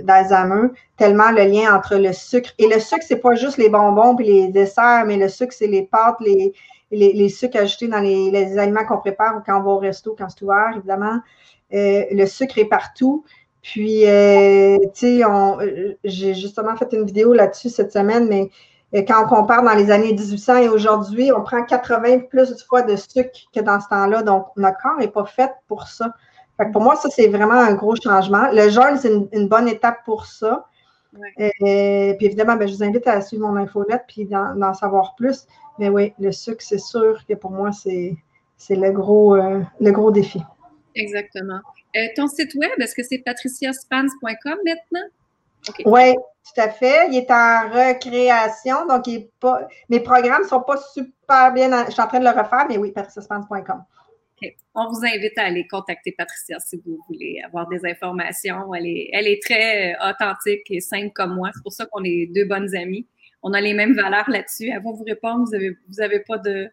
d'Alzheimer, 0.03 0.69
tellement 0.97 1.31
le 1.31 1.43
lien 1.45 1.75
entre 1.75 1.95
le 1.95 2.13
sucre. 2.13 2.51
Et 2.60 2.67
le 2.67 2.79
sucre, 2.79 3.03
c'est 3.08 3.17
pas 3.17 3.36
juste 3.36 3.58
les 3.58 3.69
bonbons 3.69 4.17
et 4.19 4.23
les 4.23 4.47
desserts, 4.49 5.05
mais 5.05 5.17
le 5.17 5.29
sucre, 5.29 5.53
c'est 5.53 5.67
les 5.67 5.84
pâtes, 5.84 6.17
les, 6.19 6.53
les, 6.91 7.13
les, 7.13 7.29
sucres 7.29 7.58
ajoutés 7.58 7.88
dans 7.88 8.01
les, 8.01 8.29
les 8.29 8.58
aliments 8.58 8.86
qu'on 8.86 8.97
prépare 8.97 9.41
quand 9.45 9.60
on 9.60 9.63
va 9.63 9.71
au 9.71 9.79
resto, 9.79 10.15
quand 10.17 10.27
c'est 10.29 10.43
ouvert, 10.43 10.73
évidemment. 10.75 11.19
Euh, 11.73 12.03
le 12.12 12.25
sucre 12.25 12.58
est 12.58 12.65
partout. 12.65 13.23
Puis, 13.65 14.08
euh, 14.08 14.78
tu 14.93 15.17
sais, 15.17 15.23
euh, 15.25 15.93
j'ai 16.04 16.36
justement 16.36 16.75
fait 16.75 16.93
une 16.93 17.04
vidéo 17.04 17.34
là-dessus 17.34 17.69
cette 17.69 17.91
semaine, 17.91 18.28
mais 18.28 18.51
euh, 18.93 19.01
quand 19.08 19.23
on 19.23 19.28
compare 19.28 19.63
dans 19.63 19.73
les 19.73 19.89
années 19.89 20.13
1800 20.13 20.58
et 20.58 20.69
aujourd'hui, 20.69 21.32
on 21.32 21.41
prend 21.41 21.63
80 21.63 22.19
plus 22.30 22.51
de 22.51 22.62
fois 22.62 22.84
de 22.84 22.95
sucre 22.95 23.32
que 23.51 23.62
dans 23.62 23.80
ce 23.80 23.89
temps-là. 23.89 24.21
Donc, 24.21 24.45
notre 24.56 24.78
corps 24.78 24.99
n'est 24.99 25.08
pas 25.08 25.25
fait 25.25 25.49
pour 25.67 25.88
ça. 25.88 26.13
Fait 26.58 26.71
pour 26.71 26.84
moi, 26.84 26.95
ça, 26.95 27.10
c'est 27.10 27.28
vraiment 27.28 27.56
un 27.60 27.73
gros 27.73 27.95
changement. 27.95 28.51
Le 28.51 28.69
jeûne, 28.69 28.99
c'est 28.99 29.12
une, 29.36 29.47
bonne 29.47 29.67
étape 29.67 30.06
pour 30.06 30.28
ça. 30.28 30.67
puis 31.36 31.51
évidemment, 31.58 32.58
ben, 32.58 32.67
je 32.67 32.75
vous 32.75 32.84
invite 32.84 33.08
à 33.08 33.19
suivre 33.21 33.47
mon 33.47 33.56
infolette 33.56 34.04
puis 34.08 34.25
d'en 34.25 34.75
savoir 34.75 35.15
plus. 35.15 35.47
Mais 35.80 35.89
oui, 35.89 36.13
le 36.19 36.32
sucre, 36.32 36.62
c'est 36.62 36.78
sûr 36.78 37.17
que 37.28 37.34
pour 37.34 37.49
moi, 37.49 37.71
c'est 37.71 38.15
le 38.69 38.91
gros, 38.91 39.36
le 39.36 39.91
gros 39.91 40.12
défi. 40.12 40.43
Exactement. 40.93 41.62
Euh, 41.95 42.08
ton 42.15 42.27
site 42.27 42.53
web, 42.55 42.71
est-ce 42.79 42.95
que 42.95 43.03
c'est 43.03 43.19
patriciaspans.com 43.19 44.58
maintenant? 44.65 45.08
Oui, 45.86 46.13
tout 46.13 46.62
à 46.62 46.69
fait. 46.69 47.08
Il 47.10 47.17
est 47.17 47.31
en 47.31 47.69
recréation, 47.69 48.86
donc 48.88 49.08
il 49.08 49.15
est 49.15 49.29
pas, 49.39 49.67
mes 49.89 49.99
programmes 49.99 50.43
ne 50.43 50.47
sont 50.47 50.62
pas 50.62 50.77
super 50.93 51.53
bien. 51.53 51.86
je 51.86 51.91
suis 51.91 52.01
en 52.01 52.08
train 52.08 52.19
de 52.19 52.25
le 52.25 52.29
refaire, 52.29 52.65
mais 52.69 52.77
oui, 52.77 52.91
patriciaspans.com. 52.91 53.84
On 54.75 54.89
vous 54.89 55.05
invite 55.05 55.38
à 55.38 55.43
aller 55.43 55.65
contacter 55.67 56.13
Patricia 56.17 56.60
si 56.60 56.81
vous 56.86 56.99
voulez 57.08 57.41
avoir 57.45 57.67
des 57.67 57.86
informations. 57.86 58.73
Elle 58.75 58.88
est, 58.88 59.10
elle 59.13 59.27
est 59.27 59.41
très 59.41 59.93
euh, 59.93 60.10
authentique 60.10 60.69
et 60.69 60.81
simple 60.81 61.12
comme 61.15 61.36
moi. 61.36 61.49
C'est 61.55 61.63
pour 61.63 61.71
ça 61.71 61.86
qu'on 61.86 62.03
est 62.03 62.27
deux 62.27 62.45
bonnes 62.45 62.75
amies. 62.75 63.08
On 63.41 63.53
a 63.53 63.62
les 63.62 63.73
mêmes 63.73 63.95
valeurs 63.95 64.29
là-dessus. 64.29 64.69
Elle 64.69 64.84
va 64.84 64.91
vous 64.91 65.03
répondre. 65.05 65.45
Vous 65.45 65.51
n'avez 65.51 65.77
vous 65.88 66.01
avez 66.01 66.19
pas 66.19 66.38
de, 66.38 66.69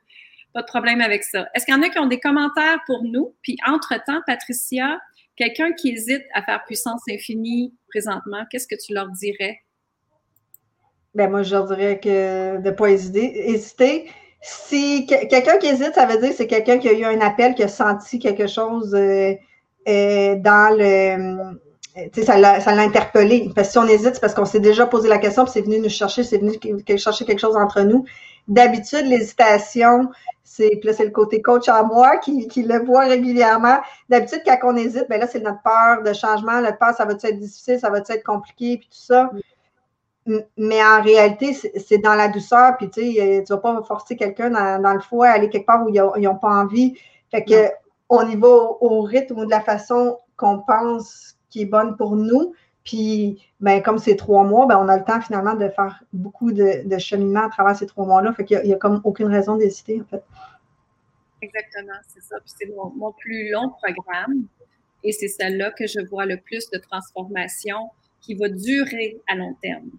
pas 0.53 0.63
de 0.63 0.67
problème 0.67 1.01
avec 1.01 1.23
ça. 1.23 1.49
Est-ce 1.55 1.65
qu'il 1.65 1.75
y 1.75 1.77
en 1.77 1.83
a 1.83 1.89
qui 1.89 1.99
ont 1.99 2.07
des 2.07 2.21
commentaires 2.21 2.81
pour 2.87 3.05
nous? 3.05 3.35
Puis, 3.43 3.57
entre-temps, 3.67 4.21
Patricia, 4.27 5.01
quelqu'un 5.43 5.73
qui 5.73 5.91
hésite 5.91 6.25
à 6.35 6.43
faire 6.43 6.65
puissance 6.65 7.03
infinie 7.11 7.75
présentement, 7.89 8.45
qu'est-ce 8.51 8.67
que 8.67 8.81
tu 8.81 8.95
leur 8.95 9.09
dirais? 9.11 9.59
Ben 11.15 11.31
moi, 11.31 11.43
je 11.43 11.55
leur 11.55 11.67
dirais 11.67 11.99
que 12.01 12.59
de 12.59 12.71
ne 12.71 12.71
pas 12.71 12.91
hésiter. 12.91 13.57
Si 14.41 15.07
quelqu'un 15.07 15.59
qui 15.59 15.67
hésite, 15.67 15.95
ça 15.95 16.07
veut 16.07 16.19
dire 16.19 16.31
que 16.31 16.37
c'est 16.37 16.47
quelqu'un 16.47 16.79
qui 16.79 16.89
a 16.89 16.93
eu 16.93 17.05
un 17.05 17.21
appel, 17.21 17.55
qui 17.55 17.63
a 17.63 17.69
senti 17.69 18.19
quelque 18.19 18.47
chose 18.47 18.95
euh, 18.95 19.35
euh, 19.89 20.37
dans 20.37 20.77
le. 20.77 21.61
Sais, 21.95 22.23
ça 22.23 22.39
l'a 22.39 22.83
interpellé. 22.83 23.51
Parce 23.55 23.69
que 23.69 23.73
si 23.73 23.79
on 23.79 23.87
hésite, 23.87 24.15
c'est 24.15 24.21
parce 24.21 24.35
qu'on 24.35 24.47
s'est 24.47 24.61
déjà 24.61 24.87
posé 24.87 25.09
la 25.09 25.19
question, 25.19 25.45
puis 25.45 25.53
c'est 25.53 25.61
venu 25.61 25.79
nous 25.79 25.91
chercher, 25.91 26.25
c'est 26.25 26.39
venu 26.39 26.53
chercher 26.97 27.25
quelque 27.25 27.41
chose 27.41 27.57
entre 27.57 27.83
nous. 27.83 28.05
D'habitude, 28.49 29.05
l'hésitation, 29.05 30.11
c'est 30.43 30.81
là, 30.83 30.93
c'est 30.93 31.05
le 31.05 31.11
côté 31.11 31.43
coach 31.43 31.69
à 31.69 31.83
moi 31.83 32.17
qui, 32.19 32.49
qui 32.49 32.63
le 32.63 32.83
voit 32.85 33.05
régulièrement. 33.05 33.79
D'habitude, 34.09 34.41
quand 34.45 34.59
on 34.65 34.77
hésite, 34.77 35.07
ben 35.09 35.21
là, 35.21 35.27
c'est 35.27 35.41
notre 35.41 35.63
peur 35.63 36.03
de 36.03 36.13
changement, 36.13 36.61
notre 36.61 36.79
peur, 36.79 36.95
ça 36.95 37.05
va 37.05 37.13
être 37.13 37.39
difficile, 37.39 37.79
ça 37.79 37.91
va 37.91 37.99
être 37.99 38.25
compliqué, 38.25 38.79
puis 38.79 38.89
tout 38.89 39.05
ça. 39.07 39.31
Mais 40.57 40.83
en 40.83 41.03
réalité, 41.03 41.53
c'est 41.53 41.99
dans 41.99 42.15
la 42.15 42.29
douceur, 42.29 42.77
puis 42.79 42.89
tu 42.91 43.15
sais, 43.15 43.45
tu 43.47 43.53
vas 43.53 43.59
pas 43.59 43.83
forcer 43.83 44.17
quelqu'un 44.17 44.51
dans, 44.51 44.93
le 44.95 45.01
foie 45.01 45.29
à 45.29 45.33
aller 45.33 45.51
quelque 45.51 45.67
part 45.67 45.85
où 45.85 45.91
ils 45.91 46.23
n'ont 46.23 46.37
pas 46.37 46.49
envie. 46.51 46.97
Fait 47.31 47.45
que 47.45 47.71
on 48.09 48.29
y 48.29 48.37
va 48.37 48.49
au 48.49 49.03
rythme 49.03 49.41
ou 49.41 49.45
de 49.47 49.51
la 49.51 49.61
façon 49.61 50.19
qu'on 50.37 50.61
pense 50.61 51.37
qui 51.53 51.63
est 51.63 51.67
bonne 51.67 51.97
pour 51.97 52.17
nous. 52.17 52.55
Puis, 52.83 53.41
ben, 53.61 53.81
comme 53.81 53.99
c'est 53.99 54.17
trois 54.17 54.43
mois, 54.43 54.67
ben, 54.67 54.77
on 54.79 54.89
a 54.89 54.99
le 54.99 55.05
temps 55.05 55.21
finalement 55.21 55.55
de 55.55 55.69
faire 55.69 56.03
beaucoup 56.13 56.51
de, 56.51 56.99
cheminement 56.99 57.47
à 57.47 57.49
travers 57.49 57.77
ces 57.77 57.87
trois 57.87 58.05
mois-là. 58.05 58.33
Fait 58.33 58.45
qu'il 58.45 58.61
n'y 58.65 58.73
a, 58.73 58.77
comme 58.77 59.01
aucune 59.05 59.29
raison 59.29 59.57
d'hésiter, 59.57 60.01
en 60.01 60.05
fait. 60.05 60.23
Exactement, 61.43 61.99
c'est 62.09 62.23
ça. 62.23 62.37
Puis 62.41 62.53
c'est 62.59 62.71
mon, 62.75 63.13
plus 63.13 63.51
long 63.51 63.71
programme. 63.83 64.47
Et 65.05 65.13
c'est 65.13 65.29
celle-là 65.29 65.71
que 65.73 65.87
je 65.87 66.01
vois 66.09 66.27
le 66.27 66.39
plus 66.39 66.71
de 66.71 66.79
transformation 66.79 67.91
qui 68.21 68.35
va 68.35 68.49
durer 68.49 69.21
à 69.29 69.35
long 69.35 69.55
terme. 69.63 69.91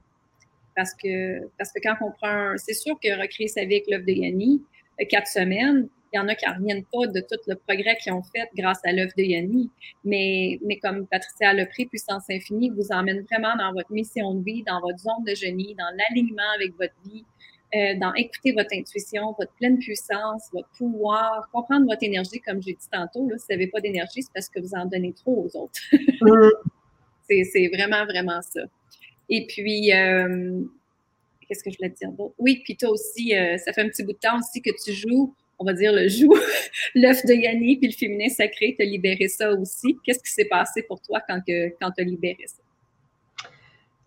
Parce 0.75 0.93
que, 0.93 1.45
parce 1.57 1.71
que 1.71 1.79
quand 1.83 1.95
on 2.01 2.11
prend 2.11 2.53
c'est 2.57 2.73
sûr 2.73 2.97
que 3.01 3.21
recréer 3.21 3.47
sa 3.47 3.61
vie 3.65 3.75
avec 3.75 3.85
l'œuvre 3.89 4.05
de 4.05 4.11
Yanni, 4.11 4.63
euh, 4.99 5.05
quatre 5.07 5.27
semaines, 5.27 5.87
il 6.13 6.17
y 6.17 6.19
en 6.19 6.27
a 6.27 6.35
qui 6.35 6.45
ne 6.47 6.53
reviennent 6.53 6.85
pas 6.85 7.07
de 7.07 7.19
tout 7.21 7.39
le 7.47 7.55
progrès 7.55 7.97
qu'ils 7.97 8.13
ont 8.13 8.21
fait 8.21 8.47
grâce 8.55 8.79
à 8.85 8.91
l'œuvre 8.91 9.11
de 9.17 9.23
Yanni. 9.23 9.69
Mais, 10.05 10.59
mais 10.63 10.77
comme 10.77 11.07
Patricia 11.07 11.53
le 11.53 11.65
pris, 11.65 11.87
Puissance 11.87 12.25
Infinie 12.29 12.69
vous 12.69 12.91
emmène 12.91 13.25
vraiment 13.31 13.55
dans 13.57 13.73
votre 13.73 13.91
mission 13.91 14.35
de 14.35 14.43
vie, 14.43 14.63
dans 14.63 14.79
votre 14.79 14.99
zone 14.99 15.23
de 15.25 15.33
génie, 15.33 15.75
dans 15.75 15.89
l'alignement 15.97 16.43
avec 16.55 16.71
votre 16.77 16.93
vie, 17.05 17.25
euh, 17.75 17.97
dans 17.99 18.13
écouter 18.13 18.51
votre 18.51 18.69
intuition, 18.73 19.33
votre 19.37 19.51
pleine 19.53 19.79
puissance, 19.79 20.43
votre 20.53 20.69
pouvoir, 20.77 21.49
comprendre 21.51 21.87
votre 21.87 22.03
énergie, 22.03 22.39
comme 22.39 22.61
j'ai 22.61 22.73
dit 22.73 22.89
tantôt. 22.91 23.27
Là, 23.27 23.37
si 23.39 23.45
vous 23.49 23.53
n'avez 23.53 23.67
pas 23.67 23.81
d'énergie, 23.81 24.21
c'est 24.21 24.33
parce 24.33 24.47
que 24.49 24.59
vous 24.59 24.75
en 24.75 24.85
donnez 24.85 25.13
trop 25.13 25.47
aux 25.47 25.57
autres. 25.57 25.81
c'est 27.27 27.71
vraiment, 27.73 28.05
vraiment 28.05 28.41
ça. 28.43 28.61
Et 29.29 29.47
puis, 29.47 29.91
euh, 29.91 30.61
qu'est-ce 31.47 31.63
que 31.63 31.71
je 31.71 31.77
voulais 31.77 31.89
te 31.89 31.97
dire 31.97 32.11
d'autre? 32.11 32.35
Oui, 32.37 32.61
puis 32.63 32.77
toi 32.77 32.91
aussi, 32.91 33.35
euh, 33.35 33.57
ça 33.57 33.73
fait 33.73 33.81
un 33.81 33.89
petit 33.89 34.03
bout 34.03 34.13
de 34.13 34.19
temps 34.19 34.37
aussi 34.37 34.61
que 34.61 34.69
tu 34.83 34.93
joues 34.93 35.33
on 35.59 35.65
va 35.65 35.73
dire, 35.73 35.93
le 35.93 36.07
joug, 36.07 36.35
l'œuf 36.95 37.25
de 37.25 37.33
Yanni, 37.33 37.77
puis 37.77 37.87
le 37.87 37.93
féminin 37.93 38.29
sacré, 38.29 38.75
tu 38.77 38.83
as 38.83 38.85
libéré 38.85 39.27
ça 39.27 39.51
aussi. 39.51 39.97
Qu'est-ce 40.03 40.19
qui 40.19 40.31
s'est 40.31 40.45
passé 40.45 40.83
pour 40.83 41.01
toi 41.01 41.19
quand, 41.27 41.39
que, 41.47 41.69
quand 41.81 41.91
tu 41.91 42.01
as 42.01 42.05
libéré 42.05 42.45
ça? 42.45 42.61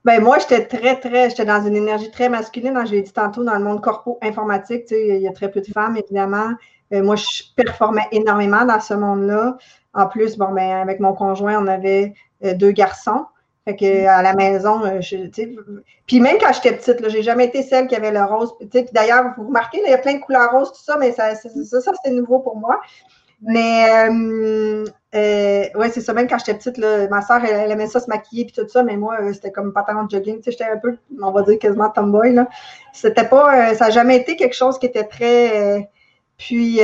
Ben 0.04 0.22
moi, 0.22 0.38
j'étais 0.38 0.64
très, 0.66 1.00
très, 1.00 1.30
j'étais 1.30 1.44
dans 1.44 1.66
une 1.66 1.74
énergie 1.74 2.10
très 2.12 2.28
masculine. 2.28 2.76
Hein, 2.76 2.84
je 2.84 2.92
l'ai 2.92 3.02
dit 3.02 3.12
tantôt, 3.12 3.42
dans 3.42 3.54
le 3.54 3.64
monde 3.64 3.82
corpo 3.82 4.18
informatique, 4.22 4.84
tu 4.86 4.94
sais, 4.94 5.16
il 5.16 5.20
y 5.20 5.26
a 5.26 5.32
très 5.32 5.50
peu 5.50 5.60
de 5.60 5.66
femmes, 5.66 5.96
évidemment. 5.96 6.50
Euh, 6.92 7.02
moi, 7.02 7.16
je 7.16 7.42
performais 7.56 8.06
énormément 8.12 8.64
dans 8.64 8.78
ce 8.78 8.94
monde-là. 8.94 9.58
En 9.94 10.06
plus, 10.06 10.36
bon, 10.36 10.52
ben, 10.52 10.80
avec 10.80 11.00
mon 11.00 11.12
conjoint, 11.12 11.60
on 11.60 11.66
avait 11.66 12.14
euh, 12.44 12.54
deux 12.54 12.70
garçons. 12.70 13.26
Fait 13.66 13.76
que 13.76 14.06
à 14.06 14.22
la 14.22 14.34
maison, 14.34 14.84
euh, 14.84 15.00
je, 15.00 15.16
puis 16.06 16.20
même 16.20 16.38
quand 16.38 16.52
j'étais 16.52 16.76
petite, 16.76 17.00
là, 17.00 17.08
j'ai 17.08 17.22
jamais 17.22 17.46
été 17.46 17.62
celle 17.62 17.88
qui 17.88 17.96
avait 17.96 18.12
le 18.12 18.22
rose. 18.22 18.54
Puis 18.58 18.84
d'ailleurs, 18.92 19.34
vous 19.36 19.48
remarquez, 19.48 19.80
il 19.84 19.90
y 19.90 19.94
a 19.94 19.98
plein 19.98 20.14
de 20.14 20.20
couleurs 20.20 20.52
roses, 20.52 20.72
tout 20.72 20.84
ça, 20.84 20.96
mais 20.98 21.12
ça, 21.12 21.34
ça, 21.34 21.80
ça 21.80 21.92
c'est 22.04 22.10
nouveau 22.12 22.38
pour 22.38 22.56
moi. 22.56 22.80
Mais 23.42 24.08
euh, 24.08 24.84
euh, 25.14 25.64
ouais, 25.74 25.90
c'est 25.90 26.00
ça. 26.00 26.12
Même 26.14 26.26
quand 26.28 26.38
j'étais 26.38 26.54
petite, 26.54 26.78
là, 26.78 27.06
ma 27.08 27.22
soeur, 27.22 27.44
elle, 27.44 27.70
aimait 27.70 27.86
ça 27.86 28.00
se 28.00 28.08
maquiller 28.08 28.46
puis 28.46 28.54
tout 28.54 28.68
ça, 28.68 28.82
mais 28.82 28.96
moi, 28.96 29.18
euh, 29.20 29.32
c'était 29.32 29.52
comme 29.52 29.72
pantalon 29.72 30.04
de 30.04 30.10
jogging. 30.10 30.40
J'étais 30.44 30.64
un 30.64 30.78
peu, 30.78 30.96
on 31.20 31.30
va 31.32 31.42
dire 31.42 31.58
quasiment 31.58 31.90
tomboy. 31.90 32.32
Là. 32.32 32.48
C'était 32.92 33.28
pas, 33.28 33.74
ça 33.74 33.86
n'a 33.86 33.90
jamais 33.90 34.16
été 34.16 34.36
quelque 34.36 34.54
chose 34.56 34.78
qui 34.78 34.86
était 34.86 35.04
très. 35.04 35.90
puis, 36.38 36.80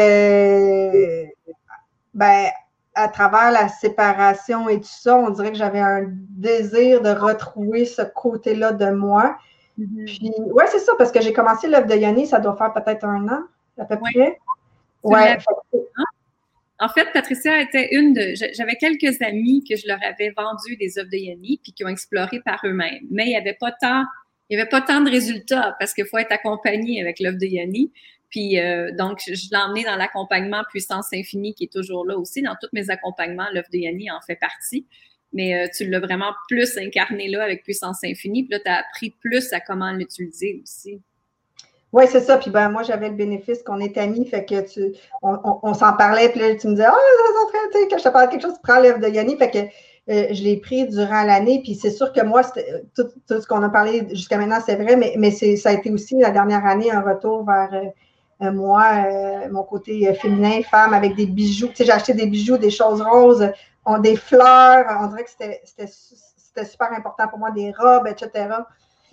ben, 2.14 2.46
à 2.94 3.08
travers 3.08 3.50
la 3.52 3.68
séparation 3.68 4.68
et 4.68 4.78
tout 4.80 4.86
ça, 4.86 5.16
on 5.16 5.30
dirait 5.30 5.52
que 5.52 5.58
j'avais 5.58 5.80
un 5.80 6.06
désir 6.08 7.00
de 7.00 7.10
retrouver 7.10 7.84
ce 7.84 8.02
côté-là 8.02 8.72
de 8.72 8.90
moi. 8.90 9.36
Mm-hmm. 9.78 10.04
Puis, 10.04 10.32
ouais, 10.52 10.66
c'est 10.68 10.78
ça, 10.78 10.92
parce 10.98 11.10
que 11.10 11.20
j'ai 11.20 11.32
commencé 11.32 11.68
l'œuvre 11.68 11.86
de 11.86 11.94
Yanni, 11.94 12.26
ça 12.26 12.38
doit 12.38 12.56
faire 12.56 12.72
peut-être 12.72 13.04
un 13.04 13.26
an, 13.28 13.42
à 13.78 13.84
peu 13.84 13.98
près. 13.98 14.38
Ouais. 15.02 15.38
En 16.78 16.88
fait, 16.88 17.06
Patricia 17.12 17.60
était 17.60 17.94
une 17.94 18.12
de. 18.12 18.34
J'avais 18.54 18.74
quelques 18.74 19.22
amis 19.22 19.64
que 19.68 19.76
je 19.76 19.86
leur 19.86 19.98
avais 20.02 20.34
vendu 20.36 20.76
des 20.76 20.98
œuvres 20.98 21.10
de 21.10 21.16
Yanni, 21.16 21.60
puis 21.62 21.72
qui 21.72 21.84
ont 21.84 21.88
exploré 21.88 22.40
par 22.44 22.60
eux-mêmes. 22.64 23.06
Mais 23.10 23.26
il 23.26 23.28
n'y 23.28 23.36
avait 23.36 23.56
pas 23.58 23.72
tant. 23.72 24.04
Il 24.50 24.56
n'y 24.56 24.60
avait 24.60 24.68
pas 24.68 24.80
tant 24.80 25.00
de 25.00 25.08
résultats 25.08 25.76
parce 25.78 25.94
qu'il 25.94 26.06
faut 26.06 26.18
être 26.18 26.32
accompagné 26.32 27.00
avec 27.00 27.20
l'œuvre 27.20 27.38
de 27.38 27.46
Yanni. 27.46 27.92
Puis 28.32 28.58
euh, 28.58 28.90
donc, 28.92 29.20
je, 29.26 29.50
l'ai 29.50 29.58
emmené 29.58 29.84
dans 29.84 29.94
l'accompagnement 29.94 30.62
Puissance 30.70 31.08
Infinie 31.12 31.54
qui 31.54 31.64
est 31.64 31.72
toujours 31.72 32.06
là 32.06 32.16
aussi. 32.16 32.42
Dans 32.42 32.56
tous 32.60 32.70
mes 32.72 32.90
accompagnements, 32.90 33.46
l'œuvre 33.52 33.68
de 33.70 33.78
Yanni 33.78 34.10
en 34.10 34.20
fait 34.26 34.36
partie. 34.36 34.86
Mais 35.34 35.54
euh, 35.54 35.68
tu 35.74 35.88
l'as 35.88 36.00
vraiment 36.00 36.32
plus 36.48 36.76
incarné 36.78 37.28
là 37.28 37.44
avec 37.44 37.62
Puissance 37.62 38.02
Infinie. 38.04 38.44
Puis 38.44 38.52
là, 38.52 38.60
tu 38.64 38.70
as 38.70 38.78
appris 38.78 39.10
plus 39.10 39.52
à 39.52 39.60
comment 39.60 39.92
l'utiliser 39.92 40.60
aussi. 40.62 41.00
Oui, 41.92 42.04
c'est 42.08 42.20
ça. 42.20 42.38
Puis 42.38 42.50
ben, 42.50 42.70
moi, 42.70 42.82
j'avais 42.82 43.10
le 43.10 43.16
bénéfice 43.16 43.62
qu'on 43.62 43.78
est 43.78 43.98
amis, 43.98 44.24
fait 44.24 44.46
que 44.46 44.66
tu, 44.66 44.94
on, 45.22 45.74
s'en 45.74 45.92
parlait, 45.92 46.30
puis 46.30 46.40
là, 46.40 46.54
tu 46.54 46.68
me 46.68 46.72
disais, 46.72 46.86
ah, 46.86 46.94
oh, 46.94 47.50
tu 47.70 47.80
sais, 47.80 47.86
que 47.86 47.98
je 47.98 48.02
te 48.04 48.08
parle 48.08 48.28
de 48.28 48.30
quelque 48.32 48.42
chose, 48.42 48.54
tu 48.54 48.60
prends 48.62 48.80
l'œuvre 48.80 48.98
de 48.98 49.08
Yanni, 49.08 49.36
fait 49.36 49.50
que 49.50 49.58
euh, 49.58 50.32
je 50.32 50.42
l'ai 50.42 50.56
pris 50.56 50.88
durant 50.88 51.22
l'année. 51.24 51.60
Puis 51.62 51.74
c'est 51.74 51.90
sûr 51.90 52.14
que 52.14 52.22
moi, 52.22 52.42
tout, 52.96 53.08
tout, 53.28 53.42
ce 53.42 53.46
qu'on 53.46 53.62
a 53.62 53.68
parlé 53.68 54.08
jusqu'à 54.10 54.38
maintenant, 54.38 54.60
c'est 54.64 54.76
vrai, 54.76 54.96
mais, 54.96 55.16
mais 55.18 55.30
ça 55.30 55.68
a 55.68 55.72
été 55.74 55.90
aussi 55.90 56.16
la 56.16 56.30
dernière 56.30 56.64
année 56.64 56.90
un 56.90 57.02
retour 57.02 57.44
vers 57.44 57.92
moi, 58.50 59.48
mon 59.50 59.62
côté 59.62 60.12
féminin, 60.14 60.62
femme, 60.62 60.92
avec 60.92 61.14
des 61.14 61.26
bijoux. 61.26 61.68
Tu 61.68 61.76
sais, 61.76 61.84
j'ai 61.84 61.92
acheté 61.92 62.14
des 62.14 62.26
bijoux, 62.26 62.58
des 62.58 62.70
choses 62.70 63.00
roses, 63.00 63.50
des 64.00 64.16
fleurs. 64.16 64.86
On 65.00 65.06
dirait 65.08 65.24
que 65.24 65.30
c'était 65.30 66.64
super 66.64 66.92
important 66.92 67.28
pour 67.28 67.38
moi, 67.38 67.50
des 67.50 67.72
robes, 67.72 68.06
etc. 68.06 68.48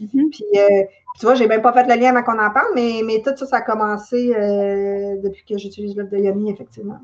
Mm-hmm. 0.01 0.29
Puis, 0.29 0.45
euh, 0.55 0.83
tu 1.19 1.25
vois, 1.25 1.35
j'ai 1.35 1.47
même 1.47 1.61
pas 1.61 1.73
fait 1.73 1.83
le 1.83 1.99
lien 1.99 2.15
avant 2.15 2.23
qu'on 2.23 2.39
en 2.39 2.51
parle, 2.51 2.67
mais, 2.75 3.01
mais 3.05 3.21
tout 3.21 3.35
ça, 3.35 3.45
ça 3.45 3.57
a 3.57 3.61
commencé 3.61 4.33
euh, 4.33 5.17
depuis 5.21 5.43
que 5.45 5.57
j'utilise 5.57 5.95
l'œuvre 5.95 6.09
de 6.09 6.17
Yami, 6.17 6.51
effectivement. 6.51 6.99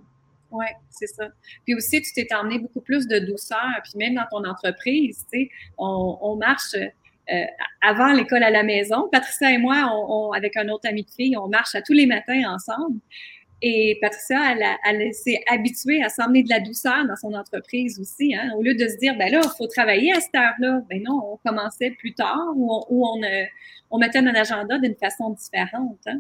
Oui, 0.52 0.66
c'est 0.90 1.08
ça. 1.08 1.26
Puis 1.66 1.76
aussi, 1.76 2.02
tu 2.02 2.14
t'es 2.14 2.34
emmené 2.34 2.60
beaucoup 2.60 2.80
plus 2.80 3.08
de 3.08 3.20
douceur. 3.20 3.60
Puis 3.84 3.94
même 3.98 4.16
dans 4.16 4.26
ton 4.32 4.48
entreprise, 4.48 5.26
tu 5.32 5.40
sais, 5.40 5.50
on, 5.78 6.38
marche 6.38 6.76
euh, 7.32 7.46
avant 7.82 8.14
l'école 8.14 8.44
à 8.44 8.52
la 8.52 8.64
maison. 8.64 9.08
Patricia 9.12 9.52
et 9.52 9.58
moi, 9.58 9.76
avec 10.36 10.56
un 10.58 10.70
autre 10.70 10.88
ami 10.88 11.04
de 11.04 11.10
fille, 11.10 11.36
on 11.38 11.48
marche 11.48 11.76
à 11.76 11.82
tous 11.82 11.94
les 11.94 12.06
matins 12.06 12.44
ensemble. 12.54 13.00
Et 13.62 13.98
Patricia, 14.02 14.38
elle, 14.86 15.14
s'est 15.14 15.42
habituée 15.48 16.04
à 16.04 16.10
s'emmener 16.10 16.44
de 16.44 16.50
la 16.50 16.60
douceur 16.60 17.06
dans 17.08 17.16
son 17.16 17.34
entreprise 17.34 18.00
aussi. 18.00 18.36
Hein. 18.36 18.52
Au 18.58 18.62
lieu 18.62 18.76
de 18.76 18.88
se 18.88 18.98
dire, 18.98 19.16
ben 19.18 19.32
là, 19.32 19.42
il 19.44 19.58
faut 19.58 19.68
travailler 19.68 20.12
à 20.12 20.20
cette 20.20 20.36
heure-là. 20.36 20.82
Ben 20.90 21.02
non, 21.02 21.20
on 21.32 21.38
commençait 21.38 21.92
plus 21.92 22.14
tard 22.14 22.54
ou 22.56 22.86
on, 22.90 23.24
euh, 23.24 23.44
on, 23.90 23.98
mettait 23.98 24.22
notre 24.22 24.40
agenda 24.40 24.78
d'une 24.78 24.96
façon 24.96 25.32
différente. 25.32 25.98
Hein. 26.06 26.20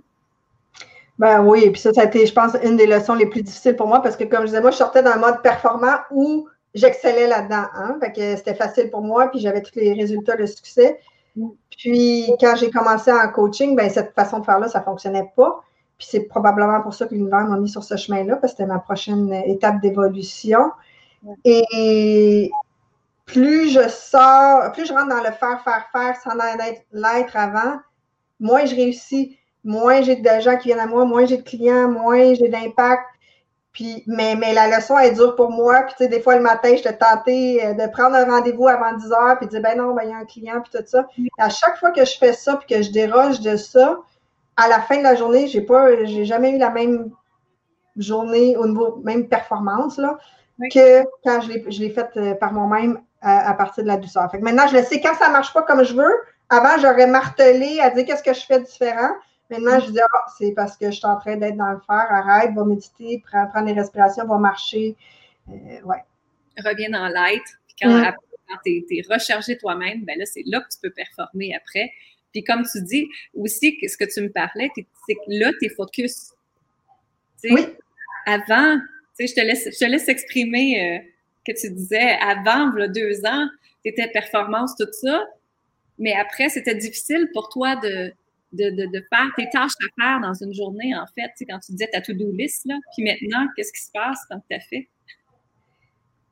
Ben 1.19 1.43
oui, 1.43 1.65
et 1.65 1.71
puis 1.71 1.79
ça, 1.79 1.93
ça 1.93 2.01
a 2.01 2.05
été, 2.05 2.25
je 2.25 2.33
pense, 2.33 2.53
une 2.63 2.77
des 2.77 2.87
leçons 2.87 3.15
les 3.15 3.25
plus 3.25 3.41
difficiles 3.41 3.75
pour 3.75 3.87
moi 3.87 4.01
parce 4.01 4.17
que, 4.17 4.23
comme 4.23 4.41
je 4.41 4.47
disais, 4.47 4.61
moi, 4.61 4.71
je 4.71 4.77
sortais 4.77 5.03
d'un 5.03 5.17
mode 5.17 5.41
performant 5.41 5.97
où 6.11 6.47
j'excellais 6.75 7.27
là-dedans. 7.27 7.65
Hein? 7.73 7.97
Fait 7.99 8.11
que 8.11 8.35
c'était 8.35 8.53
facile 8.53 8.91
pour 8.91 9.01
moi, 9.01 9.27
puis 9.31 9.39
j'avais 9.39 9.61
tous 9.61 9.75
les 9.75 9.93
résultats 9.93 10.35
de 10.35 10.45
succès. 10.45 10.99
Puis 11.71 12.31
quand 12.39 12.55
j'ai 12.55 12.69
commencé 12.69 13.11
en 13.11 13.27
coaching, 13.29 13.75
ben 13.75 13.89
cette 13.89 14.13
façon 14.13 14.39
de 14.39 14.45
faire-là, 14.45 14.67
ça 14.67 14.79
ne 14.79 14.83
fonctionnait 14.83 15.31
pas. 15.35 15.63
Puis 15.97 16.07
c'est 16.11 16.21
probablement 16.21 16.81
pour 16.81 16.93
ça 16.93 17.07
que 17.07 17.13
l'univers 17.13 17.47
m'a 17.47 17.57
mis 17.57 17.69
sur 17.69 17.83
ce 17.83 17.95
chemin-là, 17.95 18.35
parce 18.35 18.53
que 18.53 18.57
c'était 18.59 18.71
ma 18.71 18.79
prochaine 18.79 19.33
étape 19.45 19.81
d'évolution. 19.81 20.71
Et 21.43 22.51
plus 23.25 23.69
je 23.69 23.89
sors, 23.89 24.71
plus 24.73 24.85
je 24.85 24.93
rentre 24.93 25.09
dans 25.09 25.23
le 25.23 25.31
faire, 25.31 25.61
faire, 25.63 25.87
faire 25.91 26.15
sans 26.21 26.37
l'être 26.91 27.35
avant, 27.35 27.79
moins 28.39 28.65
je 28.65 28.75
réussis, 28.75 29.39
moins 29.63 30.01
j'ai 30.01 30.17
de 30.17 30.39
gens 30.41 30.57
qui 30.57 30.67
viennent 30.67 30.79
à 30.79 30.85
moi, 30.85 31.05
moins 31.05 31.25
j'ai 31.25 31.37
de 31.37 31.43
clients, 31.43 31.89
moins 31.89 32.33
j'ai 32.35 32.49
d'impact. 32.49 33.03
Puis, 33.75 34.03
mais, 34.07 34.35
mais 34.35 34.53
la 34.53 34.75
leçon 34.75 34.97
est 34.97 35.11
dure 35.11 35.35
pour 35.35 35.51
moi. 35.51 35.81
Puis, 35.81 35.95
tu 35.97 36.03
sais, 36.03 36.07
des 36.07 36.21
fois, 36.21 36.37
le 36.37 36.41
matin, 36.41 36.75
je 36.75 36.81
te 36.81 36.89
tentais 36.89 37.59
euh, 37.61 37.73
de 37.73 37.91
prendre 37.91 38.15
un 38.15 38.23
rendez-vous 38.23 38.69
avant 38.69 38.93
10 38.93 39.11
heures, 39.11 39.37
puis 39.37 39.47
de 39.47 39.51
dire, 39.51 39.61
ben 39.61 39.77
non, 39.77 39.93
ben, 39.93 40.03
il 40.05 40.09
y 40.11 40.13
a 40.13 40.17
un 40.17 40.25
client, 40.25 40.61
puis 40.61 40.71
tout 40.73 40.83
ça. 40.87 41.05
à 41.37 41.49
chaque 41.49 41.77
fois 41.77 41.91
que 41.91 42.05
je 42.05 42.17
fais 42.17 42.31
ça, 42.31 42.55
puis 42.55 42.73
que 42.73 42.81
je 42.81 42.89
déroge 42.91 43.41
de 43.41 43.57
ça, 43.57 43.99
à 44.55 44.69
la 44.69 44.79
fin 44.79 44.97
de 44.97 45.03
la 45.03 45.15
journée, 45.15 45.47
j'ai 45.47 45.61
pas, 45.61 46.05
j'ai 46.05 46.23
jamais 46.23 46.51
eu 46.51 46.57
la 46.57 46.69
même 46.69 47.11
journée 47.97 48.57
au 48.57 48.67
niveau 48.67 49.01
même 49.03 49.27
performance 49.27 49.97
là, 49.97 50.17
que 50.73 51.03
quand 51.23 51.41
je 51.41 51.79
l'ai 51.79 51.89
faite 51.89 52.11
euh, 52.17 52.33
par 52.33 52.53
moi-même 52.53 53.01
à, 53.21 53.53
partir 53.55 53.83
de 53.83 53.87
la 53.87 53.97
douceur. 53.97 54.29
Fait 54.29 54.37
que 54.37 54.43
maintenant, 54.43 54.67
je 54.67 54.77
le 54.77 54.83
sais 54.83 55.01
quand 55.01 55.15
ça 55.15 55.29
marche 55.29 55.51
pas 55.51 55.63
comme 55.63 55.83
je 55.83 55.95
veux. 55.95 56.15
Avant, 56.49 56.77
j'aurais 56.79 57.07
martelé 57.07 57.79
à 57.81 57.89
dire 57.89 58.05
qu'est-ce 58.05 58.21
que 58.21 58.33
je 58.33 58.45
fais 58.45 58.59
différent. 58.59 59.09
Maintenant, 59.49 59.79
je 59.79 59.91
dis 59.91 59.99
ah, 59.99 60.25
c'est 60.37 60.51
parce 60.53 60.75
que 60.77 60.87
je 60.87 60.95
suis 60.95 61.05
en 61.05 61.19
train 61.19 61.37
d'être 61.37 61.57
dans 61.57 61.71
le 61.71 61.79
faire. 61.79 62.07
Arrête, 62.09 62.53
va 62.53 62.65
méditer, 62.65 63.21
prends, 63.25 63.47
prends 63.47 63.63
des 63.63 63.73
respirations, 63.73 64.25
va 64.25 64.37
marcher. 64.37 64.95
Euh, 65.49 65.81
ouais. 65.83 66.03
Reviens 66.57 66.89
dans 66.89 67.07
l'être. 67.07 67.51
Quand, 67.79 67.89
mm. 67.89 68.15
quand 68.47 68.57
tu 68.65 68.85
es, 68.89 69.01
rechargé 69.09 69.57
toi-même, 69.57 70.03
ben 70.05 70.17
là, 70.17 70.25
c'est 70.25 70.43
là 70.45 70.61
que 70.61 70.67
tu 70.73 70.79
peux 70.81 70.91
performer 70.91 71.53
après. 71.55 71.91
Puis 72.31 72.43
comme 72.43 72.63
tu 72.69 72.81
dis 72.81 73.07
aussi, 73.33 73.77
ce 73.87 73.97
que 73.97 74.05
tu 74.05 74.21
me 74.21 74.29
parlais, 74.29 74.69
c'est 74.75 75.15
que 75.15 75.19
là, 75.27 75.51
tu 75.59 75.67
es 75.67 75.69
focus. 75.69 76.31
oui. 77.43 77.65
Avant, 78.25 78.79
je 79.19 79.33
te 79.33 79.41
laisse, 79.41 79.65
je 79.71 79.77
te 79.77 79.85
laisse 79.85 80.07
exprimer 80.07 80.81
euh, 80.81 80.99
que 81.45 81.51
tu 81.59 81.69
disais 81.71 82.17
avant, 82.19 82.71
il 82.75 82.79
y 82.79 82.83
a 82.83 82.87
deux 82.87 83.23
ans, 83.25 83.47
tu 83.83 83.91
étais 83.91 84.07
performance, 84.07 84.75
tout 84.75 84.87
ça. 84.91 85.23
Mais 85.99 86.13
après, 86.13 86.49
c'était 86.49 86.75
difficile 86.75 87.29
pour 87.33 87.49
toi 87.49 87.75
de, 87.75 88.11
de, 88.51 88.69
de, 88.69 89.05
faire 89.09 89.27
tes 89.35 89.49
tâches 89.49 89.73
à 89.81 90.01
faire 90.01 90.21
dans 90.21 90.33
une 90.33 90.53
journée, 90.53 90.95
en 90.95 91.05
fait, 91.07 91.31
quand 91.49 91.59
tu 91.59 91.73
disais 91.73 91.89
ta 91.91 92.01
to-do 92.01 92.31
list. 92.31 92.65
Là. 92.65 92.75
Puis 92.95 93.03
maintenant, 93.03 93.47
qu'est-ce 93.55 93.73
qui 93.73 93.81
se 93.81 93.91
passe 93.91 94.19
quand 94.29 94.39
tu 94.49 94.55
as 94.55 94.59
fait? 94.61 94.87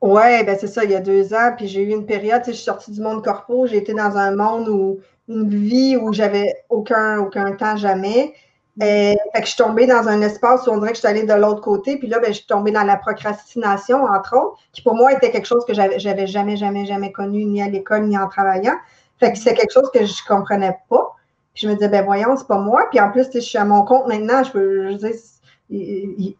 Oui, 0.01 0.43
ben 0.43 0.57
c'est 0.59 0.67
ça, 0.67 0.83
il 0.83 0.91
y 0.91 0.95
a 0.95 0.99
deux 0.99 1.33
ans, 1.33 1.53
puis 1.55 1.67
j'ai 1.67 1.81
eu 1.81 1.91
une 1.91 2.05
période, 2.05 2.41
je 2.45 2.51
suis 2.51 2.63
sortie 2.63 2.91
du 2.91 2.99
monde 2.99 3.23
corpo, 3.23 3.67
j'ai 3.67 3.77
été 3.77 3.93
dans 3.93 4.17
un 4.17 4.35
monde 4.35 4.67
où 4.67 4.99
une 5.29 5.47
vie 5.47 5.95
où 5.95 6.11
j'avais 6.11 6.53
aucun, 6.69 7.19
aucun 7.19 7.53
temps 7.53 7.77
jamais. 7.77 8.33
Mm. 8.77 8.83
Et, 8.83 9.17
fait 9.33 9.39
que 9.39 9.45
je 9.45 9.51
suis 9.53 9.63
tombée 9.63 9.87
dans 9.87 10.07
un 10.07 10.21
espace 10.21 10.67
où 10.67 10.71
on 10.71 10.77
dirait 10.77 10.89
que 10.89 10.95
je 10.95 10.99
suis 10.99 11.07
allée 11.07 11.23
de 11.23 11.33
l'autre 11.33 11.61
côté. 11.61 11.97
Puis 11.97 12.07
là, 12.07 12.19
ben, 12.19 12.27
je 12.27 12.39
suis 12.39 12.47
tombée 12.47 12.71
dans 12.71 12.83
la 12.83 12.97
procrastination, 12.97 14.03
entre 14.03 14.35
autres, 14.35 14.59
qui 14.73 14.81
pour 14.81 14.95
moi 14.95 15.13
était 15.13 15.31
quelque 15.31 15.47
chose 15.47 15.63
que 15.65 15.73
j'avais, 15.73 15.99
j'avais 15.99 16.27
jamais, 16.27 16.57
jamais, 16.57 16.85
jamais 16.85 17.13
connu, 17.13 17.45
ni 17.45 17.61
à 17.61 17.69
l'école, 17.69 18.03
ni 18.07 18.17
en 18.17 18.27
travaillant. 18.27 18.75
Fait 19.19 19.31
que 19.31 19.37
c'est 19.37 19.53
quelque 19.53 19.71
chose 19.71 19.89
que 19.93 20.05
je 20.05 20.21
comprenais 20.27 20.77
pas. 20.89 21.15
Puis 21.53 21.63
je 21.63 21.67
me 21.67 21.73
disais, 21.73 21.89
ben 21.89 22.03
voyons, 22.03 22.35
c'est 22.35 22.47
pas 22.47 22.57
moi. 22.57 22.87
Puis 22.89 22.99
en 22.99 23.11
plus, 23.11 23.27
je 23.33 23.39
suis 23.39 23.57
à 23.57 23.65
mon 23.65 23.83
compte 23.83 24.07
maintenant. 24.07 24.43
Je 24.43 24.51
peux, 24.51 24.89
je 24.89 25.17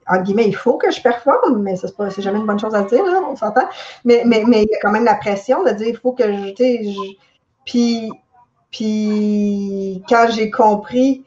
en 0.08 0.22
guillemets, 0.22 0.48
il 0.48 0.56
faut 0.56 0.78
que 0.78 0.92
je 0.92 1.02
performe, 1.02 1.62
mais 1.62 1.76
pas, 1.98 2.10
c'est 2.10 2.22
jamais 2.22 2.40
une 2.40 2.46
bonne 2.46 2.60
chose 2.60 2.76
à 2.76 2.84
dire, 2.84 3.04
on 3.28 3.36
s'entend. 3.36 3.68
Mais, 4.06 4.24
mais, 4.26 4.44
mais 4.46 4.64
il 4.64 4.70
y 4.70 4.76
a 4.76 4.80
quand 4.82 4.92
même 4.92 5.06
la 5.06 5.16
pression 5.16 5.64
de 5.64 5.72
dire, 5.72 5.88
il 5.88 5.98
faut 5.98 6.12
que 6.12 6.24
je, 6.24 6.54
je 6.58 7.14
puis 7.66 8.12
puis 8.74 10.04
quand 10.10 10.28
j'ai 10.32 10.50
compris 10.50 11.24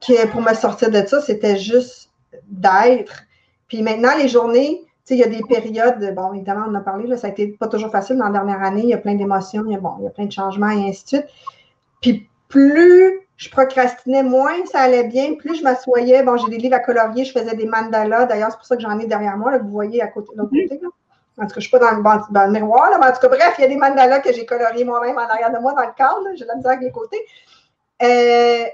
que 0.00 0.26
pour 0.26 0.42
me 0.42 0.52
sortir 0.54 0.90
de 0.90 1.06
ça, 1.06 1.20
c'était 1.20 1.56
juste 1.56 2.10
d'être. 2.48 3.22
Puis 3.68 3.80
maintenant, 3.80 4.10
les 4.18 4.28
journées, 4.28 4.82
tu 4.82 4.90
sais, 5.04 5.14
il 5.14 5.20
y 5.20 5.22
a 5.22 5.28
des 5.28 5.42
périodes, 5.48 6.14
bon, 6.14 6.32
évidemment, 6.32 6.66
on 6.66 6.72
en 6.72 6.74
a 6.74 6.80
parlé, 6.80 7.06
là, 7.06 7.16
ça 7.16 7.28
a 7.28 7.30
été 7.30 7.46
pas 7.48 7.68
toujours 7.68 7.90
facile 7.90 8.16
dans 8.16 8.26
la 8.26 8.32
dernière 8.32 8.62
année, 8.62 8.82
il 8.82 8.88
y 8.88 8.94
a 8.94 8.98
plein 8.98 9.14
d'émotions, 9.14 9.62
il 9.66 9.72
y 9.72 9.76
a, 9.76 9.78
bon, 9.78 9.94
il 10.00 10.04
y 10.04 10.06
a 10.06 10.10
plein 10.10 10.26
de 10.26 10.32
changements 10.32 10.70
et 10.70 10.88
ainsi 10.88 11.04
de 11.04 11.08
suite. 11.08 11.26
Puis 12.00 12.28
plus 12.54 13.20
je 13.36 13.50
procrastinais, 13.50 14.22
moins 14.22 14.64
ça 14.66 14.82
allait 14.82 15.08
bien, 15.08 15.34
plus 15.34 15.56
je 15.56 15.64
m'assoyais, 15.64 16.22
bon, 16.22 16.36
j'ai 16.36 16.48
des 16.48 16.58
livres 16.58 16.76
à 16.76 16.78
colorier, 16.78 17.24
je 17.24 17.32
faisais 17.32 17.56
des 17.56 17.66
mandalas, 17.66 18.26
d'ailleurs, 18.26 18.52
c'est 18.52 18.58
pour 18.58 18.66
ça 18.66 18.76
que 18.76 18.82
j'en 18.82 18.96
ai 19.00 19.06
derrière 19.06 19.36
moi, 19.36 19.50
là, 19.50 19.58
que 19.58 19.64
vous 19.64 19.70
voyez 19.70 20.00
à 20.00 20.06
côté, 20.06 20.28
de 20.34 20.38
l'autre 20.38 20.50
côté, 20.50 20.78
là. 20.80 20.88
En 21.36 21.42
tout 21.42 21.48
cas, 21.48 21.54
je 21.54 21.56
ne 21.56 21.60
suis 21.62 21.70
pas 21.70 21.80
dans 21.80 21.90
le, 21.90 22.32
dans 22.32 22.46
le 22.46 22.52
miroir, 22.52 22.90
là, 22.90 22.98
mais 23.00 23.06
en 23.06 23.12
tout 23.12 23.18
cas, 23.18 23.26
bref, 23.26 23.56
il 23.58 23.62
y 23.62 23.64
a 23.64 23.68
des 23.68 23.76
mandalas 23.76 24.20
que 24.20 24.32
j'ai 24.32 24.46
coloriés 24.46 24.84
moi-même 24.84 25.18
en 25.18 25.28
arrière 25.28 25.52
de 25.52 25.58
moi 25.58 25.72
dans 25.72 25.82
le 25.82 25.92
cadre. 25.96 26.22
J'ai 26.36 26.44
la 26.44 26.54
misère 26.54 26.70
avec 26.70 26.84
les 26.84 26.92
côtés. 26.92 27.18
Euh, 28.04 28.66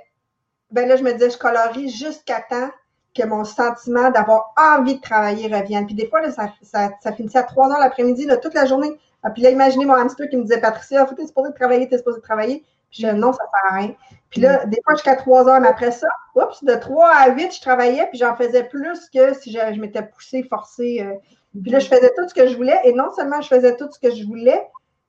ben 0.71 0.87
là, 0.87 0.97
je 0.97 1.03
me 1.03 1.11
disais, 1.13 1.31
je 1.31 1.39
colorie 1.39 1.89
jusqu'à 1.89 2.43
temps 2.43 2.69
que 3.17 3.25
mon 3.25 3.45
sentiment 3.45 4.11
d'avoir 4.11 4.53
envie 4.59 4.97
de 4.97 5.01
travailler 5.01 5.47
revienne. 5.47 5.87
Puis 5.87 5.95
des 5.95 6.07
fois, 6.07 6.21
là, 6.21 6.33
ça, 6.33 6.53
ça, 6.61 6.91
ça, 7.01 7.13
finissait 7.13 7.39
à 7.39 7.45
3 7.45 7.71
heures 7.71 7.79
l'après-midi, 7.79 8.29
toute 8.43 8.53
la 8.53 8.67
journée. 8.67 8.93
Ah, 9.23 9.31
puis 9.31 9.41
là, 9.41 9.49
imaginez 9.49 9.87
mon 9.87 9.95
hamster 9.95 10.29
qui 10.29 10.37
me 10.37 10.43
disait, 10.43 10.61
Patricia, 10.61 11.07
tu 11.07 11.23
es 11.23 11.27
supposé 11.27 11.55
travailler, 11.55 11.89
tu 11.89 11.95
es 11.95 11.99
supposé 11.99 12.21
travailler. 12.21 12.63
Puis 12.91 13.03
je 13.03 13.09
non, 13.09 13.33
ça 13.33 13.45
ne 13.45 13.49
sert 13.49 13.73
à 13.73 13.75
rien. 13.77 13.95
Puis 14.31 14.41
là, 14.41 14.65
des 14.67 14.81
fois, 14.85 14.95
jusqu'à 14.95 15.17
3 15.17 15.49
heures, 15.49 15.61
mais 15.61 15.69
après 15.69 15.91
ça, 15.91 16.09
oups, 16.35 16.63
de 16.63 16.75
3 16.75 17.09
à 17.09 17.31
8, 17.31 17.55
je 17.55 17.61
travaillais, 17.61 18.07
puis 18.09 18.19
j'en 18.19 18.37
faisais 18.37 18.65
plus 18.65 19.09
que 19.11 19.35
si 19.35 19.53
je, 19.53 19.59
je 19.75 19.81
m'étais 19.81 20.03
poussée, 20.03 20.45
forcée. 20.45 21.01
Euh, 21.01 21.15
puis 21.61 21.71
là, 21.73 21.81
je 21.81 21.89
faisais 21.89 22.11
tout 22.17 22.29
ce 22.29 22.35
que 22.35 22.47
je 22.47 22.57
voulais. 22.57 22.79
Et 22.85 22.93
non 22.93 23.13
seulement 23.15 23.41
je 23.41 23.49
faisais 23.49 23.77
tout 23.77 23.89
ce 23.91 23.99
que 23.99 24.15
je 24.15 24.25
voulais, 24.25 24.63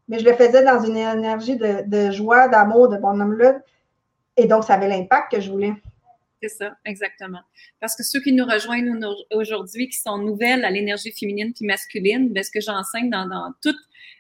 mais 0.07 0.19
je 0.19 0.25
le 0.25 0.34
faisais 0.34 0.63
dans 0.63 0.84
une 0.84 0.97
énergie 0.97 1.55
de, 1.55 2.11
joie, 2.11 2.47
d'amour, 2.47 2.89
de 2.89 2.97
bonhomme-là. 2.97 3.59
Et 4.38 4.45
donc, 4.45 4.63
ça 4.63 4.73
avait 4.73 4.88
l'impact 4.88 5.32
que 5.34 5.39
je 5.39 5.51
voulais. 5.51 5.73
C'est 6.41 6.49
ça, 6.49 6.75
exactement. 6.86 7.41
Parce 7.79 7.95
que 7.95 8.03
ceux 8.03 8.19
qui 8.19 8.34
nous 8.34 8.45
rejoignent 8.45 8.99
aujourd'hui, 9.32 9.88
qui 9.89 9.99
sont 9.99 10.17
nouvelles 10.17 10.65
à 10.65 10.71
l'énergie 10.71 11.11
féminine 11.11 11.53
puis 11.53 11.65
masculine, 11.65 12.29
bien, 12.29 12.41
ce 12.41 12.49
que 12.49 12.59
j'enseigne 12.59 13.11
dans, 13.11 13.53
tous 13.61 13.69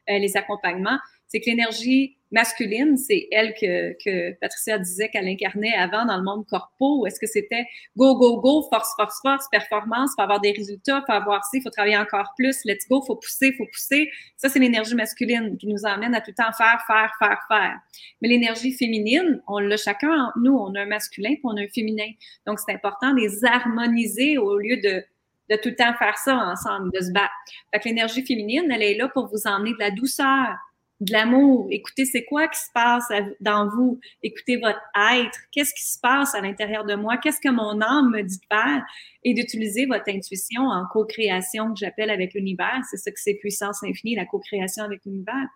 euh, 0.09 0.19
les 0.19 0.37
accompagnements, 0.37 0.99
c'est 1.27 1.39
que 1.39 1.49
l'énergie 1.49 2.17
masculine, 2.31 2.97
c'est 2.97 3.27
elle 3.31 3.53
que, 3.53 3.91
que 4.03 4.31
Patricia 4.39 4.77
disait 4.77 5.09
qu'elle 5.09 5.27
incarnait 5.27 5.73
avant 5.73 6.05
dans 6.05 6.17
le 6.17 6.23
monde 6.23 6.45
corpo. 6.47 7.05
Est-ce 7.05 7.19
que 7.19 7.27
c'était 7.27 7.65
go, 7.97 8.15
go, 8.15 8.39
go, 8.39 8.67
force, 8.69 8.93
force, 8.95 9.19
force, 9.21 9.45
performance, 9.51 10.11
faut 10.15 10.21
avoir 10.21 10.39
des 10.39 10.51
résultats, 10.51 11.03
faut 11.05 11.13
avoir 11.13 11.43
ci, 11.45 11.61
faut 11.61 11.69
travailler 11.69 11.97
encore 11.97 12.33
plus, 12.37 12.63
let's 12.65 12.87
go, 12.89 13.01
faut 13.01 13.17
pousser, 13.17 13.53
faut 13.57 13.65
pousser. 13.65 14.09
Ça, 14.37 14.49
c'est 14.49 14.59
l'énergie 14.59 14.95
masculine 14.95 15.57
qui 15.57 15.67
nous 15.67 15.85
emmène 15.85 16.15
à 16.15 16.21
tout 16.21 16.31
le 16.31 16.43
temps 16.43 16.51
faire, 16.53 16.81
faire, 16.87 17.11
faire, 17.19 17.39
faire. 17.47 17.77
Mais 18.21 18.29
l'énergie 18.29 18.73
féminine, 18.73 19.41
on 19.47 19.59
l'a 19.59 19.77
chacun, 19.77 20.31
nous, 20.41 20.53
on 20.53 20.73
a 20.75 20.81
un 20.81 20.85
masculin 20.85 21.31
puis 21.31 21.41
on 21.43 21.57
a 21.57 21.61
un 21.61 21.67
féminin. 21.67 22.09
Donc, 22.45 22.59
c'est 22.59 22.73
important 22.73 23.13
de 23.13 23.19
les 23.19 23.45
harmoniser 23.45 24.37
au 24.37 24.57
lieu 24.57 24.77
de 24.77 25.03
de 25.49 25.57
tout 25.57 25.69
le 25.69 25.75
temps 25.75 25.93
faire 25.95 26.17
ça 26.17 26.33
ensemble, 26.33 26.91
de 26.93 27.01
se 27.01 27.11
battre. 27.11 27.33
Fait 27.73 27.79
que 27.81 27.89
l'énergie 27.89 28.25
féminine, 28.25 28.71
elle 28.71 28.81
est 28.81 28.95
là 28.95 29.09
pour 29.09 29.27
vous 29.27 29.47
emmener 29.47 29.73
de 29.73 29.79
la 29.79 29.91
douceur, 29.91 30.55
de 31.01 31.11
l'amour. 31.11 31.67
Écoutez, 31.71 32.05
c'est 32.05 32.23
quoi 32.23 32.47
qui 32.47 32.59
se 32.59 32.71
passe 32.73 33.11
dans 33.39 33.67
vous? 33.67 33.99
Écoutez 34.23 34.57
votre 34.57 34.79
être. 35.13 35.39
Qu'est-ce 35.51 35.73
qui 35.73 35.85
se 35.85 35.99
passe 35.99 36.33
à 36.35 36.41
l'intérieur 36.41 36.85
de 36.85 36.95
moi? 36.95 37.17
Qu'est-ce 37.17 37.41
que 37.41 37.49
mon 37.49 37.81
âme 37.81 38.11
me 38.11 38.21
dit 38.21 38.37
de 38.37 38.45
faire? 38.55 38.83
Et 39.23 39.33
d'utiliser 39.33 39.85
votre 39.87 40.09
intuition 40.09 40.61
en 40.63 40.85
co-création 40.91 41.73
que 41.73 41.79
j'appelle 41.79 42.11
avec 42.11 42.33
l'univers. 42.33 42.81
C'est 42.89 42.97
ça 42.97 43.11
que 43.11 43.19
c'est 43.19 43.33
puissance 43.33 43.83
infinie, 43.83 44.15
la 44.15 44.25
co-création 44.25 44.83
avec 44.83 45.01
l'univers. 45.05 45.47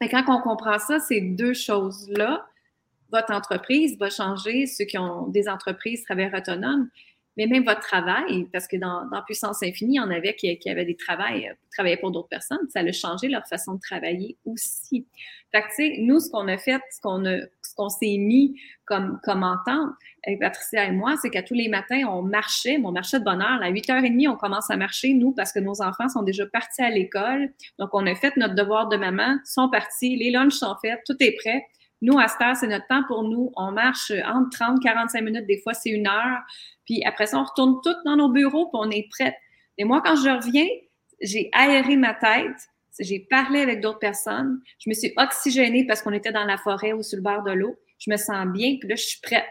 Mais 0.00 0.08
quand 0.08 0.24
on 0.28 0.40
comprend 0.40 0.78
ça, 0.78 0.98
ces 0.98 1.20
deux 1.20 1.54
choses-là, 1.54 2.44
votre 3.12 3.32
entreprise 3.32 3.96
va 3.98 4.10
changer, 4.10 4.66
ceux 4.66 4.84
qui 4.84 4.98
ont 4.98 5.28
des 5.28 5.48
entreprises 5.48 6.02
travailleurs 6.02 6.34
autonomes, 6.34 6.88
mais 7.36 7.46
même 7.46 7.64
votre 7.64 7.80
travail, 7.80 8.46
parce 8.52 8.66
que 8.66 8.76
dans, 8.76 9.06
dans 9.10 9.22
Puissance 9.22 9.62
Infinie, 9.62 9.94
il 9.94 9.96
y 9.96 10.00
en 10.00 10.10
avait 10.10 10.34
qui, 10.34 10.56
qui 10.58 10.70
avaient 10.70 10.84
des 10.84 10.96
travails, 10.96 11.48
euh, 11.48 11.54
travaillaient 11.72 11.96
pour 11.96 12.10
d'autres 12.10 12.28
personnes, 12.28 12.66
ça 12.68 12.80
a 12.80 12.92
changé 12.92 13.28
leur 13.28 13.46
façon 13.46 13.74
de 13.74 13.80
travailler 13.80 14.36
aussi. 14.44 15.06
Fait 15.52 15.62
que, 15.62 15.66
tu 15.68 15.74
sais, 15.74 15.96
nous, 16.00 16.20
ce 16.20 16.30
qu'on 16.30 16.48
a 16.48 16.58
fait, 16.58 16.80
ce 16.90 17.00
qu'on 17.00 17.22
ce 17.72 17.74
qu'on 17.74 17.88
s'est 17.88 18.18
mis 18.18 18.60
comme, 18.84 19.18
comme 19.24 19.42
entente 19.42 19.90
avec 20.26 20.40
Patricia 20.40 20.84
et 20.84 20.92
moi, 20.92 21.16
c'est 21.20 21.30
qu'à 21.30 21.42
tous 21.42 21.54
les 21.54 21.68
matins, 21.68 22.02
on 22.08 22.22
marchait, 22.22 22.78
mon 22.78 22.92
marché 22.92 23.18
de 23.18 23.24
bonheur. 23.24 23.60
À 23.62 23.70
8h30, 23.70 24.28
on 24.28 24.36
commence 24.36 24.70
à 24.70 24.76
marcher, 24.76 25.14
nous, 25.14 25.32
parce 25.32 25.52
que 25.52 25.58
nos 25.58 25.82
enfants 25.82 26.08
sont 26.08 26.22
déjà 26.22 26.46
partis 26.46 26.82
à 26.82 26.90
l'école. 26.90 27.52
Donc, 27.78 27.90
on 27.92 28.06
a 28.06 28.14
fait 28.14 28.36
notre 28.36 28.54
devoir 28.54 28.88
de 28.88 28.96
maman, 28.96 29.36
sont 29.44 29.68
partis, 29.68 30.16
les 30.16 30.30
lunchs 30.30 30.54
sont 30.54 30.76
faits, 30.82 31.00
tout 31.06 31.16
est 31.20 31.34
prêt. 31.36 31.66
Nous, 32.02 32.18
à 32.18 32.28
cette 32.28 32.42
heure, 32.42 32.56
c'est 32.56 32.66
notre 32.66 32.86
temps 32.88 33.04
pour 33.06 33.22
nous. 33.22 33.52
On 33.56 33.70
marche 33.70 34.12
entre 34.26 34.50
30 34.58 34.82
45 34.82 35.22
minutes, 35.22 35.46
des 35.46 35.58
fois, 35.58 35.72
c'est 35.72 35.90
une 35.90 36.08
heure. 36.08 36.40
Puis 36.84 37.02
après 37.04 37.26
ça, 37.26 37.38
on 37.38 37.44
retourne 37.44 37.80
toutes 37.82 38.04
dans 38.04 38.16
nos 38.16 38.28
bureaux, 38.28 38.66
puis 38.66 38.80
on 38.82 38.90
est 38.90 39.08
prête. 39.08 39.36
Et 39.78 39.84
moi, 39.84 40.02
quand 40.04 40.16
je 40.16 40.28
reviens, 40.28 40.66
j'ai 41.20 41.48
aéré 41.52 41.96
ma 41.96 42.12
tête, 42.12 42.68
j'ai 42.98 43.20
parlé 43.20 43.60
avec 43.60 43.80
d'autres 43.80 44.00
personnes, 44.00 44.60
je 44.78 44.90
me 44.90 44.94
suis 44.94 45.12
oxygénée 45.16 45.86
parce 45.86 46.02
qu'on 46.02 46.12
était 46.12 46.32
dans 46.32 46.44
la 46.44 46.58
forêt 46.58 46.92
ou 46.92 47.02
sur 47.02 47.16
le 47.16 47.22
bord 47.22 47.42
de 47.44 47.52
l'eau. 47.52 47.78
Je 47.98 48.10
me 48.10 48.16
sens 48.16 48.46
bien, 48.48 48.76
puis 48.80 48.88
là, 48.88 48.96
je 48.96 49.04
suis 49.04 49.20
prête. 49.20 49.46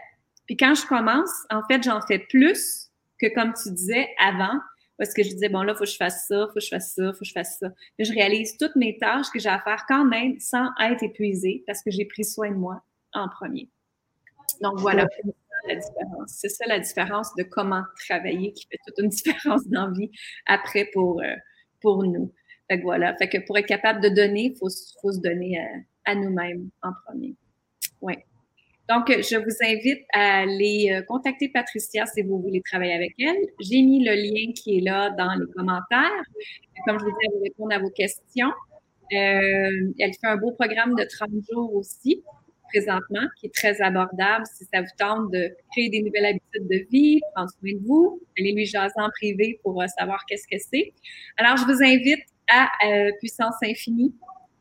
Puis 0.46 0.56
quand 0.56 0.74
je 0.74 0.86
commence, 0.86 1.30
en 1.50 1.62
fait, 1.68 1.82
j'en 1.82 2.00
fais 2.02 2.18
plus 2.18 2.90
que 3.18 3.32
comme 3.34 3.54
tu 3.54 3.70
disais 3.70 4.08
avant, 4.18 4.58
parce 5.02 5.14
que 5.14 5.24
je 5.24 5.30
disais, 5.30 5.48
bon, 5.48 5.62
là, 5.62 5.72
il 5.72 5.76
faut 5.76 5.82
que 5.82 5.90
je 5.90 5.96
fasse 5.96 6.28
ça, 6.28 6.36
il 6.36 6.46
faut 6.46 6.54
que 6.54 6.60
je 6.60 6.68
fasse 6.68 6.94
ça, 6.94 7.02
il 7.02 7.12
faut 7.12 7.18
que 7.18 7.24
je 7.24 7.32
fasse 7.32 7.58
ça. 7.58 7.70
Mais 7.98 8.04
je 8.04 8.12
réalise 8.12 8.56
toutes 8.56 8.76
mes 8.76 8.96
tâches 8.98 9.30
que 9.32 9.40
j'ai 9.40 9.48
à 9.48 9.58
faire 9.58 9.84
quand 9.88 10.04
même 10.04 10.38
sans 10.38 10.68
être 10.80 11.02
épuisée 11.02 11.64
parce 11.66 11.82
que 11.82 11.90
j'ai 11.90 12.04
pris 12.04 12.22
soin 12.22 12.52
de 12.52 12.54
moi 12.54 12.84
en 13.12 13.28
premier. 13.28 13.68
Donc 14.60 14.78
voilà 14.78 15.08
la 15.66 15.74
différence. 15.74 16.28
C'est 16.28 16.50
ça 16.50 16.66
la 16.68 16.78
différence 16.78 17.34
de 17.34 17.42
comment 17.42 17.82
travailler 18.06 18.52
qui 18.52 18.64
fait 18.70 18.78
toute 18.86 18.96
une 19.02 19.08
différence 19.24 19.66
dans 19.66 19.88
la 19.88 19.92
vie 19.92 20.10
après 20.46 20.88
pour, 20.92 21.20
euh, 21.20 21.34
pour 21.80 22.04
nous. 22.04 22.32
Fait 22.70 22.78
que 22.78 22.84
voilà. 22.84 23.16
Fait 23.16 23.28
que 23.28 23.44
pour 23.44 23.58
être 23.58 23.66
capable 23.66 24.00
de 24.02 24.08
donner, 24.08 24.52
il 24.52 24.56
faut, 24.56 24.68
faut, 25.00 25.10
se 25.10 25.18
donner 25.18 25.58
à, 26.04 26.14
nous-mêmes 26.14 26.70
en 26.80 26.92
premier. 27.04 27.34
Oui. 28.00 28.14
Donc, 28.92 29.06
je 29.08 29.36
vous 29.36 29.56
invite 29.62 30.04
à 30.12 30.40
aller 30.40 30.92
euh, 30.92 31.02
contacter 31.02 31.48
Patricia 31.48 32.04
si 32.04 32.20
vous 32.20 32.38
voulez 32.42 32.60
travailler 32.60 32.92
avec 32.92 33.14
elle. 33.18 33.38
J'ai 33.58 33.80
mis 33.80 34.04
le 34.04 34.12
lien 34.12 34.52
qui 34.52 34.76
est 34.76 34.80
là 34.82 35.08
dans 35.16 35.32
les 35.32 35.50
commentaires. 35.52 36.24
Comme 36.86 36.98
je 36.98 37.04
vous 37.04 37.10
disais, 37.10 37.26
elle 37.32 37.38
va 37.38 37.44
répondre 37.44 37.74
à 37.74 37.78
vos 37.78 37.88
questions. 37.88 38.50
Euh, 39.12 39.92
elle 39.98 40.12
fait 40.12 40.26
un 40.26 40.36
beau 40.36 40.52
programme 40.52 40.94
de 40.94 41.04
30 41.04 41.30
jours 41.50 41.74
aussi 41.74 42.22
présentement, 42.68 43.26
qui 43.38 43.46
est 43.46 43.54
très 43.54 43.80
abordable 43.80 44.44
si 44.46 44.64
ça 44.72 44.82
vous 44.82 44.94
tente 44.98 45.30
de 45.30 45.54
créer 45.70 45.88
des 45.88 46.02
nouvelles 46.02 46.26
habitudes 46.26 46.68
de 46.68 46.86
vie, 46.90 47.20
prendre 47.34 47.50
soin 47.50 47.72
de 47.72 47.86
vous, 47.86 48.20
allez 48.38 48.52
lui 48.52 48.66
jaser 48.66 48.92
en 48.96 49.08
privé 49.10 49.58
pour 49.62 49.80
euh, 49.80 49.86
savoir 49.98 50.22
qu'est-ce 50.26 50.48
que 50.50 50.62
c'est. 50.70 50.92
Alors, 51.38 51.56
je 51.56 51.64
vous 51.64 51.82
invite 51.82 52.24
à 52.50 52.68
Puissance 53.20 53.54
Infinie. 53.64 54.12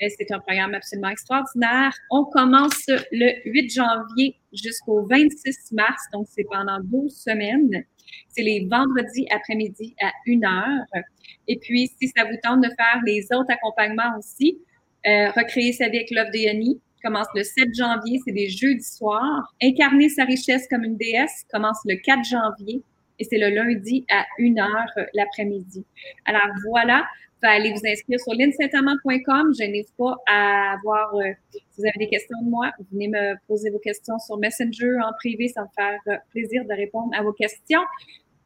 Euh, 0.01 0.07
c'est 0.17 0.31
un 0.31 0.39
programme 0.39 0.73
absolument 0.73 1.09
extraordinaire. 1.09 1.93
On 2.09 2.25
commence 2.25 2.85
le 3.11 3.49
8 3.49 3.69
janvier 3.71 4.35
jusqu'au 4.53 5.05
26 5.05 5.71
mars, 5.73 6.01
donc 6.13 6.27
c'est 6.29 6.45
pendant 6.49 6.79
12 6.83 7.15
semaines. 7.15 7.83
C'est 8.29 8.43
les 8.43 8.67
vendredis 8.69 9.27
après-midi 9.31 9.95
à 10.01 10.11
1 10.27 10.43
heure. 10.43 11.03
Et 11.47 11.57
puis, 11.59 11.91
si 11.99 12.07
ça 12.09 12.25
vous 12.25 12.37
tente 12.43 12.61
de 12.61 12.69
faire 12.69 13.01
les 13.05 13.25
autres 13.31 13.51
accompagnements 13.51 14.17
aussi, 14.17 14.57
recréer 15.05 15.71
sa 15.71 15.87
vie 15.87 15.97
avec 15.97 16.09
de 16.09 16.37
Yanni, 16.37 16.81
commence 17.01 17.27
le 17.35 17.43
7 17.43 17.73
janvier, 17.73 18.19
c'est 18.25 18.33
des 18.33 18.49
jeudis 18.49 18.83
soirs. 18.83 19.53
Incarner 19.61 20.09
sa 20.09 20.25
richesse 20.25 20.67
comme 20.69 20.83
une 20.83 20.97
déesse 20.97 21.45
commence 21.51 21.79
le 21.85 21.95
4 21.95 22.23
janvier 22.23 22.83
et 23.19 23.23
c'est 23.23 23.37
le 23.37 23.49
lundi 23.49 24.05
à 24.09 24.25
1h 24.39 24.85
euh, 24.97 25.05
l'après-midi. 25.13 25.85
Alors 26.25 26.47
voilà, 26.69 27.05
vous 27.41 27.49
allez 27.49 27.71
vous 27.71 27.85
inscrire 27.85 28.19
sur 28.19 28.33
linsaintamant.com. 28.33 29.53
Je 29.59 29.63
n'hésite 29.65 29.95
pas 29.97 30.15
à 30.27 30.73
avoir, 30.73 31.15
euh, 31.15 31.31
si 31.51 31.59
vous 31.77 31.85
avez 31.85 32.05
des 32.05 32.07
questions 32.07 32.37
de 32.43 32.49
moi, 32.49 32.71
venez 32.91 33.07
me 33.07 33.35
poser 33.47 33.69
vos 33.69 33.79
questions 33.79 34.19
sur 34.19 34.37
Messenger 34.37 34.97
en 35.03 35.11
privé, 35.17 35.47
ça 35.47 35.61
me 35.61 35.67
faire 35.75 35.99
euh, 36.07 36.17
plaisir 36.31 36.63
de 36.65 36.73
répondre 36.73 37.09
à 37.17 37.23
vos 37.23 37.33
questions. 37.33 37.81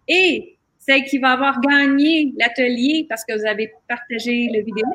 Et 0.07 0.57
celle 0.77 1.03
qui 1.03 1.17
va 1.17 1.31
avoir 1.31 1.59
gagné 1.61 2.33
l'atelier 2.37 3.05
parce 3.09 3.25
que 3.25 3.37
vous 3.37 3.45
avez 3.45 3.73
partagé 3.87 4.49
le 4.53 4.63
vidéo, 4.63 4.85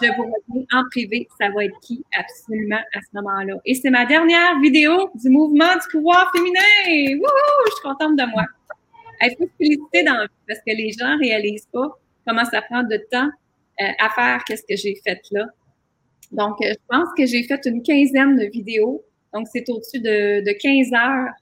je 0.00 0.06
vous 0.16 0.24
reviens 0.24 0.66
en 0.72 0.84
privé, 0.90 1.26
ça 1.38 1.48
va 1.50 1.64
être 1.64 1.78
qui 1.80 2.04
absolument 2.18 2.80
à 2.94 3.00
ce 3.00 3.16
moment-là? 3.16 3.54
Et 3.64 3.74
c'est 3.74 3.90
ma 3.90 4.06
dernière 4.06 4.58
vidéo 4.60 5.10
du 5.14 5.28
mouvement 5.30 5.74
du 5.74 5.88
pouvoir 5.90 6.30
féminin. 6.34 7.18
Wouhou! 7.18 7.66
Je 7.66 7.72
suis 7.72 7.82
contente 7.82 8.16
de 8.16 8.30
moi. 8.30 8.44
Il 9.22 9.34
faut 9.38 9.44
se 9.44 9.50
féliciter 9.58 10.04
dans 10.04 10.26
parce 10.46 10.60
que 10.60 10.74
les 10.76 10.92
gens 10.92 11.18
réalisent 11.18 11.68
pas 11.72 11.98
comment 12.26 12.44
ça 12.44 12.62
prend 12.62 12.82
de 12.82 12.96
temps 13.10 13.30
euh, 13.80 13.84
à 13.98 14.08
faire 14.10 14.44
qu'est-ce 14.44 14.64
que 14.68 14.76
j'ai 14.76 14.98
fait 15.06 15.20
là. 15.30 15.46
Donc, 16.32 16.56
euh, 16.62 16.70
je 16.70 16.86
pense 16.88 17.08
que 17.16 17.26
j'ai 17.26 17.42
fait 17.44 17.60
une 17.66 17.82
quinzaine 17.82 18.36
de 18.36 18.46
vidéos. 18.46 19.04
Donc, 19.32 19.46
c'est 19.52 19.68
au-dessus 19.68 20.00
de, 20.00 20.44
de 20.44 20.52
15 20.52 20.92
heures. 20.94 21.32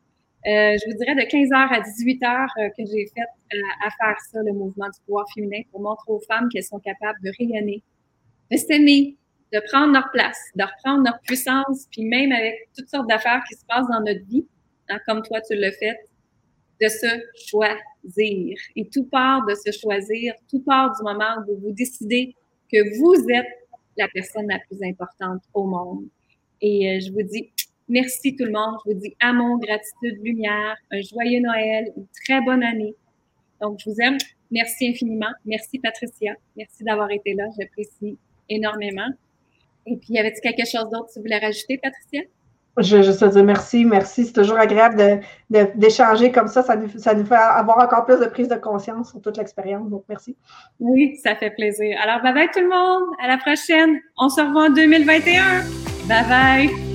Euh, 0.46 0.76
je 0.76 0.90
vous 0.90 0.98
dirais 0.98 1.14
de 1.14 1.28
15 1.30 1.52
heures 1.52 1.72
à 1.72 1.80
18 1.80 2.22
heures 2.24 2.50
que 2.76 2.84
j'ai 2.84 3.06
fait 3.14 3.22
à 3.86 3.90
faire 3.90 4.16
ça, 4.30 4.40
le 4.44 4.52
mouvement 4.52 4.86
du 4.86 5.00
pouvoir 5.06 5.26
féminin, 5.32 5.62
pour 5.70 5.80
montrer 5.80 6.12
aux 6.12 6.20
femmes 6.28 6.48
qu'elles 6.50 6.64
sont 6.64 6.80
capables 6.80 7.18
de 7.22 7.30
rayonner, 7.38 7.82
de 8.50 8.56
s'aimer, 8.56 9.16
de 9.52 9.60
prendre 9.70 9.92
leur 9.92 10.10
place, 10.10 10.38
de 10.56 10.64
reprendre 10.64 11.04
leur 11.04 11.18
puissance, 11.20 11.86
puis 11.90 12.04
même 12.04 12.32
avec 12.32 12.68
toutes 12.76 12.88
sortes 12.88 13.08
d'affaires 13.08 13.42
qui 13.48 13.54
se 13.54 13.64
passent 13.64 13.88
dans 13.88 14.00
notre 14.00 14.24
vie, 14.26 14.46
hein, 14.90 14.98
comme 15.06 15.22
toi 15.22 15.40
tu 15.40 15.54
le 15.56 15.70
fais, 15.70 15.96
de 16.80 16.88
se 16.88 17.06
choisir. 17.48 18.56
Et 18.76 18.88
tout 18.88 19.04
part 19.04 19.44
de 19.46 19.54
se 19.54 19.76
choisir, 19.76 20.34
tout 20.50 20.60
part 20.60 20.94
du 20.96 21.02
moment 21.02 21.36
où 21.48 21.56
vous 21.60 21.72
décidez 21.72 22.34
que 22.70 22.98
vous 22.98 23.30
êtes 23.30 23.46
la 23.96 24.08
personne 24.08 24.48
la 24.48 24.58
plus 24.58 24.82
importante 24.82 25.42
au 25.52 25.64
monde. 25.64 26.06
Et 26.60 26.90
euh, 26.90 27.00
je 27.00 27.12
vous 27.12 27.22
dis 27.22 27.50
merci 27.88 28.34
tout 28.36 28.44
le 28.44 28.52
monde. 28.52 28.76
Je 28.84 28.92
vous 28.92 28.98
dis 28.98 29.14
amour, 29.20 29.58
gratitude, 29.60 30.22
lumière, 30.22 30.76
un 30.90 31.00
joyeux 31.00 31.40
Noël, 31.40 31.92
une 31.96 32.06
très 32.24 32.40
bonne 32.40 32.62
année. 32.62 32.94
Donc, 33.60 33.78
je 33.80 33.90
vous 33.90 33.96
aime. 34.00 34.18
Merci 34.50 34.88
infiniment. 34.88 35.32
Merci 35.44 35.78
Patricia. 35.78 36.34
Merci 36.56 36.84
d'avoir 36.84 37.10
été 37.10 37.34
là. 37.34 37.44
J'apprécie 37.58 38.18
énormément. 38.48 39.08
Et 39.86 39.96
puis, 39.96 40.14
y 40.14 40.18
avait-il 40.18 40.40
quelque 40.40 40.66
chose 40.66 40.88
d'autre 40.90 41.08
que 41.08 41.14
tu 41.14 41.20
voulais 41.20 41.38
rajouter, 41.38 41.78
Patricia? 41.78 42.22
Je 42.78 43.02
juste 43.02 43.20
te 43.20 43.24
dire 43.26 43.44
merci, 43.44 43.84
merci. 43.84 44.26
C'est 44.26 44.32
toujours 44.32 44.58
agréable 44.58 45.20
d'échanger 45.48 46.32
comme 46.32 46.48
ça. 46.48 46.62
Ça 46.62 46.76
nous, 46.76 46.88
ça 46.98 47.14
nous 47.14 47.24
fait 47.24 47.34
avoir 47.34 47.78
encore 47.78 48.04
plus 48.04 48.18
de 48.18 48.26
prise 48.26 48.48
de 48.48 48.56
conscience 48.56 49.10
sur 49.10 49.20
toute 49.20 49.36
l'expérience. 49.36 49.88
Donc, 49.88 50.04
merci. 50.08 50.36
Oui, 50.80 51.16
ça 51.22 51.36
fait 51.36 51.50
plaisir. 51.50 51.96
Alors, 52.02 52.22
bye 52.22 52.34
bye 52.34 52.48
tout 52.52 52.60
le 52.60 52.68
monde. 52.68 53.04
À 53.22 53.28
la 53.28 53.38
prochaine. 53.38 54.00
On 54.18 54.28
se 54.28 54.40
revoit 54.40 54.66
en 54.66 54.70
2021. 54.70 55.42
Bye 56.08 56.24
bye. 56.28 56.93